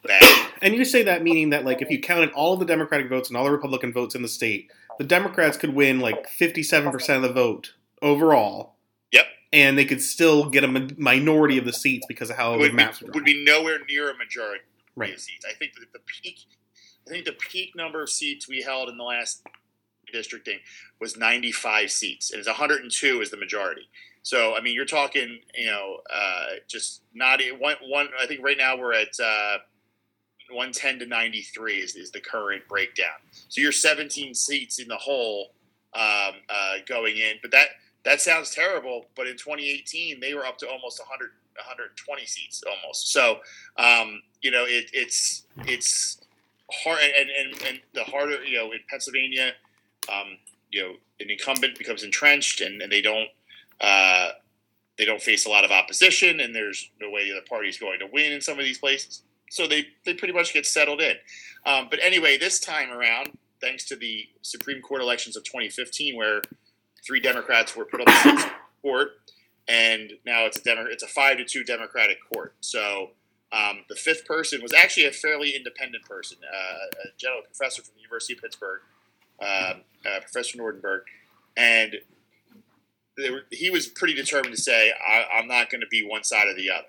bad. 0.04 0.21
And 0.62 0.75
you 0.75 0.84
say 0.84 1.04
that 1.04 1.23
meaning 1.23 1.52
that 1.52 1.63
like 1.63 1.82
if 1.82 1.89
you 1.89 2.02
counted 2.02 2.32
all 2.32 2.58
the 2.58 2.65
Democratic 2.65 3.08
votes 3.10 3.30
and 3.30 3.38
all 3.38 3.45
the 3.45 3.52
Republican 3.52 3.93
votes 3.93 4.13
in 4.13 4.21
the 4.21 4.28
state, 4.28 4.69
the 4.97 5.06
Democrats 5.06 5.58
could 5.58 5.73
win 5.73 5.99
like 5.99 6.28
57 6.28 6.91
percent 6.91 7.23
of 7.23 7.30
the 7.30 7.34
vote 7.34 7.73
overall. 8.02 8.75
Yep. 9.12 9.25
And 9.54 9.78
they 9.78 9.86
could 9.86 10.02
still 10.02 10.49
get 10.49 10.63
a 10.63 10.67
minority 10.97 11.58
of 11.58 11.65
the 11.65 11.73
seats 11.73 12.06
because 12.08 12.30
of 12.30 12.36
how 12.36 12.58
would 12.58 12.71
the 12.71 12.75
maps 12.75 12.99
be, 12.99 13.10
would 13.10 13.23
be 13.23 13.43
nowhere 13.43 13.80
near 13.89 14.12
a 14.12 14.17
majority 14.17 14.63
right. 14.97 15.13
of 15.13 15.19
seats. 15.19 15.45
I 15.49 15.54
think 15.54 15.73
that 15.75 15.93
the 15.93 15.99
peak, 15.99 16.39
I 17.08 17.10
think 17.10 17.25
the 17.25 17.32
peak 17.32 17.75
number 17.75 18.04
of 18.04 18.10
seats 18.10 18.47
we 18.47 18.62
held 18.62 18.89
in 18.89 18.97
the 18.97 19.04
last 19.04 19.43
redistricting 20.13 20.60
was 21.00 21.17
95 21.17 21.91
seats, 21.91 22.32
and 22.32 22.39
it's 22.39 22.48
102 22.48 23.22
is 23.22 23.32
the 23.32 23.38
majority. 23.38 23.88
So 24.22 24.56
I 24.56 24.62
mean, 24.62 24.76
you're 24.76 24.86
talking, 24.86 25.39
you 25.56 25.67
know, 25.67 25.98
uh, 26.13 26.45
just 26.67 27.02
not 27.13 27.41
one 27.60 27.76
one. 27.84 28.10
I 28.22 28.28
think 28.28 28.43
right 28.43 28.58
now 28.58 28.78
we're 28.78 28.93
at 28.93 29.19
uh, 29.24 29.58
110 30.50 31.00
to 31.00 31.06
93 31.06 31.76
is, 31.78 31.95
is 31.95 32.12
the 32.12 32.19
current 32.19 32.67
breakdown. 32.67 33.17
So 33.48 33.62
you're 33.62 33.72
17 33.72 34.34
seats 34.34 34.80
in 34.80 34.88
the 34.88 34.98
whole 34.98 35.52
um, 35.93 36.36
uh, 36.50 36.76
going 36.88 37.17
in, 37.17 37.36
but 37.41 37.52
that 37.52 37.67
that 38.04 38.22
sounds 38.22 38.52
terrible. 38.52 39.06
But 39.15 39.28
in 39.28 39.34
2018, 39.34 40.19
they 40.19 40.34
were 40.34 40.45
up 40.45 40.58
to 40.60 40.67
almost 40.67 41.00
100 41.00 41.32
120 41.56 42.26
seats 42.26 42.63
almost. 42.67 43.12
So 43.12 43.39
um, 43.78 44.22
you 44.41 44.52
know, 44.52 44.65
it, 44.65 44.89
it's 44.93 45.43
it's 45.65 46.22
hard, 46.72 47.00
and, 47.17 47.30
and 47.30 47.62
and 47.67 47.80
the 47.93 48.04
harder 48.04 48.43
you 48.43 48.58
know 48.58 48.72
in 48.72 48.80
Pennsylvania 48.89 49.54
um, 50.12 50.38
you 50.72 50.82
know, 50.82 50.94
an 51.20 51.30
incumbent 51.30 51.78
becomes 51.78 52.04
entrenched 52.04 52.62
and, 52.62 52.82
and 52.82 52.92
they 52.92 53.02
don't 53.02 53.30
uh, 53.82 54.30
they 54.98 55.06
don't 55.06 55.22
face 55.22 55.46
a 55.46 55.50
lot 55.50 55.64
of 55.64 55.72
opposition, 55.72 56.42
and 56.42 56.54
there's 56.54 56.92
no 57.00 57.10
way 57.10 57.24
the 57.24 57.38
other 57.38 57.46
party 57.48 57.70
is 57.70 57.78
going 57.78 58.00
to 58.00 58.08
win 58.12 58.34
in 58.34 58.42
some 58.42 58.60
of 58.60 58.66
these 58.66 58.78
places. 58.78 59.24
So 59.50 59.66
they, 59.66 59.88
they 60.06 60.14
pretty 60.14 60.34
much 60.34 60.54
get 60.54 60.66
settled 60.66 61.02
in. 61.02 61.16
Um, 61.66 61.88
but 61.90 62.00
anyway, 62.04 62.38
this 62.38 62.60
time 62.60 62.92
around, 62.92 63.38
thanks 63.62 63.86
to 63.86 63.96
the 63.96 64.28
Supreme 64.42 64.82
Court 64.82 65.02
elections 65.02 65.38
of 65.38 65.46
2015, 65.46 66.18
where 66.18 66.42
three 67.08 67.22
Democrats 67.22 67.78
were 67.78 67.86
put 67.86 68.02
on 68.02 68.06
the 68.08 68.38
Supreme 68.38 68.54
court, 68.82 69.12
and 69.70 70.12
now 70.26 70.46
it's 70.46 70.58
a 70.58 70.64
Demo- 70.64 70.86
it's 70.90 71.04
a 71.04 71.08
five 71.08 71.38
to 71.38 71.46
two 71.46 71.64
Democratic 71.64 72.18
court. 72.34 72.56
So 72.60 73.12
um, 73.54 73.86
the 73.88 73.96
fifth 73.96 74.26
person 74.26 74.62
was 74.62 74.74
actually 74.74 75.06
a 75.06 75.12
fairly 75.12 75.56
independent 75.56 76.04
person, 76.04 76.40
uh, 76.44 77.06
a 77.06 77.18
general 77.18 77.42
professor 77.42 77.82
from 77.82 77.94
the 77.96 78.02
University 78.02 78.34
of 78.34 78.42
Pittsburgh 78.42 78.82
uh, 79.41 79.73
uh, 80.06 80.19
Professor 80.21 80.58
Nordenberg, 80.58 81.02
and 81.58 81.95
were, 83.17 83.41
he 83.52 83.69
was 83.69 83.88
pretty 83.88 84.13
determined 84.13 84.56
to 84.56 84.62
say, 84.62 84.91
I, 84.91 85.39
am 85.39 85.47
not 85.47 85.69
going 85.69 85.82
to 85.82 85.88
be 85.88 86.06
one 86.06 86.23
side 86.23 86.47
or 86.47 86.54
the 86.54 86.69
other." 86.69 86.88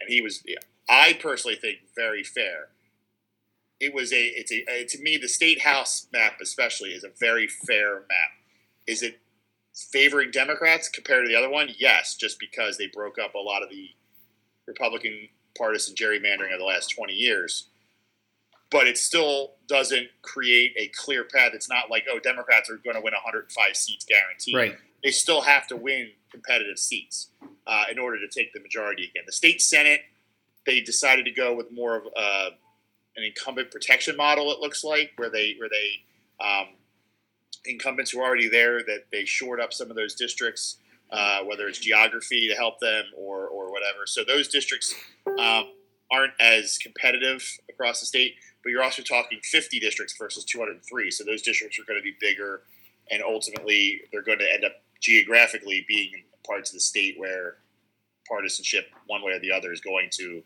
And 0.00 0.10
he 0.10 0.20
was, 0.20 0.42
I 0.88 1.14
personally 1.14 1.56
think, 1.56 1.78
very 1.94 2.22
fair. 2.22 2.68
It 3.80 3.94
was 3.94 4.12
a, 4.12 4.22
it's 4.22 4.52
a, 4.52 4.84
to 4.96 5.02
me, 5.02 5.18
the 5.18 5.28
state 5.28 5.62
house 5.62 6.06
map 6.12 6.38
especially 6.40 6.90
is 6.90 7.04
a 7.04 7.10
very 7.18 7.46
fair 7.46 8.00
map. 8.00 8.32
Is 8.86 9.02
it 9.02 9.20
favoring 9.74 10.30
Democrats 10.30 10.88
compared 10.88 11.24
to 11.24 11.28
the 11.28 11.36
other 11.36 11.50
one? 11.50 11.68
Yes, 11.78 12.14
just 12.14 12.38
because 12.38 12.78
they 12.78 12.86
broke 12.86 13.18
up 13.18 13.34
a 13.34 13.38
lot 13.38 13.62
of 13.62 13.68
the 13.68 13.90
Republican 14.66 15.28
partisan 15.56 15.94
gerrymandering 15.94 16.52
of 16.52 16.58
the 16.58 16.64
last 16.64 16.88
20 16.88 17.12
years 17.12 17.68
but 18.70 18.86
it 18.86 18.98
still 18.98 19.52
doesn't 19.68 20.08
create 20.22 20.72
a 20.76 20.88
clear 20.88 21.24
path. 21.24 21.52
It's 21.54 21.68
not 21.68 21.90
like, 21.90 22.04
oh, 22.10 22.18
Democrats 22.18 22.70
are 22.70 22.76
going 22.76 22.96
to 22.96 23.02
win 23.02 23.12
105 23.12 23.76
seats 23.76 24.04
guaranteed. 24.04 24.54
Right. 24.54 24.78
They 25.04 25.10
still 25.10 25.42
have 25.42 25.66
to 25.68 25.76
win 25.76 26.10
competitive 26.30 26.78
seats 26.78 27.28
uh, 27.66 27.84
in 27.90 27.98
order 27.98 28.18
to 28.18 28.28
take 28.28 28.52
the 28.52 28.60
majority 28.60 29.04
again. 29.04 29.24
The 29.26 29.32
state 29.32 29.62
Senate, 29.62 30.00
they 30.64 30.80
decided 30.80 31.24
to 31.26 31.30
go 31.30 31.54
with 31.54 31.70
more 31.72 31.96
of 31.96 32.06
uh, 32.16 32.50
an 33.16 33.24
incumbent 33.24 33.70
protection 33.70 34.16
model. 34.16 34.50
It 34.52 34.58
looks 34.58 34.82
like 34.84 35.12
where 35.16 35.30
they 35.30 35.54
where 35.58 35.68
they 35.68 36.44
um, 36.44 36.68
incumbents 37.64 38.10
who 38.10 38.20
are 38.20 38.26
already 38.26 38.48
there 38.48 38.82
that 38.82 39.06
they 39.12 39.24
shored 39.24 39.60
up 39.60 39.72
some 39.72 39.90
of 39.90 39.96
those 39.96 40.14
districts, 40.14 40.78
uh, 41.10 41.40
whether 41.44 41.66
it's 41.68 41.78
geography 41.78 42.48
to 42.48 42.54
help 42.54 42.80
them 42.80 43.04
or 43.16 43.46
or 43.46 43.70
whatever. 43.70 44.06
So 44.06 44.24
those 44.24 44.48
districts 44.48 44.94
um, 45.38 45.70
aren't 46.10 46.34
as 46.40 46.78
competitive 46.78 47.42
across 47.68 48.00
the 48.00 48.06
state 48.06 48.34
but 48.66 48.72
you're 48.72 48.82
also 48.82 49.00
talking 49.00 49.38
50 49.44 49.78
districts 49.78 50.16
versus 50.18 50.42
203. 50.42 51.12
So 51.12 51.22
those 51.22 51.40
districts 51.40 51.78
are 51.78 51.84
going 51.84 52.00
to 52.00 52.02
be 52.02 52.16
bigger, 52.20 52.62
and 53.12 53.22
ultimately 53.22 54.00
they're 54.10 54.24
going 54.24 54.40
to 54.40 54.52
end 54.52 54.64
up 54.64 54.72
geographically 55.00 55.84
being 55.86 56.10
in 56.14 56.24
parts 56.44 56.70
of 56.70 56.74
the 56.74 56.80
state 56.80 57.14
where 57.16 57.58
partisanship, 58.28 58.88
one 59.06 59.22
way 59.22 59.34
or 59.34 59.38
the 59.38 59.52
other, 59.52 59.72
is 59.72 59.80
going 59.80 60.08
to 60.14 60.42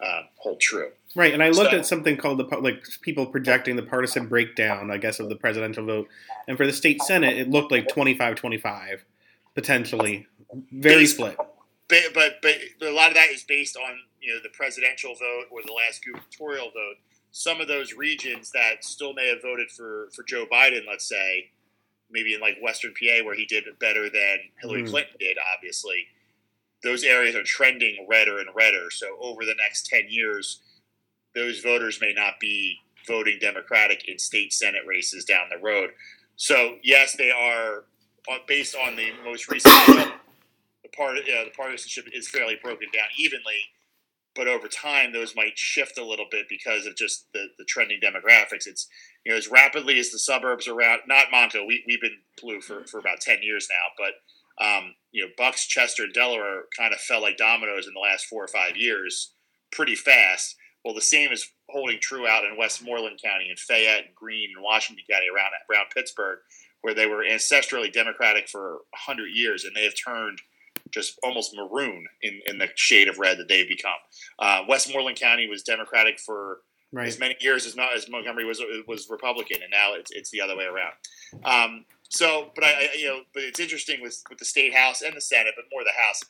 uh, 0.00 0.20
hold 0.36 0.60
true. 0.60 0.90
Right, 1.16 1.34
and 1.34 1.42
I 1.42 1.48
looked 1.48 1.72
so, 1.72 1.78
at 1.78 1.86
something 1.86 2.16
called 2.16 2.38
the 2.38 2.44
like 2.60 2.84
people 3.00 3.26
projecting 3.26 3.74
the 3.74 3.82
partisan 3.82 4.28
breakdown, 4.28 4.92
I 4.92 4.98
guess, 4.98 5.18
of 5.18 5.28
the 5.28 5.34
presidential 5.34 5.84
vote, 5.84 6.06
and 6.46 6.56
for 6.56 6.66
the 6.66 6.72
state 6.72 7.02
senate, 7.02 7.36
it 7.36 7.50
looked 7.50 7.72
like 7.72 7.88
25-25 7.88 9.00
potentially, 9.56 10.28
very 10.70 11.00
based, 11.00 11.14
split. 11.14 11.36
But, 11.88 12.14
but 12.14 12.42
but 12.42 12.54
a 12.88 12.92
lot 12.92 13.08
of 13.08 13.14
that 13.14 13.30
is 13.30 13.42
based 13.42 13.76
on 13.76 13.98
you 14.20 14.34
know 14.34 14.40
the 14.40 14.50
presidential 14.50 15.14
vote 15.14 15.46
or 15.50 15.62
the 15.62 15.72
last 15.72 16.04
gubernatorial 16.04 16.66
vote, 16.66 16.98
some 17.36 17.60
of 17.60 17.68
those 17.68 17.92
regions 17.92 18.50
that 18.50 18.82
still 18.82 19.12
may 19.12 19.28
have 19.28 19.42
voted 19.42 19.70
for 19.70 20.08
for 20.14 20.22
Joe 20.22 20.46
Biden, 20.50 20.86
let's 20.88 21.06
say, 21.06 21.50
maybe 22.10 22.32
in 22.32 22.40
like 22.40 22.56
Western 22.62 22.94
PA 22.94 23.22
where 23.26 23.34
he 23.34 23.44
did 23.44 23.64
better 23.78 24.08
than 24.08 24.38
Hillary 24.58 24.84
Mm. 24.84 24.88
Clinton 24.88 25.16
did, 25.20 25.36
obviously, 25.54 26.06
those 26.82 27.04
areas 27.04 27.36
are 27.36 27.42
trending 27.42 28.06
redder 28.08 28.38
and 28.38 28.48
redder. 28.54 28.90
So 28.90 29.18
over 29.20 29.44
the 29.44 29.54
next 29.54 29.84
ten 29.84 30.06
years, 30.08 30.60
those 31.34 31.60
voters 31.60 32.00
may 32.00 32.14
not 32.14 32.40
be 32.40 32.78
voting 33.06 33.38
Democratic 33.38 34.08
in 34.08 34.18
state 34.18 34.54
Senate 34.54 34.86
races 34.86 35.26
down 35.26 35.50
the 35.50 35.62
road. 35.62 35.90
So 36.36 36.78
yes, 36.82 37.16
they 37.16 37.30
are 37.30 37.84
uh, 38.32 38.38
based 38.48 38.74
on 38.74 38.96
the 38.96 39.10
most 39.26 39.50
recent. 39.50 39.74
the 39.86 40.88
part, 40.96 41.16
know, 41.16 41.44
the 41.44 41.50
partisanship 41.54 42.06
is 42.14 42.30
fairly 42.30 42.56
broken 42.62 42.88
down 42.94 43.08
evenly, 43.18 43.60
but 44.36 44.46
over 44.46 44.68
time 44.68 45.12
those 45.12 45.34
might 45.34 45.58
shift 45.58 45.98
a 45.98 46.04
little 46.04 46.26
bit 46.30 46.46
because 46.48 46.86
of 46.86 46.94
just 46.94 47.26
the, 47.32 47.46
the 47.58 47.64
trending 47.64 47.98
demographics. 48.00 48.66
It's 48.66 48.86
you 49.24 49.32
know 49.32 49.38
as 49.38 49.50
rapidly 49.50 49.98
as 49.98 50.10
the 50.10 50.18
suburbs 50.18 50.68
around 50.68 51.00
not 51.08 51.30
Montco. 51.32 51.66
We 51.66 51.82
we've 51.86 52.00
been 52.00 52.18
blue 52.40 52.60
for, 52.60 52.84
for 52.86 53.00
about 53.00 53.20
ten 53.20 53.38
years 53.42 53.66
now, 53.70 54.04
but 54.04 54.64
um, 54.64 54.94
you 55.12 55.24
know 55.24 55.30
Bucks, 55.36 55.66
Chester, 55.66 56.04
and 56.04 56.12
Delaware 56.12 56.64
kind 56.76 56.92
of 56.92 57.00
fell 57.00 57.22
like 57.22 57.36
dominoes 57.36 57.86
in 57.86 57.94
the 57.94 58.00
last 58.00 58.26
four 58.26 58.44
or 58.44 58.48
five 58.48 58.76
years, 58.76 59.32
pretty 59.72 59.94
fast. 59.94 60.54
Well, 60.84 60.94
the 60.94 61.00
same 61.00 61.32
is 61.32 61.50
holding 61.68 61.98
true 62.00 62.28
out 62.28 62.44
in 62.44 62.56
Westmoreland 62.56 63.20
County 63.22 63.48
and 63.48 63.58
Fayette 63.58 64.06
and 64.06 64.14
Greene 64.14 64.50
and 64.54 64.62
Washington 64.62 65.04
County 65.10 65.26
around 65.28 65.50
around 65.70 65.86
Pittsburgh, 65.94 66.38
where 66.82 66.94
they 66.94 67.06
were 67.06 67.24
ancestrally 67.24 67.92
Democratic 67.92 68.48
for 68.48 68.80
hundred 68.94 69.30
years, 69.34 69.64
and 69.64 69.74
they 69.74 69.84
have 69.84 69.94
turned 69.96 70.38
just 70.90 71.18
almost 71.22 71.54
maroon 71.54 72.06
in, 72.22 72.40
in 72.46 72.58
the 72.58 72.68
shade 72.74 73.08
of 73.08 73.18
red 73.18 73.38
that 73.38 73.48
they've 73.48 73.68
become. 73.68 73.98
Uh, 74.38 74.62
Westmoreland 74.68 75.18
County 75.18 75.46
was 75.46 75.62
Democratic 75.62 76.18
for 76.18 76.58
Right. 76.92 77.08
as 77.08 77.18
many 77.18 77.36
years 77.40 77.66
as 77.66 77.74
not 77.74 77.94
as 77.94 78.08
Montgomery 78.08 78.44
was 78.44 78.62
was 78.86 79.10
Republican, 79.10 79.60
and 79.60 79.70
now 79.70 79.94
it's 79.94 80.12
it's 80.12 80.30
the 80.30 80.40
other 80.40 80.56
way 80.56 80.64
around. 80.64 80.92
Um, 81.44 81.84
so, 82.08 82.52
but 82.54 82.62
I, 82.62 82.68
I 82.70 82.88
you 82.96 83.08
know, 83.08 83.20
but 83.34 83.42
it's 83.42 83.58
interesting 83.58 84.00
with 84.00 84.22
with 84.30 84.38
the 84.38 84.44
state 84.44 84.72
house 84.72 85.02
and 85.02 85.14
the 85.14 85.20
Senate, 85.20 85.54
but 85.56 85.64
more 85.72 85.82
the 85.82 85.90
House, 86.00 86.22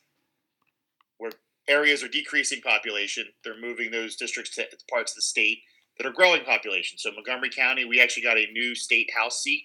where 1.19 1.31
areas 1.69 2.03
are 2.03 2.09
decreasing 2.09 2.63
population, 2.63 3.27
they're 3.45 3.61
moving 3.61 3.91
those 3.91 4.17
districts 4.17 4.55
to 4.57 4.65
parts 4.91 5.13
of 5.13 5.17
the 5.17 5.23
state 5.23 5.59
that 5.99 6.07
are 6.07 6.13
growing 6.13 6.43
population. 6.43 6.97
So 6.99 7.13
Montgomery 7.13 7.51
County, 7.51 7.85
we 7.85 8.01
actually 8.01 8.23
got 8.23 8.39
a 8.39 8.51
new 8.53 8.75
state 8.75 9.11
house 9.15 9.43
seat 9.43 9.65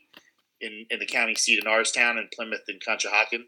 in 0.59 0.85
in 0.89 0.99
the 0.99 1.05
county 1.05 1.35
seat 1.35 1.57
in 1.57 1.63
Norristown 1.63 2.17
and 2.17 2.29
Plymouth 2.31 2.65
and 2.67 2.81
Conshohocken 2.81 3.45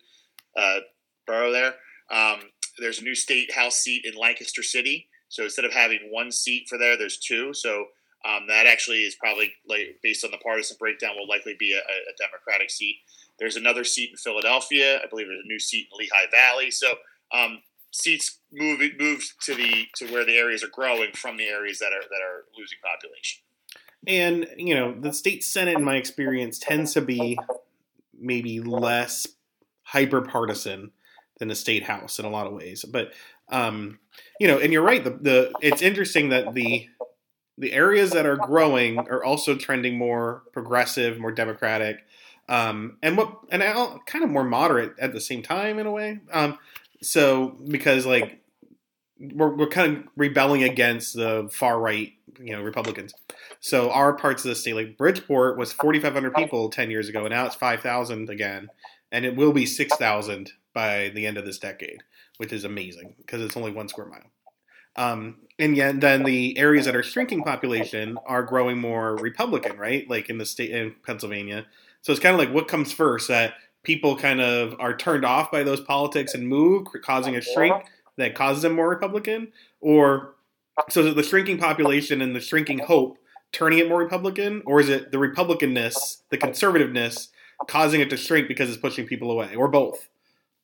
uh, 0.55 0.79
borough 1.25 1.51
there. 1.51 1.75
Um, 2.11 2.39
there's 2.79 2.99
a 2.99 3.03
new 3.03 3.15
state 3.15 3.51
house 3.51 3.77
seat 3.77 4.05
in 4.05 4.19
Lancaster 4.19 4.63
City. 4.63 5.07
So 5.29 5.43
instead 5.43 5.65
of 5.65 5.73
having 5.73 5.99
one 6.11 6.31
seat 6.31 6.67
for 6.69 6.77
there, 6.77 6.97
there's 6.97 7.17
two. 7.17 7.53
So 7.53 7.85
um, 8.25 8.47
that 8.47 8.65
actually 8.65 8.99
is 8.99 9.15
probably 9.15 9.53
like 9.67 9.99
based 10.01 10.23
on 10.23 10.31
the 10.31 10.37
partisan 10.37 10.77
breakdown 10.79 11.15
will 11.17 11.27
likely 11.27 11.55
be 11.59 11.73
a, 11.73 11.79
a 11.79 12.15
Democratic 12.17 12.69
seat. 12.69 12.97
There's 13.39 13.55
another 13.55 13.83
seat 13.83 14.11
in 14.11 14.17
Philadelphia. 14.17 14.97
I 14.97 15.07
believe 15.09 15.27
there's 15.27 15.43
a 15.43 15.47
new 15.47 15.59
seat 15.59 15.87
in 15.91 15.97
Lehigh 15.97 16.29
Valley. 16.31 16.71
So 16.71 16.93
um, 17.33 17.59
seats 17.91 18.39
move 18.51 18.79
move 18.99 19.23
to 19.41 19.55
the 19.55 19.85
to 19.95 20.11
where 20.11 20.25
the 20.25 20.37
areas 20.37 20.63
are 20.63 20.69
growing 20.69 21.11
from 21.13 21.37
the 21.37 21.45
areas 21.45 21.79
that 21.79 21.91
are 21.93 22.01
that 22.01 22.21
are 22.21 22.45
losing 22.57 22.77
population. 22.83 23.41
And 24.05 24.47
you 24.57 24.75
know, 24.75 24.93
the 24.99 25.13
state 25.13 25.43
senate, 25.43 25.77
in 25.77 25.83
my 25.83 25.95
experience, 25.95 26.59
tends 26.59 26.93
to 26.93 27.01
be 27.01 27.37
maybe 28.17 28.59
less 28.59 29.27
hyper 29.83 30.21
partisan 30.21 30.91
than 31.43 31.49
the 31.49 31.55
state 31.55 31.83
house 31.83 32.19
in 32.19 32.25
a 32.25 32.29
lot 32.29 32.47
of 32.47 32.53
ways. 32.53 32.85
But 32.85 33.11
um, 33.49 33.99
you 34.39 34.47
know, 34.47 34.59
and 34.59 34.71
you're 34.71 34.81
right. 34.81 35.03
The, 35.03 35.09
the 35.09 35.53
it's 35.61 35.81
interesting 35.81 36.29
that 36.29 36.53
the 36.53 36.87
the 37.57 37.73
areas 37.73 38.11
that 38.11 38.25
are 38.25 38.37
growing 38.37 38.97
are 38.97 39.21
also 39.21 39.55
trending 39.55 39.97
more 39.97 40.43
progressive, 40.53 41.19
more 41.19 41.33
democratic, 41.33 41.97
um, 42.47 42.97
and 43.03 43.17
what 43.17 43.39
and 43.49 43.61
kind 44.05 44.23
of 44.23 44.29
more 44.29 44.45
moderate 44.45 44.93
at 44.99 45.11
the 45.11 45.19
same 45.19 45.43
time 45.43 45.79
in 45.79 45.85
a 45.85 45.91
way. 45.91 46.19
Um, 46.31 46.57
so 47.01 47.57
because 47.67 48.05
like 48.05 48.39
we're, 49.19 49.53
we're 49.53 49.67
kind 49.67 49.97
of 49.97 50.03
rebelling 50.15 50.63
against 50.63 51.13
the 51.13 51.49
far 51.51 51.77
right, 51.77 52.13
you 52.39 52.55
know, 52.55 52.61
Republicans. 52.61 53.13
So 53.59 53.91
our 53.91 54.13
parts 54.13 54.45
of 54.45 54.49
the 54.49 54.55
state, 54.55 54.75
like 54.75 54.97
Bridgeport, 54.97 55.57
was 55.57 55.73
4,500 55.73 56.33
people 56.35 56.69
10 56.69 56.89
years 56.89 57.09
ago, 57.09 57.25
and 57.25 57.31
now 57.31 57.45
it's 57.45 57.55
5,000 57.55 58.29
again, 58.29 58.69
and 59.11 59.25
it 59.25 59.35
will 59.35 59.51
be 59.51 59.65
6,000 59.65 60.53
by 60.73 61.09
the 61.09 61.25
end 61.25 61.37
of 61.37 61.45
this 61.45 61.59
decade, 61.59 62.03
which 62.37 62.53
is 62.53 62.63
amazing 62.63 63.15
because 63.17 63.41
it's 63.41 63.57
only 63.57 63.71
one 63.71 63.87
square 63.87 64.07
mile. 64.07 64.31
Um, 64.95 65.37
and 65.57 65.75
yet, 65.75 66.01
then 66.01 66.23
the 66.23 66.57
areas 66.57 66.85
that 66.85 66.95
are 66.95 67.03
shrinking 67.03 67.43
population 67.43 68.17
are 68.25 68.43
growing 68.43 68.77
more 68.77 69.15
Republican, 69.15 69.77
right? 69.77 70.07
Like 70.09 70.29
in 70.29 70.37
the 70.37 70.45
state 70.45 70.71
in 70.71 70.95
Pennsylvania. 71.05 71.65
So 72.01 72.11
it's 72.11 72.21
kind 72.21 72.33
of 72.33 72.39
like 72.39 72.53
what 72.53 72.67
comes 72.67 72.91
first 72.91 73.27
that 73.27 73.55
people 73.83 74.15
kind 74.15 74.41
of 74.41 74.75
are 74.79 74.95
turned 74.95 75.25
off 75.25 75.51
by 75.51 75.63
those 75.63 75.81
politics 75.81 76.33
and 76.33 76.47
move, 76.47 76.87
causing 77.03 77.35
a 77.35 77.41
shrink 77.41 77.85
that 78.17 78.35
causes 78.35 78.61
them 78.61 78.75
more 78.75 78.89
Republican, 78.89 79.51
or 79.81 80.35
so 80.89 81.13
the 81.13 81.23
shrinking 81.23 81.57
population 81.57 82.21
and 82.21 82.35
the 82.35 82.39
shrinking 82.39 82.79
hope 82.79 83.17
turning 83.51 83.79
it 83.79 83.87
more 83.87 83.99
Republican, 83.99 84.61
or 84.65 84.81
is 84.81 84.89
it 84.89 85.11
the 85.11 85.17
Republicanness, 85.17 86.23
the 86.29 86.37
conservativeness, 86.37 87.29
causing 87.67 88.01
it 88.01 88.09
to 88.09 88.17
shrink 88.17 88.47
because 88.47 88.67
it's 88.69 88.79
pushing 88.79 89.05
people 89.05 89.31
away, 89.31 89.55
or 89.55 89.67
both? 89.67 90.09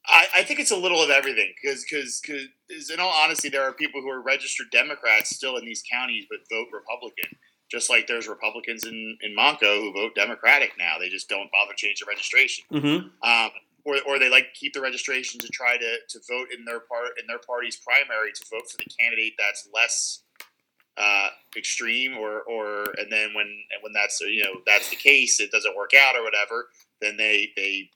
I, 0.09 0.27
I 0.37 0.43
think 0.43 0.59
it's 0.59 0.71
a 0.71 0.77
little 0.77 1.01
of 1.01 1.09
everything 1.09 1.53
because 1.61 1.83
because 1.83 2.21
because, 2.21 2.89
in 2.89 2.99
all 2.99 3.13
honesty, 3.23 3.49
there 3.49 3.63
are 3.63 3.73
people 3.73 4.01
who 4.01 4.09
are 4.09 4.21
registered 4.21 4.67
Democrats 4.71 5.35
still 5.35 5.57
in 5.57 5.65
these 5.65 5.83
counties 5.89 6.25
but 6.29 6.39
vote 6.49 6.67
Republican. 6.73 7.37
Just 7.69 7.89
like 7.89 8.07
there's 8.07 8.27
Republicans 8.27 8.85
in, 8.85 9.17
in 9.21 9.35
Montco 9.35 9.79
who 9.79 9.93
vote 9.93 10.15
Democratic 10.15 10.71
now. 10.79 10.97
They 10.99 11.07
just 11.07 11.29
don't 11.29 11.51
bother 11.51 11.73
change 11.75 11.99
their 11.99 12.11
registration. 12.11 12.65
Mm-hmm. 12.71 13.29
Um, 13.29 13.51
or, 13.85 13.97
or 14.07 14.19
they 14.19 14.29
like 14.29 14.53
keep 14.53 14.73
the 14.73 14.81
registration 14.81 15.39
to 15.39 15.47
try 15.49 15.77
to, 15.77 15.97
to 16.09 16.19
vote 16.27 16.47
in 16.57 16.65
their 16.65 16.79
part 16.79 17.11
in 17.19 17.27
their 17.27 17.39
party's 17.39 17.77
primary 17.77 18.31
to 18.31 18.45
vote 18.51 18.69
for 18.69 18.77
the 18.77 18.89
candidate 18.99 19.33
that's 19.37 19.69
less 19.73 20.23
uh, 20.97 21.29
extreme 21.55 22.17
or, 22.17 22.41
or 22.41 22.83
and 22.97 23.11
then 23.11 23.33
when 23.33 23.47
when 23.81 23.93
that's 23.93 24.19
you 24.21 24.43
know 24.43 24.61
that's 24.65 24.89
the 24.89 24.95
case 24.95 25.39
it 25.39 25.51
doesn't 25.51 25.75
work 25.75 25.91
out 25.93 26.15
or 26.15 26.23
whatever 26.23 26.67
then 27.01 27.15
they 27.15 27.51
they 27.55 27.89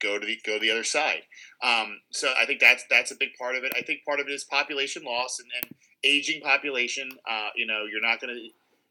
go 0.00 0.18
to 0.18 0.26
the 0.26 0.38
go 0.44 0.54
to 0.54 0.60
the 0.60 0.70
other 0.70 0.84
side 0.84 1.22
um, 1.62 2.00
so 2.10 2.32
I 2.40 2.46
think 2.46 2.60
that's 2.60 2.84
that's 2.90 3.10
a 3.10 3.16
big 3.16 3.30
part 3.38 3.56
of 3.56 3.64
it 3.64 3.72
I 3.76 3.82
think 3.82 4.04
part 4.04 4.20
of 4.20 4.28
it 4.28 4.32
is 4.32 4.44
population 4.44 5.02
loss 5.04 5.38
and, 5.40 5.50
and 5.62 5.74
aging 6.04 6.40
population 6.42 7.10
uh, 7.28 7.48
you 7.54 7.66
know 7.66 7.84
you're 7.90 8.02
not 8.02 8.20
going 8.20 8.34
to 8.34 8.48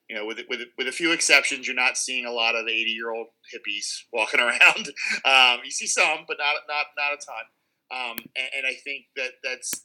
you 0.10 0.16
know, 0.16 0.26
with 0.26 0.40
with 0.50 0.62
with 0.78 0.88
a 0.88 0.92
few 0.92 1.12
exceptions, 1.12 1.68
you're 1.68 1.76
not 1.76 1.96
seeing 1.96 2.26
a 2.26 2.32
lot 2.32 2.56
of 2.56 2.68
80 2.68 2.90
year 2.90 3.12
old 3.12 3.28
hippies 3.54 4.04
walking 4.14 4.40
around. 4.40 4.90
Um, 5.24 5.62
you 5.64 5.72
see 5.72 5.88
some, 5.88 6.26
but 6.28 6.38
not 6.40 6.56
not 6.68 6.88
not 6.98 7.14
a 7.14 7.18
ton. 7.18 7.46
Um, 7.92 8.18
and, 8.36 8.48
and 8.58 8.68
I 8.68 8.74
think 8.74 9.06
that 9.16 9.34
that's 9.44 9.84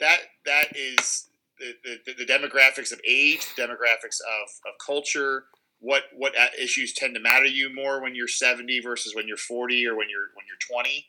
that 0.00 0.20
that 0.46 0.68
is 0.74 1.28
the, 1.58 1.74
the, 1.84 2.24
the 2.24 2.26
demographics 2.26 2.92
of 2.92 3.00
age, 3.06 3.46
demographics 3.56 4.20
of, 4.20 4.48
of 4.66 4.74
culture. 4.84 5.44
What 5.80 6.04
what 6.16 6.32
issues 6.58 6.94
tend 6.94 7.14
to 7.14 7.20
matter 7.20 7.44
to 7.44 7.52
you 7.52 7.74
more 7.74 8.02
when 8.02 8.14
you're 8.14 8.28
70 8.28 8.80
versus 8.80 9.14
when 9.14 9.28
you're 9.28 9.36
40 9.36 9.86
or 9.86 9.96
when 9.96 10.08
you're 10.08 10.28
when 10.34 10.46
you're 10.46 10.80
20. 10.82 11.06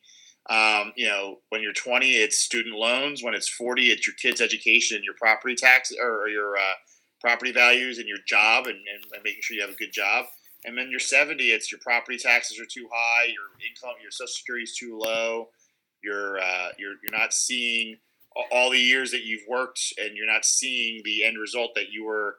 Um, 0.50 0.94
you 0.96 1.08
know, 1.08 1.40
when 1.50 1.62
you're 1.62 1.74
20, 1.74 2.12
it's 2.12 2.38
student 2.38 2.76
loans. 2.76 3.24
When 3.24 3.34
it's 3.34 3.50
40, 3.50 3.88
it's 3.88 4.06
your 4.06 4.16
kids' 4.16 4.42
education 4.42 4.98
and 4.98 5.04
your 5.04 5.16
property 5.16 5.56
tax 5.56 5.92
or, 6.00 6.28
your 6.28 6.56
uh, 6.56 6.76
property 7.20 7.52
values 7.52 7.98
and 7.98 8.08
your 8.08 8.20
job 8.28 8.68
and, 8.68 8.78
and, 8.78 9.04
and 9.14 9.24
making 9.24 9.42
sure 9.42 9.56
you 9.56 9.62
have 9.62 9.72
a 9.72 9.78
good 9.78 9.92
job. 9.92 10.26
And 10.66 10.78
then 10.78 10.90
you're 10.90 11.00
70, 11.00 11.44
it's 11.46 11.72
your 11.72 11.80
property 11.82 12.18
taxes 12.18 12.60
are 12.60 12.66
too 12.66 12.88
high, 12.92 13.26
your 13.26 13.46
income, 13.68 13.96
your 14.02 14.12
social 14.12 14.28
security 14.28 14.64
is 14.64 14.76
too 14.76 14.98
low, 14.98 15.50
you're, 16.04 16.40
uh, 16.40 16.70
you're, 16.78 16.96
you're 17.04 17.18
not 17.18 17.34
seeing 17.34 17.98
all 18.52 18.70
the 18.70 18.80
years 18.80 19.12
that 19.12 19.24
you've 19.24 19.48
worked 19.48 19.94
and 19.98 20.16
you're 20.16 20.32
not 20.32 20.46
seeing 20.46 21.02
the 21.04 21.24
end 21.24 21.40
result 21.40 21.72
that 21.76 21.92
you 21.92 22.04
were 22.04 22.36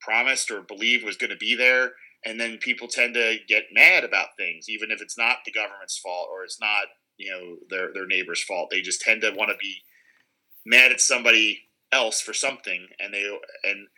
promised 0.00 0.50
or 0.50 0.62
believed 0.62 1.04
was 1.04 1.16
going 1.16 1.30
to 1.30 1.36
be 1.36 1.54
there. 1.54 1.92
And 2.24 2.40
then 2.40 2.58
people 2.58 2.88
tend 2.88 3.14
to 3.14 3.36
get 3.46 3.64
mad 3.72 4.04
about 4.04 4.36
things, 4.36 4.68
even 4.68 4.90
if 4.90 5.00
it's 5.00 5.16
not 5.16 5.38
the 5.44 5.52
government's 5.52 5.98
fault 5.98 6.28
or 6.30 6.44
it's 6.44 6.60
not, 6.60 6.84
you 7.18 7.30
know, 7.30 7.56
their, 7.68 7.92
their 7.92 8.06
neighbor's 8.06 8.42
fault. 8.42 8.70
They 8.70 8.80
just 8.80 9.00
tend 9.00 9.22
to 9.22 9.30
want 9.30 9.50
to 9.50 9.56
be 9.58 9.82
mad 10.64 10.92
at 10.92 11.00
somebody 11.00 11.60
else 11.92 12.20
for 12.20 12.32
something, 12.32 12.86
and 12.98 13.12
they 13.12 13.24
and 13.64 13.88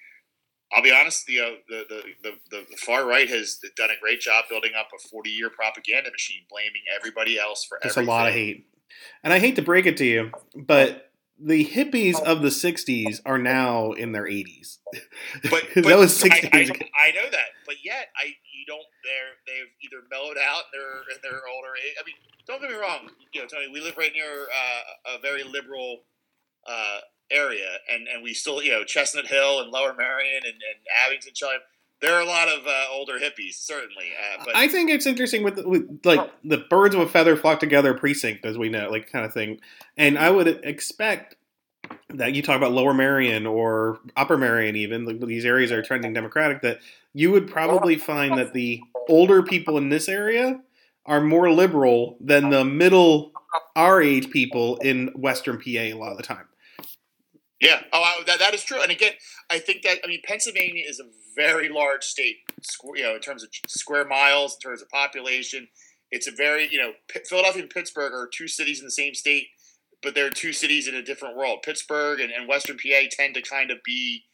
I'll 0.73 0.83
be 0.83 0.93
honest, 0.93 1.27
the, 1.27 1.41
uh, 1.41 1.51
the, 1.69 1.85
the 1.89 2.33
the 2.51 2.67
the 2.71 2.77
far 2.77 3.07
right 3.07 3.29
has 3.29 3.61
done 3.77 3.91
a 3.91 4.01
great 4.01 4.21
job 4.21 4.45
building 4.49 4.73
up 4.79 4.89
a 4.95 5.09
forty 5.09 5.31
year 5.31 5.51
propaganda 5.51 6.11
machine, 6.11 6.43
blaming 6.49 6.83
everybody 6.97 7.39
else 7.39 7.65
for 7.65 7.79
There's 7.83 7.97
everything. 7.97 8.09
a 8.09 8.13
lot 8.13 8.29
of 8.29 8.35
hate, 8.35 8.67
and 9.23 9.33
I 9.33 9.39
hate 9.39 9.57
to 9.57 9.63
break 9.63 9.87
it 9.87 9.97
to 9.99 10.05
you, 10.05 10.31
but 10.55 11.11
the 11.39 11.65
hippies 11.65 12.23
of 12.23 12.43
the 12.43 12.49
'60s 12.49 13.21
are 13.25 13.39
now 13.39 13.93
in 13.93 14.13
their 14.13 14.25
80s. 14.25 14.79
But, 15.51 15.65
that 15.75 15.85
but 15.85 15.99
was 15.99 16.17
60 16.17 16.49
I, 16.53 16.57
I. 16.57 16.61
I 16.61 17.13
know 17.13 17.31
that, 17.31 17.49
but 17.67 17.77
yet 17.83 18.09
I 18.17 18.35
you 18.61 18.67
don't 18.69 18.85
they're 19.03 19.41
they've 19.49 19.73
either 19.81 20.05
mellowed 20.13 20.37
out 20.37 20.69
in 20.77 21.19
their 21.25 21.41
older 21.49 21.73
age. 21.81 21.97
I 21.97 22.05
mean, 22.05 22.17
don't 22.47 22.61
get 22.61 22.71
me 22.71 22.77
wrong, 22.77 23.09
you 23.33 23.41
know, 23.41 23.49
Tony, 23.49 23.73
we 23.73 23.81
live 23.81 23.97
right 23.97 24.13
near 24.13 24.45
uh, 24.53 25.17
a 25.17 25.21
very 25.21 25.43
liberal 25.43 26.05
uh, 26.69 27.01
area, 27.31 27.79
and 27.91 28.07
and 28.09 28.23
we 28.23 28.35
still 28.35 28.63
you 28.63 28.73
know 28.73 28.85
Chestnut 28.85 29.27
Hill 29.27 29.61
and 29.61 29.71
Lower 29.71 29.95
Merion 29.95 30.45
and, 30.45 30.55
and 30.55 30.79
Abington, 31.07 31.33
Chilliwack. 31.33 31.65
There 32.01 32.15
are 32.15 32.23
a 32.23 32.27
lot 32.27 32.49
of 32.49 32.67
uh, 32.67 32.85
older 32.91 33.19
hippies, 33.19 33.55
certainly. 33.55 34.07
Uh, 34.17 34.45
but 34.47 34.57
I 34.57 34.69
think 34.69 34.89
it's 34.89 35.05
interesting 35.05 35.43
with, 35.43 35.59
with 35.67 36.01
like 36.03 36.31
the 36.43 36.57
birds 36.57 36.95
of 36.95 37.03
a 37.03 37.07
feather 37.07 37.37
flock 37.37 37.61
together 37.61 37.93
precinct, 37.93 38.47
as 38.47 38.57
we 38.57 38.71
know, 38.71 38.89
like 38.89 39.13
kind 39.13 39.27
of 39.27 39.35
thing. 39.35 39.61
And 39.99 40.19
I 40.19 40.31
would 40.31 40.49
expect 40.65 41.37
that 42.15 42.35
you 42.35 42.43
talk 42.43 42.57
about 42.57 42.73
Lower 42.73 42.95
Merion 42.95 43.47
or 43.47 44.01
Upper 44.17 44.37
Merion, 44.37 44.77
even 44.77 45.19
these 45.27 45.45
areas 45.45 45.73
are 45.73 45.83
trending 45.83 46.13
Democratic. 46.13 46.63
That 46.63 46.81
you 47.15 47.31
would 47.31 47.49
probably 47.49 47.97
find 47.97 48.39
that 48.39 48.53
the 48.53 48.81
older 49.09 49.43
people 49.43 49.79
in 49.79 49.89
this 49.89 50.09
area 50.09 50.61
are 51.07 51.21
more 51.21 51.51
liberal 51.51 52.17
than 52.21 52.51
the 52.51 52.65
middle 52.65 53.33
our 53.77 54.01
age 54.01 54.31
people 54.31 54.77
in 54.79 55.09
Western 55.09 55.59
PA 55.59 55.71
a 55.71 55.95
lot 55.95 56.13
of 56.13 56.17
the 56.17 56.23
time. 56.23 56.47
yeah, 57.61 57.83
oh, 57.93 58.03
I, 58.03 58.23
that, 58.27 58.39
that 58.39 58.55
is 58.55 58.63
true. 58.63 58.81
And 58.81 58.91
again, 58.91 59.13
I 59.51 59.59
think 59.59 59.83
that 59.83 59.99
I 60.05 60.07
mean 60.07 60.21
Pennsylvania 60.25 60.85
is 60.87 61.01
a 61.01 61.05
very 61.37 61.69
large 61.69 62.05
state, 62.05 62.37
you 62.95 63.03
know, 63.03 63.15
in 63.15 63.21
terms 63.21 63.43
of 63.43 63.51
square 63.67 64.07
miles, 64.07 64.55
in 64.55 64.61
terms 64.61 64.83
of 64.83 64.89
population. 64.89 65.69
It's 66.11 66.27
a 66.27 66.33
very 66.33 66.69
you 66.71 66.79
know 66.79 66.93
Philadelphia 67.27 67.63
and 67.63 67.71
Pittsburgh 67.71 68.13
are 68.13 68.29
two 68.33 68.49
cities 68.49 68.81
in 68.81 68.85
the 68.85 68.91
same 68.91 69.15
state, 69.15 69.49
but 70.03 70.15
they're 70.15 70.31
two 70.31 70.53
cities 70.53 70.89
in 70.89 70.95
a 70.95 71.03
different 71.03 71.37
world. 71.37 71.61
Pittsburgh 71.63 72.21
and, 72.21 72.31
and 72.33 72.49
Western 72.49 72.77
PA 72.77 73.01
tend 73.11 73.35
to 73.35 73.43
kind 73.43 73.71
of 73.71 73.79
be 73.85 74.25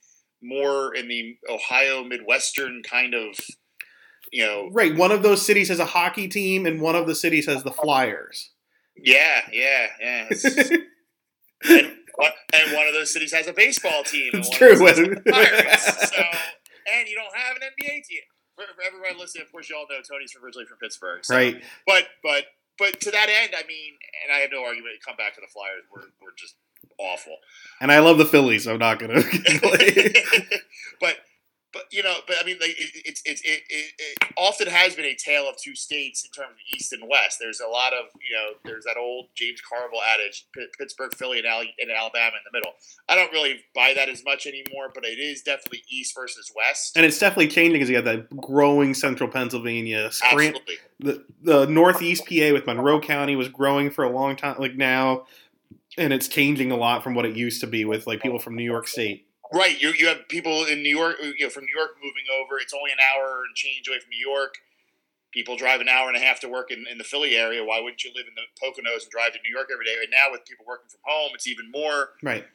more 0.43 0.95
in 0.95 1.09
the 1.09 1.37
Ohio 1.49 2.05
Midwestern 2.05 2.83
kind 2.83 3.15
of 3.15 3.39
you 4.33 4.45
know 4.45 4.69
Right. 4.73 4.95
One 4.97 5.11
of 5.13 5.23
those 5.23 5.45
cities 5.45 5.69
has 5.69 5.79
a 5.79 5.85
hockey 5.87 6.29
team, 6.29 6.67
and 6.67 6.81
one 6.81 6.95
of 6.95 7.07
the 7.07 7.15
cities 7.15 7.47
has 7.47 7.63
the 7.63 7.73
Flyers. 7.73 8.51
yeah 8.97 9.43
yeah 9.53 9.87
yeah 10.01 10.29
and, 11.69 11.93
one, 12.17 12.31
and 12.53 12.73
one 12.75 12.87
of 12.87 12.95
those 12.95 13.13
cities 13.13 13.33
has 13.33 13.47
a 13.47 13.53
baseball 13.53 14.03
team. 14.05 14.31
and 14.35 14.45
It's 14.45 14.51
true. 14.51 14.73
of 14.73 14.79
those 14.79 14.97
cities 14.97 15.19
has 15.27 15.33
Pirates. 15.35 16.11
so, 16.17 16.23
and 16.95 17.09
you 17.09 17.15
don't 17.17 17.35
have 17.37 17.57
an 17.57 17.63
NBA 17.63 18.05
team. 18.05 18.21
For, 18.55 18.65
for 18.75 18.83
everyone 18.87 19.19
listening, 19.19 19.45
of 19.45 19.53
course, 19.53 19.69
you 19.69 19.77
all 19.77 19.87
know 19.91 20.01
Tony's 20.03 20.35
originally 20.43 20.67
from 20.67 20.79
Pittsburgh. 20.79 21.25
So. 21.25 21.35
right. 21.35 21.63
But 21.87 22.05
but 22.23 22.45
but 22.79 23.01
to 23.01 23.11
that 23.11 23.29
end, 23.29 23.53
I 23.57 23.67
mean, 23.67 23.95
and 24.25 24.35
I 24.35 24.41
have 24.41 24.51
no 24.53 24.65
argument. 24.65 24.95
Come 25.05 25.17
back 25.17 25.35
to 25.35 25.41
the 25.41 25.47
Flyers. 25.47 25.85
We're 25.93 26.09
we're 26.21 26.35
just 26.37 26.57
awful. 26.99 27.37
And 27.81 27.93
I 27.93 28.01
love 28.01 28.19
the 28.19 28.27
Phillies. 28.27 28.65
So 28.65 28.73
I'm 28.73 28.79
not 28.79 28.99
gonna 28.99 29.15
but 31.01 31.17
but 31.77 31.93
you 31.93 32.03
know, 32.03 32.15
but 32.27 32.37
I 32.41 32.47
mean, 32.47 32.57
like 32.61 32.71
it, 32.71 32.91
it's 33.05 33.23
it's 33.25 33.43
it, 33.43 33.63
it, 33.69 33.93
it 33.99 34.29
often 34.37 34.67
has 34.69 34.95
been 34.95 35.05
a 35.05 35.15
tale 35.15 35.49
of 35.49 35.57
two 35.57 35.75
states 35.75 36.25
in 36.25 36.31
terms 36.31 36.53
of 36.53 36.75
East 36.75 36.93
and 36.93 37.03
West. 37.09 37.39
There's 37.39 37.61
a 37.61 37.69
lot 37.69 37.93
of 37.93 38.07
you 38.15 38.35
know, 38.35 38.59
there's 38.65 38.85
that 38.85 38.97
old 38.97 39.27
James 39.35 39.61
Carville 39.61 40.01
adage: 40.15 40.47
Pittsburgh, 40.79 41.15
Philly, 41.15 41.39
and, 41.39 41.47
Al- 41.47 41.61
and 41.61 41.91
Alabama 41.91 42.37
in 42.37 42.51
the 42.51 42.57
middle. 42.57 42.73
I 43.09 43.15
don't 43.15 43.33
really 43.33 43.61
buy 43.75 43.93
that 43.95 44.09
as 44.09 44.25
much 44.25 44.47
anymore, 44.47 44.91
but 44.95 45.05
it 45.05 45.19
is 45.19 45.43
definitely 45.43 45.83
East 45.91 46.15
versus 46.15 46.51
West. 46.57 46.97
and 46.97 47.05
it's 47.05 47.19
definitely 47.19 47.49
changing 47.49 47.75
because 47.75 47.91
you 47.91 47.97
got 47.97 48.05
that 48.05 48.35
growing 48.41 48.95
central 48.95 49.29
Pennsylvania. 49.29 50.11
Scran- 50.13 50.55
Absolutely. 50.55 50.77
the 50.99 51.25
the 51.43 51.67
northeast 51.67 52.25
PA 52.27 52.53
with 52.53 52.67
Monroe 52.67 53.01
County 53.01 53.37
was 53.37 53.49
growing 53.49 53.91
for 53.91 54.05
a 54.05 54.11
long 54.11 54.37
time, 54.37 54.57
like 54.59 54.77
now, 54.77 55.27
and 55.99 56.13
it's 56.13 56.29
changing 56.29 56.71
a 56.71 56.77
lot 56.77 57.03
from 57.03 57.15
what 57.15 57.27
it 57.27 57.37
used 57.37 57.61
to 57.61 57.67
be 57.67 57.85
with 57.85 58.07
like 58.07 58.23
people 58.23 58.39
from 58.39 58.57
New 58.57 58.65
York 58.65 58.89
State. 58.89 59.26
Right, 59.53 59.81
you 59.81 59.93
you 59.97 60.09
have 60.09 60.29
people 60.29 60.65
in 60.65 60.83
New 60.83 60.97
York, 60.97 61.17
you 61.23 61.47
know, 61.47 61.51
from 61.51 61.65
New 61.65 61.77
York 61.77 61.93
moving 62.03 62.25
over. 62.41 62.59
It's 62.59 62.75
only 62.75 62.91
an 62.91 62.99
hour 62.99 63.43
and 63.47 63.55
change 63.55 63.89
away 63.89 63.99
from 64.01 64.11
New 64.11 64.19
York. 64.27 64.55
People 65.33 65.57
drive 65.57 65.81
an 65.81 65.89
hour 65.89 66.09
and 66.09 66.17
a 66.17 66.21
half 66.21 66.41
to 66.41 66.49
work 66.49 66.71
in, 66.71 66.85
in 66.91 66.99
the 66.99 67.05
Philly 67.05 67.37
area. 67.37 67.63
Why 67.63 67.79
wouldn't 67.81 68.03
you 68.03 68.11
live 68.17 68.27
in 68.27 68.35
the 68.35 68.47
Poconos 68.61 69.03
and 69.03 69.11
drive 69.11 69.33
to 69.33 69.39
New 69.45 69.55
York 69.55 69.69
every 69.73 69.85
day? 69.85 69.95
And 70.01 70.11
now 70.11 70.33
with 70.33 70.45
people 70.47 70.65
working 70.67 70.89
from 70.89 71.01
home, 71.05 71.31
it's 71.35 71.47
even 71.47 71.71
more 71.71 72.11
Right. 72.23 72.47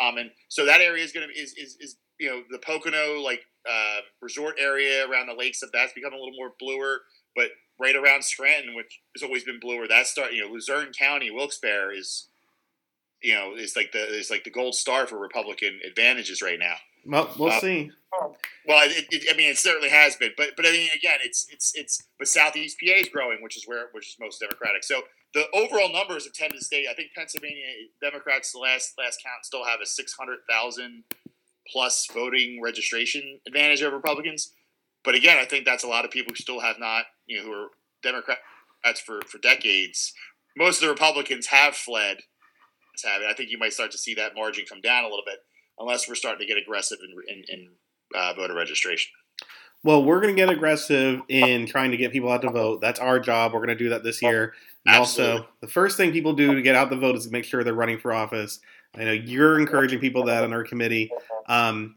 common. 0.00 0.32
So 0.48 0.66
that 0.66 0.80
area 0.80 1.04
is 1.04 1.12
going 1.12 1.26
to 1.28 1.32
be 1.32 1.38
is, 1.40 1.54
is 1.54 1.76
is 1.80 1.96
you 2.18 2.28
know 2.28 2.42
the 2.50 2.58
Pocono 2.58 3.20
like 3.20 3.40
uh, 3.68 4.00
resort 4.20 4.56
area 4.58 5.08
around 5.08 5.28
the 5.28 5.34
lakes. 5.34 5.62
Of 5.62 5.70
that's 5.72 5.92
becoming 5.92 6.18
a 6.18 6.22
little 6.22 6.36
more 6.36 6.52
bluer, 6.58 7.02
but 7.36 7.48
right 7.78 7.96
around 7.96 8.24
Scranton, 8.24 8.74
which 8.74 9.00
has 9.14 9.22
always 9.22 9.44
been 9.44 9.60
bluer. 9.60 9.86
That's 9.88 10.10
start 10.10 10.32
you 10.32 10.44
know 10.44 10.52
Luzerne 10.52 10.92
County, 10.92 11.30
Wilkes-Barre 11.30 11.94
is 11.96 12.28
you 13.24 13.34
know 13.34 13.54
is 13.56 13.74
like 13.74 13.90
the 13.92 14.04
is 14.16 14.30
like 14.30 14.44
the 14.44 14.50
gold 14.50 14.74
star 14.74 15.06
for 15.06 15.18
Republican 15.18 15.80
advantages 15.86 16.42
right 16.42 16.58
now. 16.58 16.74
Well, 17.06 17.34
we'll 17.38 17.50
Uh, 17.52 17.60
see. 17.60 17.90
Well, 18.66 18.88
it, 18.88 19.06
it, 19.10 19.24
I 19.32 19.36
mean, 19.36 19.50
it 19.50 19.58
certainly 19.58 19.88
has 19.90 20.14
been, 20.16 20.30
but 20.36 20.50
but 20.56 20.64
I 20.64 20.70
mean, 20.70 20.88
again, 20.94 21.18
it's 21.22 21.46
it's 21.50 21.72
it's 21.74 22.02
but 22.18 22.28
Southeast 22.28 22.78
PA 22.78 22.92
is 22.94 23.08
growing, 23.08 23.42
which 23.42 23.56
is 23.56 23.64
where 23.66 23.88
which 23.92 24.06
is 24.08 24.16
most 24.20 24.40
Democratic. 24.40 24.84
So 24.84 25.02
the 25.34 25.46
overall 25.52 25.92
numbers 25.92 26.26
of 26.26 26.32
tend 26.32 26.52
to 26.52 26.64
stay. 26.64 26.86
I 26.90 26.94
think 26.94 27.08
Pennsylvania 27.16 27.66
Democrats 28.00 28.52
the 28.52 28.58
last 28.58 28.94
last 28.98 29.20
count 29.24 29.44
still 29.44 29.64
have 29.64 29.80
a 29.82 29.86
six 29.86 30.12
hundred 30.14 30.38
thousand 30.48 31.02
plus 31.70 32.06
voting 32.12 32.60
registration 32.62 33.40
advantage 33.46 33.82
over 33.82 33.96
Republicans. 33.96 34.52
But 35.02 35.14
again, 35.14 35.38
I 35.38 35.44
think 35.44 35.64
that's 35.64 35.84
a 35.84 35.88
lot 35.88 36.04
of 36.04 36.10
people 36.10 36.32
who 36.32 36.36
still 36.42 36.60
have 36.60 36.78
not, 36.78 37.04
you 37.26 37.38
know, 37.38 37.44
who 37.44 37.52
are 37.52 37.68
Democrats 38.02 39.00
for 39.04 39.20
for 39.26 39.38
decades. 39.38 40.14
Most 40.56 40.76
of 40.76 40.86
the 40.86 40.92
Republicans 40.92 41.46
have 41.46 41.74
fled. 41.74 42.18
Have 43.02 43.22
it. 43.22 43.28
I 43.28 43.34
think 43.34 43.50
you 43.50 43.58
might 43.58 43.72
start 43.72 43.90
to 43.90 43.98
see 43.98 44.14
that 44.14 44.34
margin 44.34 44.64
come 44.68 44.80
down 44.80 45.04
a 45.04 45.08
little 45.08 45.24
bit, 45.26 45.38
unless 45.78 46.08
we're 46.08 46.14
starting 46.14 46.46
to 46.46 46.46
get 46.46 46.60
aggressive 46.60 46.98
in, 47.02 47.36
in, 47.36 47.44
in 47.48 47.68
uh, 48.14 48.32
voter 48.34 48.54
registration. 48.54 49.10
Well, 49.82 50.02
we're 50.02 50.20
going 50.20 50.34
to 50.34 50.40
get 50.40 50.48
aggressive 50.48 51.20
in 51.28 51.66
trying 51.66 51.90
to 51.90 51.98
get 51.98 52.10
people 52.10 52.32
out 52.32 52.40
to 52.42 52.50
vote. 52.50 52.80
That's 52.80 52.98
our 53.00 53.20
job. 53.20 53.52
We're 53.52 53.58
going 53.58 53.76
to 53.76 53.84
do 53.84 53.90
that 53.90 54.02
this 54.02 54.22
year. 54.22 54.54
And 54.86 54.96
also, 54.96 55.46
the 55.60 55.68
first 55.68 55.98
thing 55.98 56.12
people 56.12 56.32
do 56.32 56.54
to 56.54 56.62
get 56.62 56.74
out 56.74 56.88
the 56.88 56.96
vote 56.96 57.16
is 57.16 57.26
to 57.26 57.32
make 57.32 57.44
sure 57.44 57.62
they're 57.62 57.74
running 57.74 57.98
for 57.98 58.12
office. 58.12 58.60
I 58.96 59.04
know 59.04 59.12
you're 59.12 59.60
encouraging 59.60 59.98
people 59.98 60.24
that 60.24 60.42
on 60.42 60.54
our 60.54 60.64
committee. 60.64 61.10
Um, 61.48 61.96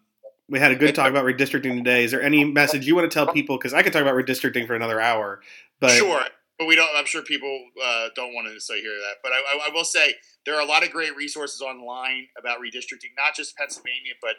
we 0.49 0.59
had 0.59 0.71
a 0.71 0.75
good 0.75 0.95
talk 0.95 1.09
about 1.09 1.25
redistricting 1.25 1.77
today. 1.77 2.03
Is 2.03 2.11
there 2.11 2.21
any 2.21 2.43
message 2.43 2.85
you 2.85 2.95
want 2.95 3.09
to 3.09 3.13
tell 3.13 3.31
people? 3.31 3.57
Because 3.57 3.73
I 3.73 3.83
could 3.83 3.93
talk 3.93 4.01
about 4.01 4.15
redistricting 4.15 4.67
for 4.67 4.75
another 4.75 4.99
hour. 4.99 5.41
But 5.79 5.91
sure, 5.91 6.23
but 6.57 6.65
we 6.67 6.75
don't. 6.75 6.89
I'm 6.95 7.05
sure 7.05 7.21
people 7.21 7.65
uh, 7.83 8.09
don't 8.15 8.33
want 8.33 8.47
to 8.47 8.53
necessarily 8.53 8.83
hear 8.83 8.95
that. 8.95 9.17
But 9.23 9.31
I, 9.31 9.67
I, 9.67 9.69
will 9.73 9.83
say 9.83 10.15
there 10.45 10.55
are 10.55 10.61
a 10.61 10.65
lot 10.65 10.83
of 10.83 10.91
great 10.91 11.15
resources 11.15 11.61
online 11.61 12.27
about 12.37 12.59
redistricting, 12.59 13.13
not 13.17 13.35
just 13.35 13.55
Pennsylvania, 13.57 14.13
but 14.21 14.35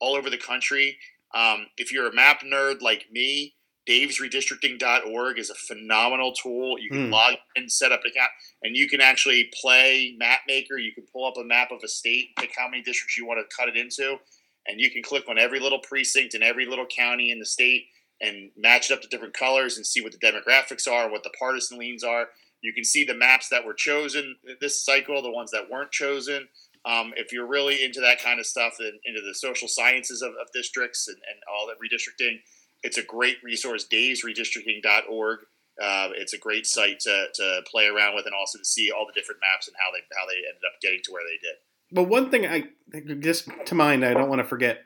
all 0.00 0.14
over 0.14 0.28
the 0.30 0.38
country. 0.38 0.98
Um, 1.34 1.66
if 1.78 1.92
you're 1.92 2.08
a 2.08 2.14
map 2.14 2.42
nerd 2.42 2.82
like 2.82 3.06
me, 3.10 3.54
davesredistricting.org 3.88 5.38
is 5.38 5.50
a 5.50 5.54
phenomenal 5.54 6.32
tool. 6.32 6.78
You 6.78 6.90
can 6.90 7.06
Hmm. 7.06 7.12
log 7.12 7.34
in, 7.56 7.68
set 7.68 7.92
up 7.92 8.04
an 8.04 8.10
account, 8.10 8.30
and 8.62 8.76
you 8.76 8.88
can 8.88 9.00
actually 9.00 9.50
play 9.60 10.14
map 10.18 10.40
maker. 10.46 10.78
You 10.78 10.92
can 10.92 11.04
pull 11.12 11.26
up 11.26 11.36
a 11.36 11.44
map 11.44 11.70
of 11.70 11.82
a 11.82 11.88
state, 11.88 12.36
pick 12.36 12.54
how 12.56 12.68
many 12.68 12.82
districts 12.82 13.16
you 13.16 13.26
want 13.26 13.40
to 13.40 13.56
cut 13.56 13.68
it 13.68 13.76
into, 13.76 14.18
and 14.66 14.80
you 14.80 14.90
can 14.90 15.02
click 15.02 15.28
on 15.28 15.38
every 15.38 15.60
little 15.60 15.80
precinct 15.80 16.34
in 16.34 16.42
every 16.42 16.66
little 16.66 16.86
county 16.86 17.30
in 17.30 17.38
the 17.38 17.46
state 17.46 17.86
and 18.20 18.50
match 18.56 18.90
it 18.90 18.94
up 18.94 19.02
to 19.02 19.08
different 19.08 19.34
colors 19.34 19.76
and 19.76 19.86
see 19.86 20.00
what 20.00 20.12
the 20.12 20.18
demographics 20.18 20.88
are, 20.90 21.10
what 21.10 21.22
the 21.22 21.32
partisan 21.38 21.78
leans 21.78 22.04
are. 22.04 22.28
You 22.62 22.72
can 22.72 22.84
see 22.84 23.04
the 23.04 23.14
maps 23.14 23.48
that 23.50 23.66
were 23.66 23.74
chosen 23.74 24.36
this 24.60 24.82
cycle, 24.82 25.20
the 25.20 25.30
ones 25.30 25.50
that 25.50 25.68
weren't 25.70 25.90
chosen. 25.90 26.48
Um, 26.86 27.12
if 27.16 27.32
you're 27.32 27.46
really 27.46 27.82
into 27.82 28.00
that 28.00 28.20
kind 28.20 28.38
of 28.38 28.46
stuff 28.46 28.74
and 28.78 28.98
into 29.04 29.20
the 29.20 29.34
social 29.34 29.68
sciences 29.68 30.22
of, 30.22 30.30
of 30.30 30.52
districts 30.52 31.08
and, 31.08 31.16
and 31.16 31.40
all 31.50 31.66
that 31.66 31.76
redistricting, 31.76 32.40
it's 32.82 32.98
a 32.98 33.02
great 33.02 33.36
resource, 33.42 33.86
davesredistricting.org. 33.90 35.38
Uh, 35.82 36.08
it's 36.14 36.34
a 36.34 36.38
great 36.38 36.66
site 36.66 37.00
to, 37.00 37.26
to 37.34 37.62
play 37.70 37.86
around 37.86 38.14
with 38.14 38.26
and 38.26 38.34
also 38.34 38.58
to 38.58 38.64
see 38.64 38.92
all 38.92 39.06
the 39.06 39.18
different 39.18 39.40
maps 39.40 39.66
and 39.66 39.74
how 39.78 39.90
they 39.90 39.98
how 40.16 40.26
they 40.26 40.36
ended 40.36 40.62
up 40.64 40.80
getting 40.80 41.00
to 41.02 41.12
where 41.12 41.24
they 41.24 41.38
did. 41.42 41.56
But 41.90 42.04
one 42.04 42.30
thing 42.30 42.46
I 42.46 43.14
just 43.20 43.48
to 43.66 43.74
mind, 43.74 44.04
I 44.04 44.14
don't 44.14 44.28
want 44.28 44.40
to 44.40 44.46
forget. 44.46 44.84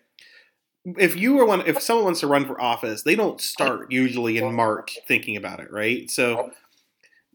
If 0.97 1.17
you 1.17 1.35
were 1.35 1.45
one, 1.45 1.67
if 1.67 1.83
someone 1.83 2.05
wants 2.05 2.21
to 2.21 2.27
run 2.27 2.47
for 2.47 2.61
office, 2.61 3.03
they 3.03 3.17
don't 3.17 3.41
start 3.41 3.91
usually 3.91 4.39
in 4.39 4.55
March 4.55 4.99
thinking 5.07 5.37
about 5.37 5.61
it, 5.61 5.73
right? 5.73 6.11
So 6.11 6.53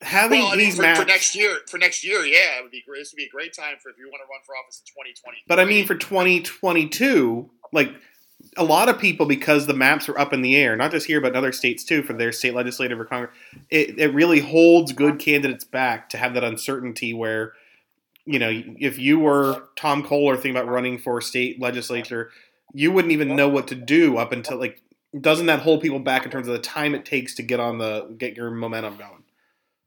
having 0.04 0.40
Well, 0.40 0.54
I 0.54 0.56
mean, 0.56 0.66
these 0.66 0.76
for, 0.76 0.82
maps, 0.84 1.00
for 1.00 1.06
next 1.06 1.36
year, 1.36 1.58
for 1.68 1.78
next 1.78 2.04
year, 2.04 2.26
yeah, 2.26 2.58
it 2.58 2.64
would 2.64 2.72
be 2.72 2.84
great. 2.86 3.00
This 3.00 3.14
would 3.14 3.18
be 3.18 3.26
a 3.26 3.30
great 3.30 3.54
time 3.54 3.76
for 3.82 3.90
if 3.90 3.98
you 3.98 4.06
want 4.06 4.22
to 4.22 4.30
run 4.30 4.42
for 4.46 4.56
office 4.56 4.82
in 4.82 4.86
2020. 4.86 5.44
but 5.48 5.60
I 5.60 5.66
mean 5.66 5.86
for 5.86 5.96
2022, 5.96 7.50
like 7.72 7.94
a 8.58 8.64
lot 8.64 8.90
of 8.90 9.00
people, 9.00 9.26
because 9.26 9.66
the 9.66 9.74
maps 9.74 10.10
are 10.10 10.18
up 10.18 10.34
in 10.34 10.42
the 10.42 10.56
air, 10.56 10.76
not 10.76 10.92
just 10.92 11.08
here 11.08 11.22
but 11.22 11.32
in 11.32 11.36
other 11.36 11.52
states 11.52 11.84
too, 11.84 12.04
for 12.04 12.14
their 12.14 12.32
state 12.32 12.54
legislative 12.54 13.00
or 13.00 13.06
Congress, 13.06 13.36
it, 13.70 14.00
it 14.00 14.14
really 14.14 14.40
holds 14.40 14.92
good 14.92 15.20
candidates 15.20 15.64
back 15.64 16.10
to 16.10 16.18
have 16.18 16.34
that 16.34 16.44
uncertainty 16.44 17.14
where. 17.14 17.54
You 18.26 18.40
know, 18.40 18.64
if 18.80 18.98
you 18.98 19.20
were 19.20 19.64
Tom 19.76 20.02
Kohler 20.02 20.36
thinking 20.38 20.52
about 20.52 20.70
running 20.70 20.98
for 20.98 21.20
state 21.20 21.60
legislature, 21.60 22.30
you 22.74 22.92
wouldn't 22.92 23.12
even 23.12 23.36
know 23.36 23.48
what 23.48 23.68
to 23.70 23.76
do 23.76 24.18
up 24.18 24.32
until 24.32 24.58
like 24.58 24.82
doesn't 25.20 25.46
that 25.46 25.60
hold 25.60 25.82
people 25.82 26.00
back 26.00 26.26
in 26.26 26.32
terms 26.32 26.48
of 26.48 26.54
the 26.54 26.60
time 26.60 26.96
it 26.96 27.06
takes 27.06 27.36
to 27.36 27.44
get 27.44 27.60
on 27.60 27.78
the 27.78 28.16
get 28.18 28.36
your 28.36 28.50
momentum 28.52 28.98
going 28.98 29.24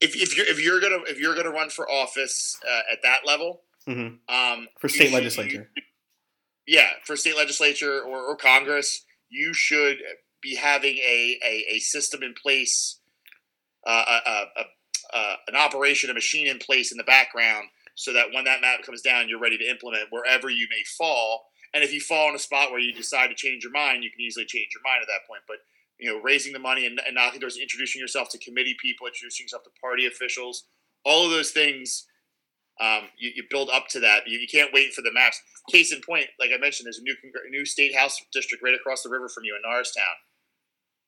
if, 0.01 0.15
if 0.15 0.37
you're 0.37 0.47
if 0.47 0.61
you're 0.63 0.81
gonna 0.81 0.99
if 1.09 1.19
you're 1.19 1.35
gonna 1.35 1.51
run 1.51 1.69
for 1.71 1.91
office 1.91 2.57
uh, 2.69 2.81
at 2.93 2.99
that 3.03 3.21
level, 3.27 3.63
Mhm. 3.89 4.19
um, 4.29 4.69
for 4.79 4.89
state 4.89 5.07
should- 5.07 5.15
legislature 5.15 5.71
you- 5.77 5.83
yeah, 6.67 6.91
for 7.05 7.17
state 7.17 7.37
legislature 7.37 8.01
or, 8.03 8.19
or 8.23 8.37
Congress, 8.37 9.05
you 9.29 9.55
should 9.55 9.99
be 10.43 10.57
having 10.57 10.97
a, 10.99 11.39
a, 11.45 11.65
a 11.77 11.79
system 11.79 12.23
in 12.25 12.35
place, 12.35 12.99
uh, 13.87 14.05
a, 14.09 14.31
a, 14.31 14.45
a, 14.57 15.17
uh, 15.17 15.37
an 15.47 15.55
operation, 15.57 16.11
a 16.11 16.15
machine 16.15 16.49
in 16.49 16.59
place 16.59 16.91
in 16.91 16.99
the 16.99 17.05
background 17.05 17.69
so 17.95 18.13
that 18.13 18.27
when 18.35 18.43
that 18.45 18.61
map 18.61 18.83
comes 18.83 19.01
down, 19.01 19.29
you're 19.29 19.39
ready 19.39 19.57
to 19.57 19.65
implement 19.71 20.09
wherever 20.11 20.51
you 20.51 20.67
may 20.69 20.83
fall. 20.99 21.47
And 21.75 21.85
if 21.85 21.93
you 21.93 22.01
fall 22.01 22.29
in 22.29 22.35
a 22.35 22.39
spot 22.39 22.71
where 22.71 22.81
you 22.81 22.93
decide 22.93 23.29
to 23.29 23.35
change 23.35 23.63
your 23.65 23.73
mind, 23.73 24.05
you 24.05 24.11
can 24.11 24.21
easily 24.21 24.47
change 24.47 24.69
your 24.75 24.83
mind 24.83 25.03
at 25.03 25.09
that 25.09 25.27
point. 25.29 25.43
But 25.47 25.59
you 25.99 26.13
know, 26.13 26.21
raising 26.21 26.53
the 26.53 26.59
money 26.59 26.87
and, 26.87 27.01
and 27.07 27.15
knocking 27.15 27.41
doors, 27.41 27.59
introducing 27.59 28.01
yourself 28.01 28.29
to 28.31 28.39
committee 28.39 28.77
people, 28.81 29.07
introducing 29.07 29.45
yourself 29.45 29.65
to 29.65 29.71
party 29.81 30.07
officials, 30.07 30.65
all 31.05 31.25
of 31.25 31.31
those 31.31 31.51
things, 31.53 32.07
um, 32.81 33.09
you, 33.17 33.31
you, 33.35 33.45
build 33.49 33.71
up 33.73 33.89
to 33.89 34.01
that. 34.01 34.27
You, 34.27 34.39
you, 34.39 34.47
can't 34.47 34.73
wait 34.73 34.93
for 34.93 35.01
the 35.01 35.13
maps. 35.13 35.41
Case 35.71 35.93
in 35.95 36.03
point, 36.03 36.27
like 36.39 36.51
I 36.55 36.59
mentioned, 36.59 36.87
there's 36.87 36.99
a 36.99 37.03
new 37.03 37.15
new 37.51 37.65
state 37.65 37.97
house 37.97 38.21
district 38.33 38.63
right 38.63 38.75
across 38.75 39.03
the 39.03 39.09
river 39.09 39.31
from 39.31 39.45
you 39.45 39.57
in 39.57 39.63
Norristown. 39.63 40.05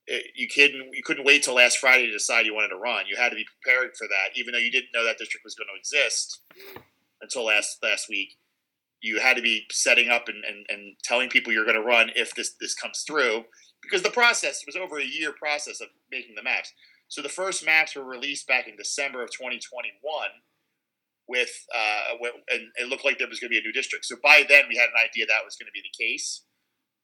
It, 0.07 0.29
you 0.35 0.49
couldn't 0.49 0.95
you 0.95 1.03
couldn't 1.05 1.27
wait 1.27 1.43
till 1.43 1.57
last 1.57 1.77
Friday 1.77 2.07
to 2.07 2.13
decide 2.13 2.47
you 2.47 2.55
wanted 2.55 2.71
to 2.71 2.79
run. 2.79 3.05
You 3.07 3.17
had 3.17 3.29
to 3.31 3.37
be 3.37 3.45
prepared 3.45 3.91
for 3.99 4.07
that, 4.09 4.39
even 4.39 4.53
though 4.53 4.59
you 4.59 4.71
didn't 4.71 4.89
know 4.95 5.05
that 5.05 5.19
district 5.19 5.45
was 5.45 5.55
going 5.55 5.69
to 5.69 5.79
exist 5.79 6.41
until 7.21 7.45
last 7.45 7.77
last 7.83 8.09
week. 8.09 8.39
You 9.01 9.20
had 9.20 9.36
to 9.36 9.42
be 9.42 9.64
setting 9.70 10.09
up 10.09 10.28
and, 10.28 10.42
and, 10.44 10.66
and 10.68 10.96
telling 11.05 11.28
people 11.28 11.53
you're 11.53 11.64
going 11.64 11.76
to 11.76 11.82
run 11.82 12.11
if 12.16 12.34
this 12.34 12.55
this 12.61 12.74
comes 12.74 13.05
through 13.07 13.44
because 13.82 14.03
the 14.03 14.11
process 14.11 14.64
was 14.66 14.76
over 14.76 14.99
a 14.99 15.05
year 15.05 15.32
process 15.32 15.80
of 15.80 15.88
making 16.11 16.34
the 16.34 16.42
maps. 16.42 16.72
So 17.09 17.22
the 17.22 17.28
first 17.28 17.64
maps 17.64 17.96
were 17.96 18.05
released 18.05 18.46
back 18.46 18.68
in 18.68 18.76
December 18.76 19.22
of 19.22 19.30
2021 19.30 19.92
with 21.28 21.51
uh, 21.74 22.16
and 22.51 22.68
it 22.76 22.88
looked 22.88 23.05
like 23.05 23.18
there 23.18 23.28
was 23.28 23.38
going 23.38 23.51
to 23.51 23.55
be 23.55 23.59
a 23.59 23.66
new 23.66 23.72
district. 23.72 24.05
So 24.05 24.16
by 24.22 24.44
then 24.49 24.64
we 24.68 24.76
had 24.76 24.88
an 24.88 25.01
idea 25.03 25.26
that 25.26 25.44
was 25.44 25.57
going 25.57 25.68
to 25.68 25.76
be 25.76 25.84
the 25.84 26.05
case. 26.05 26.44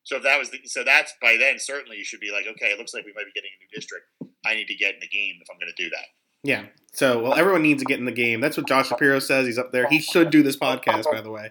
So 0.02 0.16
if 0.16 0.22
that 0.22 0.38
was 0.38 0.50
the, 0.50 0.60
so 0.64 0.84
that's 0.84 1.14
by 1.20 1.36
then 1.38 1.58
certainly 1.58 1.96
you 1.96 2.04
should 2.04 2.20
be 2.20 2.32
like, 2.32 2.46
okay, 2.46 2.72
it 2.72 2.78
looks 2.78 2.92
like 2.92 3.04
we 3.04 3.12
might 3.14 3.24
be 3.24 3.36
getting 3.36 3.52
a 3.52 3.60
new 3.62 3.70
district. 3.72 4.04
I 4.44 4.54
need 4.54 4.68
to 4.68 4.74
get 4.74 4.94
in 4.94 5.00
the 5.00 5.08
game 5.08 5.36
if 5.40 5.48
I'm 5.50 5.58
going 5.58 5.72
to 5.74 5.82
do 5.82 5.88
that. 5.90 6.08
Yeah. 6.44 6.66
So 6.92 7.20
well, 7.20 7.34
everyone 7.34 7.62
needs 7.62 7.82
to 7.82 7.86
get 7.86 7.98
in 7.98 8.04
the 8.04 8.12
game. 8.12 8.40
That's 8.40 8.56
what 8.56 8.68
Josh 8.68 8.88
Shapiro 8.88 9.18
says. 9.18 9.46
He's 9.46 9.58
up 9.58 9.72
there. 9.72 9.88
He 9.88 9.98
should 9.98 10.30
do 10.30 10.44
this 10.44 10.56
podcast, 10.56 11.10
by 11.10 11.20
the 11.20 11.30
way. 11.30 11.50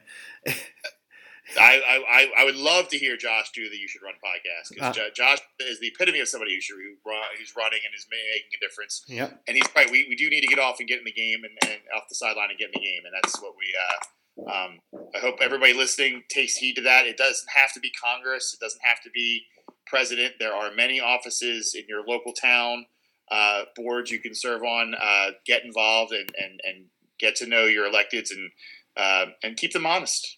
I, 1.59 2.01
I, 2.09 2.31
I 2.37 2.45
would 2.45 2.55
love 2.55 2.87
to 2.89 2.97
hear 2.97 3.17
Josh 3.17 3.51
do 3.53 3.69
the 3.69 3.75
You 3.75 3.87
Should 3.87 4.01
Run 4.01 4.13
podcast 4.15 4.73
because 4.73 4.97
uh, 4.97 5.09
Josh 5.13 5.39
is 5.59 5.79
the 5.79 5.87
epitome 5.87 6.21
of 6.21 6.27
somebody 6.29 6.55
who 6.55 6.61
should, 6.61 6.77
who 6.77 6.95
run, 7.09 7.21
who's 7.37 7.53
running 7.57 7.79
and 7.85 7.93
is 7.93 8.07
making 8.09 8.49
a 8.55 8.65
difference. 8.65 9.03
Yeah, 9.07 9.29
and 9.47 9.57
he's 9.57 9.67
right. 9.75 9.91
We, 9.91 10.05
we 10.07 10.15
do 10.15 10.29
need 10.29 10.41
to 10.41 10.47
get 10.47 10.59
off 10.59 10.79
and 10.79 10.87
get 10.87 10.99
in 10.99 11.05
the 11.05 11.11
game 11.11 11.43
and, 11.43 11.57
and 11.69 11.81
off 11.95 12.03
the 12.07 12.15
sideline 12.15 12.49
and 12.49 12.57
get 12.57 12.69
in 12.73 12.81
the 12.81 12.87
game, 12.87 13.03
and 13.05 13.13
that's 13.13 13.41
what 13.41 13.53
we. 13.57 13.67
Uh, 13.75 13.97
um, 14.49 14.79
I 15.13 15.19
hope 15.19 15.39
everybody 15.41 15.73
listening 15.73 16.23
takes 16.29 16.55
heed 16.55 16.75
to 16.75 16.81
that. 16.83 17.05
It 17.05 17.17
doesn't 17.17 17.49
have 17.53 17.73
to 17.73 17.79
be 17.79 17.91
Congress. 17.91 18.53
It 18.53 18.63
doesn't 18.63 18.81
have 18.83 19.01
to 19.03 19.09
be 19.11 19.43
president. 19.85 20.35
There 20.39 20.53
are 20.53 20.73
many 20.73 20.99
offices 20.99 21.75
in 21.75 21.83
your 21.87 22.03
local 22.07 22.33
town, 22.33 22.85
uh, 23.34 23.63
boards 23.75 24.11
you 24.11 24.19
can 24.19 24.36
serve 24.36 24.63
on. 24.63 24.93
Uh, 24.93 25.31
get 25.45 25.65
involved 25.65 26.13
and, 26.13 26.29
and, 26.39 26.59
and 26.63 26.86
get 27.19 27.36
to 27.38 27.47
know 27.47 27.65
your 27.65 27.89
electeds 27.89 28.31
and 28.31 28.51
uh, 28.95 29.25
and 29.43 29.57
keep 29.57 29.73
them 29.73 29.88
honest. 29.88 30.38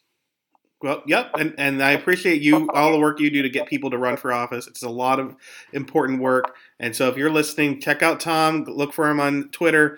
Well, 0.82 1.04
yep, 1.06 1.32
and 1.38 1.54
and 1.58 1.84
I 1.84 1.92
appreciate 1.92 2.42
you 2.42 2.70
all 2.70 2.92
the 2.92 3.00
work 3.00 3.20
you 3.20 3.30
do 3.30 3.42
to 3.42 3.50
get 3.50 3.68
people 3.68 3.90
to 3.90 3.98
run 3.98 4.18
for 4.18 4.32
office. 4.32 4.68
It's 4.68 4.84
a 4.84 4.90
lot 4.90 5.20
of 5.20 5.36
important 5.74 6.22
work, 6.22 6.56
and 6.80 6.96
so 6.96 7.10
if 7.10 7.18
you're 7.18 7.32
listening, 7.32 7.82
check 7.82 8.02
out 8.02 8.20
Tom. 8.20 8.64
Look 8.64 8.94
for 8.94 9.10
him 9.10 9.20
on 9.20 9.50
Twitter. 9.50 9.98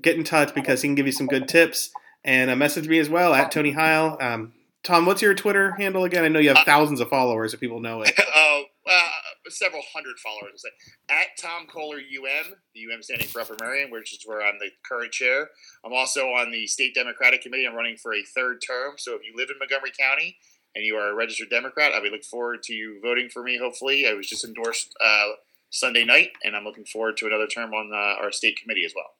Get 0.00 0.16
in 0.16 0.24
touch 0.24 0.54
because 0.54 0.80
he 0.82 0.88
can 0.88 0.94
give 0.94 1.06
you 1.06 1.12
some 1.12 1.26
good 1.26 1.48
tips. 1.48 1.90
And 2.24 2.50
uh, 2.50 2.56
message 2.56 2.88
me 2.88 2.98
as 2.98 3.08
well 3.08 3.32
at 3.34 3.50
Tony 3.50 3.72
Heil. 3.72 4.18
Um, 4.20 4.52
Tom, 4.82 5.06
what's 5.06 5.22
your 5.22 5.34
Twitter 5.34 5.72
handle 5.72 6.04
again? 6.04 6.24
I 6.24 6.28
know 6.28 6.40
you 6.40 6.48
have 6.48 6.58
uh, 6.58 6.64
thousands 6.64 7.00
of 7.00 7.08
followers 7.08 7.54
if 7.54 7.60
people 7.60 7.80
know 7.80 8.02
it. 8.02 8.12
Oh, 8.34 8.64
uh, 8.86 9.08
several 9.50 9.82
hundred 9.92 10.18
followers. 10.18 10.64
At 11.10 11.26
Tom 11.40 11.66
Kohler 11.66 11.98
UM, 11.98 12.54
the 12.74 12.80
UM 12.92 13.02
standing 13.02 13.28
for 13.28 13.40
Upper 13.40 13.56
Merion, 13.60 13.90
which 13.90 14.12
is 14.12 14.20
where 14.24 14.42
I'm 14.42 14.58
the 14.58 14.70
current 14.88 15.12
chair. 15.12 15.48
I'm 15.84 15.92
also 15.92 16.26
on 16.26 16.50
the 16.50 16.66
state 16.66 16.94
Democratic 16.94 17.42
Committee. 17.42 17.66
I'm 17.66 17.74
running 17.74 17.96
for 17.96 18.14
a 18.14 18.22
third 18.34 18.62
term. 18.66 18.94
So 18.98 19.14
if 19.14 19.22
you 19.22 19.34
live 19.36 19.48
in 19.50 19.58
Montgomery 19.58 19.92
County 19.98 20.36
and 20.74 20.84
you 20.84 20.96
are 20.96 21.10
a 21.10 21.14
registered 21.14 21.50
Democrat, 21.50 21.92
I 21.92 22.00
would 22.00 22.12
look 22.12 22.24
forward 22.24 22.62
to 22.64 22.74
you 22.74 23.00
voting 23.02 23.28
for 23.28 23.42
me. 23.42 23.58
Hopefully, 23.58 24.06
I 24.06 24.14
was 24.14 24.28
just 24.28 24.44
endorsed 24.44 24.94
uh, 25.04 25.32
Sunday 25.70 26.04
night, 26.04 26.30
and 26.44 26.56
I'm 26.56 26.64
looking 26.64 26.84
forward 26.84 27.16
to 27.18 27.26
another 27.26 27.46
term 27.46 27.74
on 27.74 27.90
uh, 27.92 28.22
our 28.22 28.32
state 28.32 28.58
committee 28.60 28.84
as 28.84 28.92
well. 28.94 29.10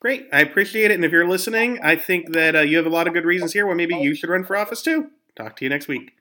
Great, 0.00 0.28
I 0.32 0.40
appreciate 0.40 0.90
it. 0.90 0.94
And 0.94 1.04
if 1.04 1.12
you're 1.12 1.28
listening, 1.28 1.80
I 1.82 1.96
think 1.96 2.32
that 2.32 2.54
uh, 2.54 2.60
you 2.60 2.76
have 2.76 2.86
a 2.86 2.90
lot 2.90 3.08
of 3.08 3.14
good 3.14 3.24
reasons 3.24 3.52
here 3.52 3.66
why 3.66 3.74
maybe 3.74 3.96
you 3.96 4.14
should 4.14 4.30
run 4.30 4.44
for 4.44 4.56
office 4.56 4.82
too. 4.82 5.10
Talk 5.34 5.56
to 5.56 5.64
you 5.64 5.68
next 5.68 5.88
week. 5.88 6.12